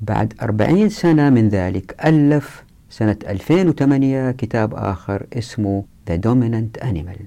بعد 0.00 0.34
40 0.42 0.88
سنة 0.88 1.30
من 1.30 1.48
ذلك 1.48 1.94
ألف 2.06 2.64
سنة 2.90 3.16
2008 3.28 4.30
كتاب 4.30 4.74
آخر 4.74 5.26
اسمه 5.32 5.84
The 6.10 6.14
Dominant 6.26 6.84
Animal 6.84 7.20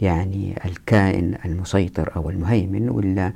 يعني 0.00 0.54
الكائن 0.64 1.34
المسيطر 1.44 2.12
أو 2.16 2.30
المهيمن 2.30 2.88
ولا 2.88 3.32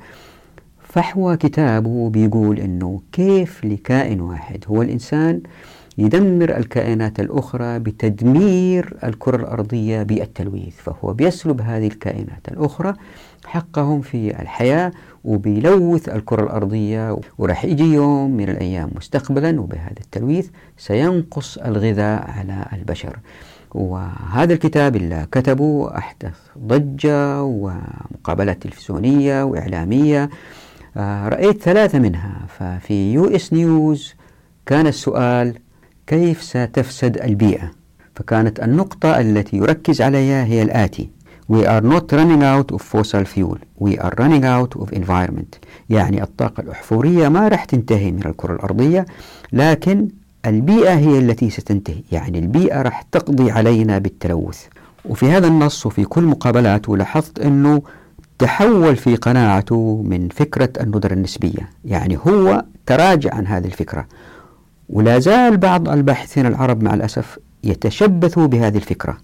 فحوى 0.81 1.37
كتابه 1.37 2.09
بيقول 2.09 2.59
أنه 2.59 3.01
كيف 3.11 3.65
لكائن 3.65 4.21
واحد 4.21 4.63
هو 4.67 4.81
الإنسان 4.81 5.41
يدمر 5.97 6.57
الكائنات 6.57 7.19
الأخرى 7.19 7.79
بتدمير 7.79 8.97
الكرة 9.03 9.35
الأرضية 9.35 10.03
بالتلويث 10.03 10.75
فهو 10.75 11.13
بيسلب 11.13 11.61
هذه 11.61 11.87
الكائنات 11.87 12.47
الأخرى 12.47 12.93
حقهم 13.45 14.01
في 14.01 14.41
الحياة 14.41 14.91
وبيلوث 15.23 16.09
الكرة 16.09 16.43
الأرضية 16.43 17.19
وراح 17.37 17.65
يجي 17.65 17.93
يوم 17.93 18.31
من 18.37 18.49
الأيام 18.49 18.89
مستقبلا 18.95 19.61
وبهذا 19.61 19.99
التلويث 20.01 20.49
سينقص 20.77 21.57
الغذاء 21.57 22.31
على 22.31 22.65
البشر. 22.73 23.19
وهذا 23.75 24.53
الكتاب 24.53 24.95
اللي 24.95 25.27
كتبه 25.31 25.97
أحدث 25.97 26.35
ضجة 26.57 27.43
ومقابلات 27.43 28.63
تلفزيونية 28.63 29.43
وإعلامية. 29.43 30.29
آه، 30.97 31.29
رأيت 31.29 31.61
ثلاثة 31.61 31.99
منها 31.99 32.45
ففي 32.47 33.13
US 33.13 33.53
News 33.53 34.13
كان 34.65 34.87
السؤال 34.87 35.53
كيف 36.07 36.43
ستفسد 36.43 37.17
البيئة؟ 37.17 37.71
فكانت 38.15 38.59
النقطة 38.59 39.19
التي 39.19 39.57
يركز 39.57 40.01
عليها 40.01 40.45
هي 40.45 40.61
الآتي. 40.61 41.09
We 41.51 41.65
are 41.65 41.83
not 41.93 42.11
running 42.11 42.41
out 42.41 42.75
of 42.75 42.81
fossil 42.81 43.25
fuel. 43.25 43.57
We 43.79 43.97
are 43.97 44.13
running 44.19 44.43
out 44.43 44.81
of 44.81 44.93
environment. 44.93 45.57
يعني 45.89 46.23
الطاقة 46.23 46.61
الأحفورية 46.61 47.29
ما 47.29 47.47
راح 47.47 47.65
تنتهي 47.65 48.11
من 48.11 48.25
الكرة 48.25 48.53
الأرضية 48.53 49.05
لكن 49.53 50.07
البيئة 50.45 50.93
هي 50.93 51.19
التي 51.19 51.49
ستنتهي. 51.49 52.03
يعني 52.11 52.39
البيئة 52.39 52.81
راح 52.81 53.01
تقضي 53.01 53.51
علينا 53.51 53.97
بالتلوث. 53.97 54.65
وفي 55.05 55.31
هذا 55.31 55.47
النص 55.47 55.85
وفي 55.85 56.03
كل 56.03 56.23
مقابلاته 56.23 56.97
لاحظت 56.97 57.39
أنه 57.39 57.81
تحول 58.39 58.95
في 58.95 59.15
قناعته 59.15 60.03
من 60.05 60.29
فكرة 60.29 60.69
الندرة 60.81 61.13
النسبية. 61.13 61.69
يعني 61.85 62.17
هو 62.27 62.65
تراجع 62.85 63.35
عن 63.35 63.47
هذه 63.47 63.65
الفكرة. 63.65 64.07
ولا 64.89 65.19
زال 65.19 65.57
بعض 65.57 65.89
الباحثين 65.89 66.45
العرب 66.45 66.83
مع 66.83 66.93
الأسف 66.93 67.39
يتشبثوا 67.63 68.47
بهذه 68.47 68.77
الفكرة. 68.77 69.17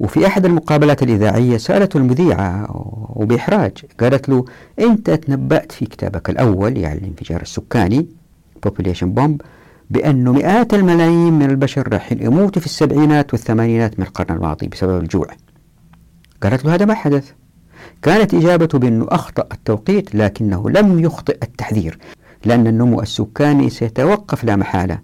وفي 0.00 0.26
أحد 0.26 0.44
المقابلات 0.46 1.02
الإذاعية 1.02 1.56
سألته 1.56 1.96
المذيعة 1.96 2.66
وبإحراج 3.16 3.72
قالت 4.00 4.28
له 4.28 4.44
أنت 4.80 5.10
تنبأت 5.10 5.72
في 5.72 5.86
كتابك 5.86 6.30
الأول 6.30 6.76
يعني 6.76 6.98
الانفجار 6.98 7.42
السكاني 7.42 8.06
Population 8.66 9.06
Bomb 9.18 9.42
بأنه 9.90 10.32
مئات 10.32 10.74
الملايين 10.74 11.32
من 11.32 11.50
البشر 11.50 11.92
راح 11.92 12.12
يموتوا 12.12 12.60
في 12.60 12.66
السبعينات 12.66 13.34
والثمانينات 13.34 13.98
من 13.98 14.06
القرن 14.06 14.36
الماضي 14.36 14.66
بسبب 14.66 15.02
الجوع. 15.02 15.26
قالت 16.42 16.64
له 16.64 16.74
هذا 16.74 16.84
ما 16.84 16.94
حدث. 16.94 17.30
كانت 18.02 18.34
إجابته 18.34 18.78
بأنه 18.78 19.06
أخطأ 19.08 19.46
التوقيت 19.52 20.14
لكنه 20.14 20.70
لم 20.70 20.98
يخطئ 20.98 21.38
التحذير. 21.42 21.98
لأن 22.44 22.66
النمو 22.66 23.00
السكاني 23.00 23.70
سيتوقف 23.70 24.44
لا 24.44 24.56
محالة. 24.56 24.98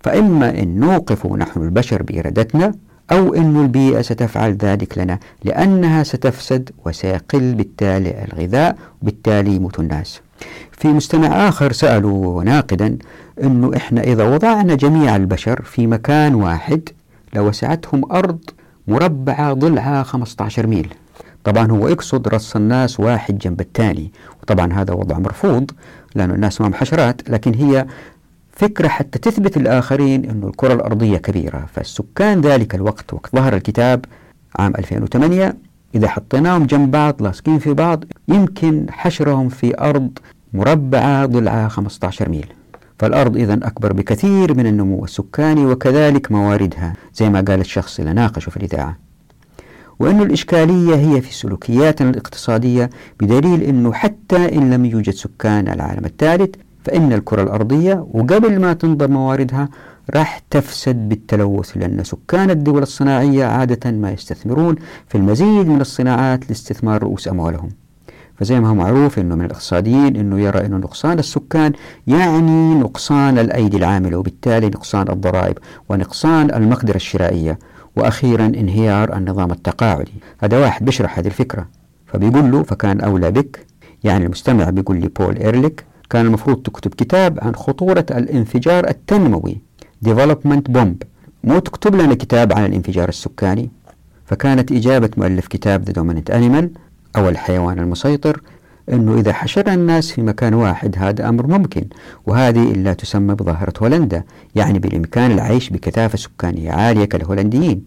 فإما 0.00 0.62
أن 0.62 0.80
نوقف 0.80 1.26
نحن 1.26 1.62
البشر 1.62 2.02
بإرادتنا 2.02 2.74
أو 3.12 3.34
أن 3.34 3.60
البيئة 3.60 4.02
ستفعل 4.02 4.52
ذلك 4.52 4.98
لنا 4.98 5.18
لأنها 5.44 6.02
ستفسد 6.02 6.70
وسيقل 6.84 7.54
بالتالي 7.54 8.24
الغذاء 8.24 8.76
وبالتالي 9.02 9.54
يموت 9.54 9.80
الناس. 9.80 10.20
في 10.72 10.88
مستمع 10.88 11.48
آخر 11.48 11.72
سألوا 11.72 12.44
ناقدا 12.44 12.98
أنه 13.42 13.76
إحنا 13.76 14.00
إذا 14.00 14.24
وضعنا 14.34 14.74
جميع 14.74 15.16
البشر 15.16 15.62
في 15.62 15.86
مكان 15.86 16.34
واحد 16.34 16.88
لوسعتهم 17.34 18.12
أرض 18.12 18.38
مربعة 18.88 19.52
ضلعها 19.52 20.02
15 20.02 20.66
ميل. 20.66 20.94
طبعا 21.46 21.70
هو 21.70 21.88
يقصد 21.88 22.28
رص 22.28 22.56
الناس 22.56 23.00
واحد 23.00 23.38
جنب 23.38 23.60
الثاني 23.60 24.12
وطبعا 24.42 24.72
هذا 24.72 24.94
وضع 24.94 25.18
مرفوض 25.18 25.70
لأن 26.14 26.30
الناس 26.30 26.60
ما 26.60 26.76
حشرات 26.76 27.30
لكن 27.30 27.54
هي 27.54 27.86
فكرة 28.52 28.88
حتى 28.88 29.18
تثبت 29.18 29.56
الآخرين 29.56 30.30
أن 30.30 30.42
الكرة 30.44 30.74
الأرضية 30.74 31.18
كبيرة. 31.18 31.66
فالسكان 31.74 32.40
ذلك 32.40 32.74
الوقت 32.74 33.14
وقت 33.14 33.36
ظهر 33.36 33.54
الكتاب 33.54 34.04
عام 34.58 34.72
2008 34.78 35.56
إذا 35.94 36.08
حطيناهم 36.08 36.66
جنب 36.66 36.90
بعض 36.90 37.22
لاصقين 37.22 37.58
في 37.58 37.74
بعض 37.74 38.04
يمكن 38.28 38.86
حشرهم 38.90 39.48
في 39.48 39.80
أرض 39.80 40.18
مربعة 40.52 41.26
ضلعها 41.26 41.68
15 41.68 42.28
ميل. 42.28 42.46
فالأرض 42.98 43.36
إذا 43.36 43.54
أكبر 43.54 43.92
بكثير 43.92 44.54
من 44.54 44.66
النمو 44.66 45.04
السكاني 45.04 45.66
وكذلك 45.66 46.32
مواردها 46.32 46.92
زي 47.14 47.30
ما 47.30 47.40
قال 47.40 47.60
الشخص 47.60 47.98
اللي 47.98 48.12
ناقشه 48.12 48.50
في 48.50 48.56
الإذاعة. 48.56 49.05
وأن 49.98 50.20
الإشكالية 50.22 50.94
هي 50.94 51.20
في 51.20 51.34
سلوكياتنا 51.34 52.10
الاقتصادية 52.10 52.90
بدليل 53.20 53.62
أنه 53.62 53.92
حتى 53.92 54.56
إن 54.56 54.70
لم 54.70 54.84
يوجد 54.84 55.14
سكان 55.14 55.68
العالم 55.68 56.04
الثالث 56.04 56.54
فإن 56.84 57.12
الكرة 57.12 57.42
الأرضية 57.42 58.06
وقبل 58.12 58.60
ما 58.60 58.72
تنضب 58.72 59.10
مواردها 59.10 59.68
راح 60.14 60.38
تفسد 60.50 61.08
بالتلوث 61.08 61.76
لأن 61.76 62.04
سكان 62.04 62.50
الدول 62.50 62.82
الصناعية 62.82 63.44
عادة 63.44 63.90
ما 63.90 64.10
يستثمرون 64.10 64.76
في 65.08 65.14
المزيد 65.18 65.66
من 65.68 65.80
الصناعات 65.80 66.48
لاستثمار 66.48 67.02
رؤوس 67.02 67.28
أموالهم. 67.28 67.68
فزي 68.38 68.60
ما 68.60 68.68
هو 68.68 68.74
معروف 68.74 69.18
أنه 69.18 69.34
من 69.34 69.44
الاقتصاديين 69.44 70.16
أنه 70.16 70.40
يرى 70.40 70.66
أنه 70.66 70.76
نقصان 70.76 71.18
السكان 71.18 71.72
يعني 72.06 72.74
نقصان 72.74 73.38
الأيدي 73.38 73.76
العاملة 73.76 74.16
وبالتالي 74.16 74.66
نقصان 74.66 75.08
الضرائب 75.08 75.58
ونقصان 75.88 76.54
المقدرة 76.54 76.96
الشرائية. 76.96 77.58
وأخيرا 77.96 78.46
انهيار 78.46 79.16
النظام 79.16 79.50
التقاعدي. 79.50 80.12
هذا 80.38 80.58
واحد 80.58 80.84
بيشرح 80.84 81.18
هذه 81.18 81.26
الفكرة. 81.26 81.68
فبيقول 82.06 82.50
له 82.50 82.62
فكان 82.62 83.00
أولى 83.00 83.30
بك. 83.30 83.66
يعني 84.04 84.24
المستمع 84.24 84.70
بيقول 84.70 85.00
لي 85.00 85.08
بول 85.08 85.36
إيرليك 85.36 85.84
كان 86.10 86.26
المفروض 86.26 86.62
تكتب 86.62 86.94
كتاب 86.94 87.38
عن 87.42 87.54
خطورة 87.54 88.06
الانفجار 88.10 88.88
التنموي 88.88 89.60
Development 90.08 90.72
Bomb. 90.72 91.06
مو 91.44 91.58
تكتب 91.58 91.94
لنا 91.94 92.14
كتاب 92.14 92.52
عن 92.52 92.64
الانفجار 92.64 93.08
السكاني. 93.08 93.70
فكانت 94.26 94.72
إجابة 94.72 95.10
مؤلف 95.16 95.46
كتاب 95.46 95.88
The 95.88 95.92
Dominant 95.92 96.34
Animal 96.34 96.78
أو 97.16 97.28
الحيوان 97.28 97.78
المسيطر 97.78 98.40
أنه 98.92 99.18
إذا 99.18 99.32
حشرنا 99.32 99.74
الناس 99.74 100.12
في 100.12 100.22
مكان 100.22 100.54
واحد 100.54 100.94
هذا 100.98 101.28
أمر 101.28 101.46
ممكن. 101.46 101.84
وهذه 102.26 102.62
إلا 102.70 102.92
تسمى 102.92 103.34
بظاهرة 103.34 103.72
هولندا 103.82 104.24
يعني 104.54 104.78
بالإمكان 104.78 105.30
العيش 105.30 105.70
بكثافة 105.70 106.18
سكانية 106.18 106.72
عالية 106.72 107.04
كالهولنديين. 107.04 107.82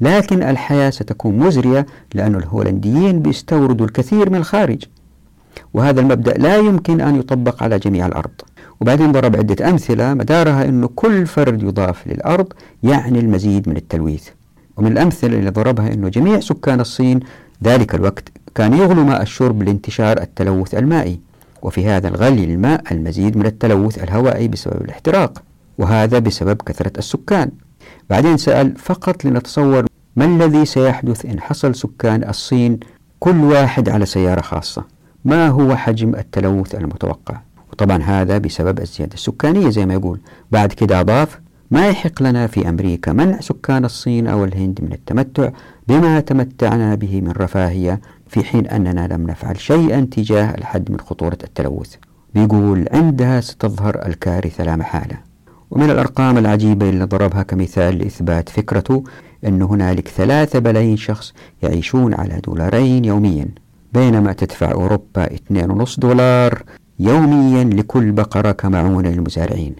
لكن 0.00 0.42
الحياة 0.42 0.90
ستكون 0.90 1.38
مزرية 1.38 1.86
لأن 2.14 2.34
الهولنديين 2.34 3.22
بيستوردوا 3.22 3.86
الكثير 3.86 4.30
من 4.30 4.36
الخارج. 4.36 4.84
وهذا 5.74 6.00
المبدأ 6.00 6.32
لا 6.32 6.56
يمكن 6.56 7.00
أن 7.00 7.16
يطبق 7.16 7.62
على 7.62 7.78
جميع 7.78 8.06
الأرض. 8.06 8.30
وبعدين 8.80 9.12
ضرب 9.12 9.36
عدة 9.36 9.70
أمثلة 9.70 10.14
مدارها 10.14 10.64
أنه 10.64 10.90
كل 10.94 11.26
فرد 11.26 11.62
يضاف 11.62 12.06
للأرض 12.06 12.52
يعني 12.82 13.18
المزيد 13.20 13.68
من 13.68 13.76
التلويث. 13.76 14.28
ومن 14.76 14.92
الأمثلة 14.92 15.38
اللي 15.38 15.50
ضربها 15.50 15.92
أنه 15.92 16.08
جميع 16.08 16.40
سكان 16.40 16.80
الصين 16.80 17.20
ذلك 17.64 17.94
الوقت 17.94 18.32
كان 18.54 18.74
يغلو 18.74 19.04
ماء 19.04 19.22
الشرب 19.22 19.62
لانتشار 19.62 20.20
التلوث 20.20 20.74
المائي 20.74 21.20
وفي 21.62 21.86
هذا 21.86 22.08
الغلي 22.08 22.46
للماء 22.46 22.82
المزيد 22.92 23.36
من 23.36 23.46
التلوث 23.46 24.02
الهوائي 24.02 24.48
بسبب 24.48 24.82
الاحتراق 24.82 25.42
وهذا 25.78 26.18
بسبب 26.18 26.62
كثرة 26.62 26.92
السكان. 26.98 27.50
بعدين 28.10 28.36
سأل 28.36 28.76
فقط 28.76 29.24
لنتصور 29.24 29.86
ما 30.16 30.24
الذي 30.24 30.64
سيحدث 30.64 31.26
إن 31.26 31.40
حصل 31.40 31.74
سكان 31.74 32.28
الصين 32.28 32.80
كل 33.20 33.36
واحد 33.44 33.88
على 33.88 34.06
سيارة 34.06 34.40
خاصة؟ 34.40 34.84
ما 35.24 35.48
هو 35.48 35.76
حجم 35.76 36.14
التلوث 36.14 36.74
المتوقع؟ 36.74 37.40
وطبعا 37.72 38.02
هذا 38.02 38.38
بسبب 38.38 38.80
الزيادة 38.80 39.14
السكانية 39.14 39.68
زي 39.68 39.86
ما 39.86 39.94
يقول. 39.94 40.20
بعد 40.52 40.72
كده 40.72 41.00
أضاف 41.00 41.40
ما 41.70 41.88
يحق 41.88 42.22
لنا 42.22 42.46
في 42.46 42.68
أمريكا 42.68 43.12
منع 43.12 43.40
سكان 43.40 43.84
الصين 43.84 44.26
أو 44.26 44.44
الهند 44.44 44.78
من 44.82 44.92
التمتع 44.92 45.50
بما 45.88 46.20
تمتعنا 46.20 46.94
به 46.94 47.20
من 47.20 47.30
رفاهية 47.30 48.00
في 48.28 48.44
حين 48.44 48.66
أننا 48.66 49.08
لم 49.14 49.26
نفعل 49.26 49.60
شيئا 49.60 50.08
تجاه 50.10 50.54
الحد 50.54 50.90
من 50.90 51.00
خطورة 51.00 51.38
التلوث. 51.44 51.94
بيقول 52.34 52.88
عندها 52.92 53.40
ستظهر 53.40 54.06
الكارثة 54.06 54.64
لا 54.64 54.76
محالة. 54.76 55.16
ومن 55.70 55.90
الأرقام 55.90 56.38
العجيبة 56.38 56.88
اللي 56.88 57.04
ضربها 57.04 57.42
كمثال 57.42 57.98
لإثبات 57.98 58.48
فكرته 58.48 59.04
أن 59.46 59.62
هنالك 59.62 60.08
ثلاثة 60.08 60.58
بلايين 60.58 60.96
شخص 60.96 61.32
يعيشون 61.62 62.14
على 62.14 62.40
دولارين 62.46 63.04
يوميا 63.04 63.48
بينما 63.92 64.32
تدفع 64.32 64.72
أوروبا 64.72 65.26
2.5 65.26 65.98
دولار 66.00 66.62
يوميا 66.98 67.64
لكل 67.64 68.12
بقرة 68.12 68.52
كمعونة 68.52 69.08
للمزارعين. 69.10 69.74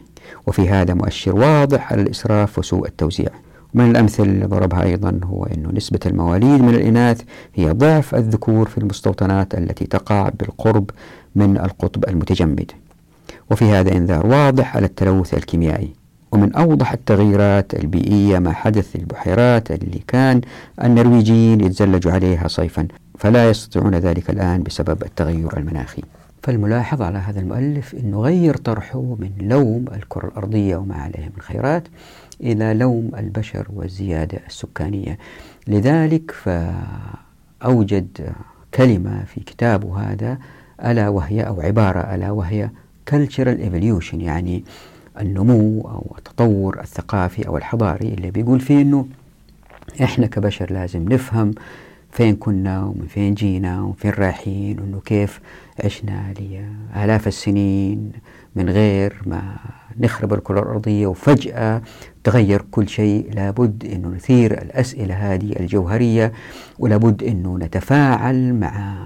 وفي 0.47 0.69
هذا 0.69 0.95
مؤشر 0.95 1.37
واضح 1.37 1.93
على 1.93 2.03
الإسراف 2.03 2.59
وسوء 2.59 2.87
التوزيع. 2.89 3.31
من 3.75 3.91
الأمثلة 3.91 4.27
اللي 4.27 4.47
ضربها 4.47 4.83
أيضا 4.83 5.21
هو 5.25 5.45
أن 5.45 5.75
نسبة 5.75 6.01
المواليد 6.07 6.63
من 6.63 6.75
الإناث 6.75 7.23
هي 7.55 7.71
ضعف 7.71 8.15
الذكور 8.15 8.69
في 8.69 8.79
المستوطنات 8.79 9.55
التي 9.55 9.87
تقع 9.87 10.29
بالقرب 10.29 10.91
من 11.37 11.59
القطب 11.59 12.05
المتجمد. 12.09 12.73
وفي 13.51 13.65
هذا 13.65 13.93
إنذار 13.93 14.27
واضح 14.27 14.77
على 14.77 14.87
التلوث 14.87 15.35
الكيميائي. 15.35 15.93
ومن 16.33 16.55
أوضح 16.55 16.93
التغييرات 16.93 17.75
البيئية 17.75 18.39
ما 18.39 18.53
حدث 18.53 18.97
للبحيرات 18.97 19.71
اللي 19.71 20.01
كان 20.07 20.41
النرويجيين 20.85 21.61
يتزلجوا 21.61 22.13
عليها 22.13 22.49
صيفا 22.49 22.89
فلا 23.19 23.51
يستطيعون 23.51 23.95
ذلك 23.95 24.31
الآن 24.31 24.63
بسبب 24.63 25.03
التغير 25.03 25.57
المناخي. 25.57 26.03
فالملاحظ 26.43 27.03
على 27.03 27.19
هذا 27.19 27.41
المؤلف 27.41 27.95
أنه 27.95 28.21
غير 28.21 28.57
طرحه 28.57 29.17
من 29.19 29.31
لوم 29.41 29.85
الكرة 29.95 30.27
الأرضية 30.27 30.77
وما 30.77 30.95
عليها 30.95 31.29
من 31.37 31.41
خيرات 31.41 31.83
إلى 32.41 32.75
لوم 32.75 33.11
البشر 33.19 33.67
والزيادة 33.75 34.39
السكانية. 34.47 35.19
لذلك 35.67 36.31
فأوجد 37.61 38.33
كلمة 38.75 39.25
في 39.25 39.41
كتابه 39.41 39.99
هذا 40.13 40.39
ألا 40.85 41.09
وهي 41.09 41.43
أو 41.43 41.61
عبارة 41.61 42.15
ألا 42.15 42.31
وهي 42.31 42.71
cultural 43.11 43.59
evolution 43.69 44.15
يعني 44.15 44.65
النمو 45.21 45.81
أو 45.81 46.15
التطور 46.19 46.81
الثقافي 46.81 47.47
أو 47.49 47.57
الحضاري 47.57 48.09
اللي 48.09 48.31
بيقول 48.31 48.61
فيه 48.61 48.83
أنه 48.83 49.07
إحنا 50.03 50.27
كبشر 50.27 50.73
لازم 50.73 51.13
نفهم 51.13 51.55
فين 52.13 52.37
كنا 52.37 52.85
ومن 52.85 53.07
فين 53.09 53.35
جينا 53.35 53.83
وفين 53.83 54.11
رايحين 54.11 54.81
وإنه 54.81 55.01
كيف 55.05 55.41
عشنا 55.85 56.35
لآلاف 56.41 57.27
السنين 57.29 58.13
من 58.57 58.71
غير 58.71 59.23
ما 59.27 59.57
نخرب 60.01 60.35
الكرة 60.35 60.61
الأرضية. 60.61 61.07
وفجأة 61.07 61.83
تغير 62.29 62.65
كل 62.71 62.89
شيء. 62.89 63.31
لابد 63.35 63.85
أنه 63.85 64.09
نثير 64.09 64.63
الأسئلة 64.63 65.15
هذه 65.15 65.53
الجوهرية 65.61 66.33
ولابد 66.79 67.23
أنه 67.23 67.59
نتفاعل 67.59 68.55
مع 68.55 68.99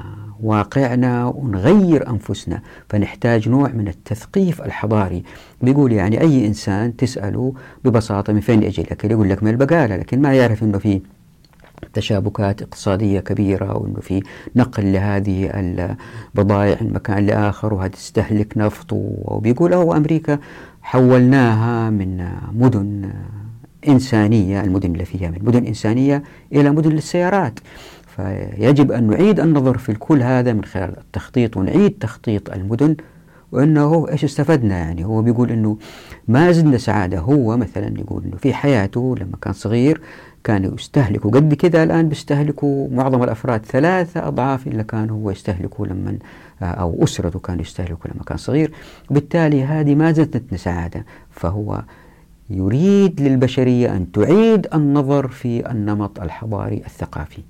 واقعنا 0.43 1.27
ونغير 1.27 2.11
أنفسنا. 2.11 2.63
فنحتاج 2.89 3.49
نوع 3.49 3.69
من 3.69 3.89
التثقيف 3.89 4.63
الحضاري. 4.63 5.23
بيقول 5.63 5.93
يعني 5.93 6.21
أي 6.21 6.47
إنسان 6.47 6.97
تسأله 6.97 7.55
ببساطة 7.85 8.33
من 8.33 8.41
فين 8.41 8.63
يجي 8.63 8.83
الأكل 8.83 9.11
يقول 9.11 9.31
لك 9.31 9.43
من 9.43 9.51
البقالة 9.51 9.97
لكن 9.97 10.23
ما 10.23 10.35
يعرف 10.35 10.63
أنه 10.63 10.79
في 10.79 11.01
تشابكات 11.93 12.63
اقتصادية 12.63 13.21
كبيرة 13.21 13.77
وأنه 13.77 14.01
في 14.01 14.23
نقل 14.57 14.93
لهذه 14.93 15.51
البضائع 15.55 16.77
من 16.81 16.93
مكان 16.93 17.27
لآخر 17.27 17.75
وهذا 17.75 17.89
تستهلك 17.89 18.53
نفط. 18.57 18.87
وبيقول 18.93 19.73
أو 19.73 19.97
أمريكا 19.97 20.39
حولناها 20.83 21.91
من 21.91 22.29
مدن 22.53 23.11
إنسانية 23.89 24.61
المدن 24.61 24.93
اللي 24.93 25.05
فيها 25.05 25.31
من 25.31 25.39
مدن 25.43 25.65
إنسانية 25.65 26.23
إلى 26.53 26.71
مدن 26.71 26.91
للسيارات. 26.91 27.61
فيجب 28.17 28.93
أن 28.93 29.11
نعيد 29.11 29.41
النظر 29.41 29.79
في 29.79 29.95
كل 29.95 30.23
هذا 30.23 30.53
من 30.53 30.65
خلال 30.65 30.99
التخطيط 30.99 31.57
ونعيد 31.57 31.91
تخطيط 32.01 32.51
المدن 32.51 32.97
وأنه 33.53 34.07
إيش 34.11 34.25
استفدنا؟ 34.25 34.79
يعني 34.79 35.05
هو 35.05 35.23
بيقول 35.23 35.51
أنه 35.51 35.77
ما 36.29 36.53
زدنا 36.53 36.79
سعادة. 36.79 37.19
هو 37.19 37.57
مثلا 37.57 37.99
يقول 37.99 38.25
أنه 38.25 38.37
في 38.37 38.55
حياته 38.55 39.15
لما 39.21 39.37
كان 39.43 39.53
صغير 39.53 40.01
كانوا 40.45 40.75
يستهلكوا 40.75 41.31
قد 41.31 41.55
كذا 41.55 41.83
الآن 41.83 42.09
بيستهلكوا 42.09 42.89
معظم 42.91 43.23
الأفراد 43.23 43.67
ثلاثة 43.67 44.29
أضعاف 44.29 44.67
إلا 44.67 44.83
كان 44.83 45.11
هو 45.11 45.31
يستهلكوا 45.31 45.87
لما 45.87 46.19
أو 46.67 47.05
أسرته 47.05 47.39
كانوا 47.39 47.63
يستهلكوا 47.63 48.11
لما 48.15 48.25
كان 48.25 48.37
صغير. 48.37 48.73
بالتالي 49.11 49.65
هذه 49.65 49.95
ما 49.95 50.13
زادتنا 50.13 50.59
سعادة 50.59 51.05
فهو 51.31 51.83
يريد 52.51 53.21
للبشرية 53.21 53.97
أن 53.97 54.13
تعيد 54.13 54.67
النظر 54.75 55.29
في 55.29 55.71
النمط 55.71 56.21
الحضاري 56.21 56.77
الثقافي. 56.77 57.43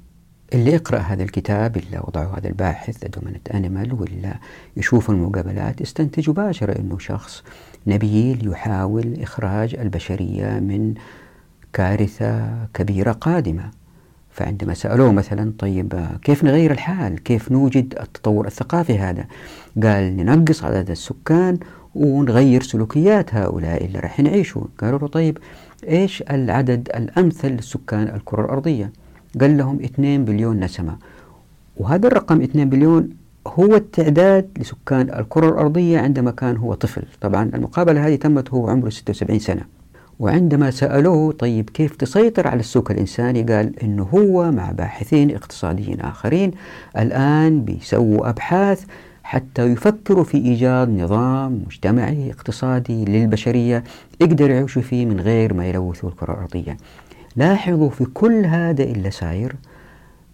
اللي 0.54 0.70
يقرأ 0.72 0.98
هذا 0.98 1.22
الكتاب 1.22 1.76
اللي 1.76 2.00
وضعه 2.04 2.38
هذا 2.38 2.48
الباحث 2.48 3.04
دومينت 3.04 3.48
أنيمال 3.48 3.92
ولا 3.92 4.34
يشوف 4.76 5.10
المقابلات 5.10 5.80
يستنتج 5.80 6.30
مباشرة 6.30 6.78
أنه 6.78 6.98
شخص 6.98 7.42
نبيل 7.86 8.48
يحاول 8.48 9.16
إخراج 9.20 9.74
البشرية 9.74 10.60
من 10.60 10.94
كارثة 11.72 12.66
كبيرة 12.74 13.12
قادمة. 13.12 13.70
فعندما 14.32 14.74
سألوه 14.74 15.12
مثلا 15.12 15.52
طيب 15.58 16.06
كيف 16.22 16.44
نغير 16.44 16.70
الحال؟ 16.70 17.22
كيف 17.22 17.52
نوجد 17.52 17.94
التطور 18.00 18.46
الثقافي 18.46 18.98
هذا؟ 18.98 19.24
قال 19.82 20.16
ننقص 20.16 20.64
عدد 20.64 20.90
السكان 20.90 21.58
ونغير 21.94 22.62
سلوكيات 22.62 23.34
هؤلاء 23.34 23.84
اللي 23.84 23.98
راح 23.98 24.20
يعيشوا 24.20 24.62
قالوا 24.78 24.98
له 24.98 25.06
طيب 25.06 25.38
إيش 25.88 26.22
العدد 26.30 26.88
الأمثل 26.96 27.48
للسكان 27.48 28.02
الكرة 28.14 28.44
الأرضية؟ 28.44 28.92
قال 29.40 29.56
لهم 29.56 29.80
2 29.80 30.24
بليون 30.24 30.60
نسمة. 30.60 30.96
وهذا 31.76 32.06
الرقم 32.06 32.42
2 32.42 32.68
بليون 32.70 33.08
هو 33.46 33.74
التعداد 33.74 34.48
لسكان 34.58 35.10
الكرة 35.20 35.48
الأرضية 35.48 35.98
عندما 35.98 36.30
كان 36.30 36.56
هو 36.56 36.74
طفل. 36.74 37.02
طبعا 37.20 37.50
المقابلة 37.54 38.06
هذه 38.06 38.14
تمت 38.14 38.50
هو 38.50 38.68
عمره 38.68 38.90
76 38.90 39.38
سنة. 39.38 39.81
وعندما 40.22 40.70
سألوه 40.70 41.32
طيب 41.32 41.70
كيف 41.70 41.96
تسيطر 41.96 42.48
على 42.48 42.60
السوق 42.60 42.90
الإنساني؟ 42.90 43.42
قال 43.42 43.82
إنه 43.82 44.02
هو 44.02 44.50
مع 44.50 44.70
باحثين 44.72 45.30
اقتصاديين 45.30 46.00
آخرين 46.00 46.50
الآن 46.98 47.64
بيسووا 47.64 48.28
أبحاث 48.28 48.84
حتى 49.22 49.62
يفكروا 49.62 50.24
في 50.24 50.38
إيجاد 50.38 50.88
نظام 50.88 51.62
مجتمعي 51.66 52.30
اقتصادي 52.30 53.04
للبشرية 53.04 53.84
يقدر 54.20 54.50
يعيشوا 54.50 54.82
فيه 54.82 55.06
من 55.06 55.20
غير 55.20 55.54
ما 55.54 55.66
يلوثوا 55.66 56.08
الكرة 56.08 56.32
الأرضية. 56.32 56.76
لاحظوا 57.36 57.90
في 57.90 58.04
كل 58.04 58.44
هذا 58.46 58.82
اللي 58.84 59.10
ساير 59.10 59.56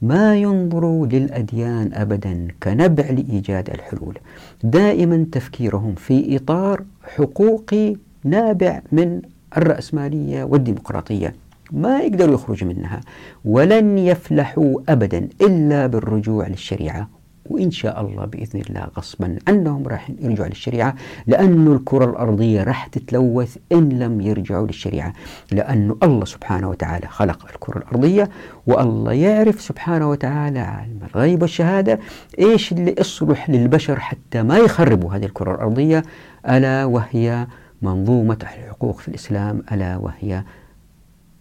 ما 0.03 0.37
ينظروا 0.37 1.07
للأديان 1.07 1.91
أبدا 1.95 2.49
كنبع 2.63 3.05
لإيجاد 3.05 3.71
الحلول. 3.71 4.19
دائما 4.63 5.27
تفكيرهم 5.33 5.95
في 5.95 6.37
إطار 6.37 6.83
حقوقي 7.17 7.97
نابع 8.25 8.81
من 8.93 9.21
الرأسمالية 9.57 10.45
والديمقراطية 10.45 11.35
ما 11.73 12.01
يقدروا 12.01 12.35
يخرجوا 12.35 12.69
منها 12.69 13.01
ولن 13.45 13.99
يفلحوا 13.99 14.81
أبدا 14.89 15.29
إلا 15.41 15.87
بالرجوع 15.87 16.47
للشريعة. 16.49 17.09
وإن 17.47 17.71
شاء 17.71 18.01
الله 18.01 18.25
بإذن 18.25 18.61
الله 18.61 18.89
غصبا 18.97 19.39
عنهم 19.49 19.89
راح 19.89 20.11
يرجعوا 20.21 20.49
للشريعة 20.49 20.95
لأن 21.27 21.73
الكرة 21.73 22.05
الأرضية 22.05 22.63
راح 22.63 22.87
تتلوث 22.87 23.57
إن 23.73 23.89
لم 23.89 24.21
يرجعوا 24.21 24.67
للشريعة. 24.67 25.13
لأن 25.53 25.95
الله 26.03 26.25
سبحانه 26.25 26.69
وتعالى 26.71 27.07
خلق 27.07 27.47
الكرة 27.55 27.79
الأرضية 27.79 28.31
والله 28.67 29.13
يعرف 29.13 29.61
سبحانه 29.61 30.11
وتعالى 30.11 30.59
عالم 30.59 30.99
الغيب 31.15 31.43
والشهادة 31.43 31.99
إيش 32.39 32.73
اللي 32.73 32.95
يصلح 32.99 33.51
للبشر 33.51 34.01
حتى 34.01 34.43
ما 34.43 34.59
يخربوا 34.59 35.15
هذه 35.15 35.25
الكرة 35.25 35.55
الأرضية 35.55 36.03
ألا 36.49 36.85
وهي 36.85 37.47
منظومة 37.83 38.39
الحقوق 38.43 38.99
في 38.99 39.09
الإسلام 39.09 39.63
ألا 39.73 39.97
وهي 39.97 40.45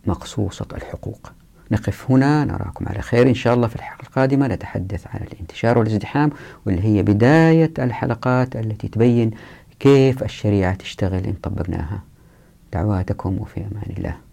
مقصوصة 0.07 0.67
الحقوق. 0.73 1.31
نقف 1.71 2.11
هنا 2.11 2.45
نراكم 2.45 2.85
على 2.87 3.01
خير 3.01 3.27
إن 3.29 3.33
شاء 3.33 3.53
الله 3.53 3.67
في 3.67 3.75
الحلقة 3.75 4.01
القادمة 4.07 4.47
نتحدث 4.47 5.07
عن 5.07 5.19
الانتشار 5.21 5.77
والازدحام 5.77 6.31
واللي 6.65 6.83
هي 6.83 7.03
بداية 7.03 7.73
الحلقات 7.79 8.55
التي 8.55 8.87
تبين 8.87 9.31
كيف 9.79 10.23
الشريعة 10.23 10.75
تشتغل 10.75 11.23
إن 11.25 11.33
طبقناها. 11.33 12.01
دعواتكم 12.73 13.37
وفي 13.37 13.59
أمان 13.59 13.95
الله. 13.97 14.26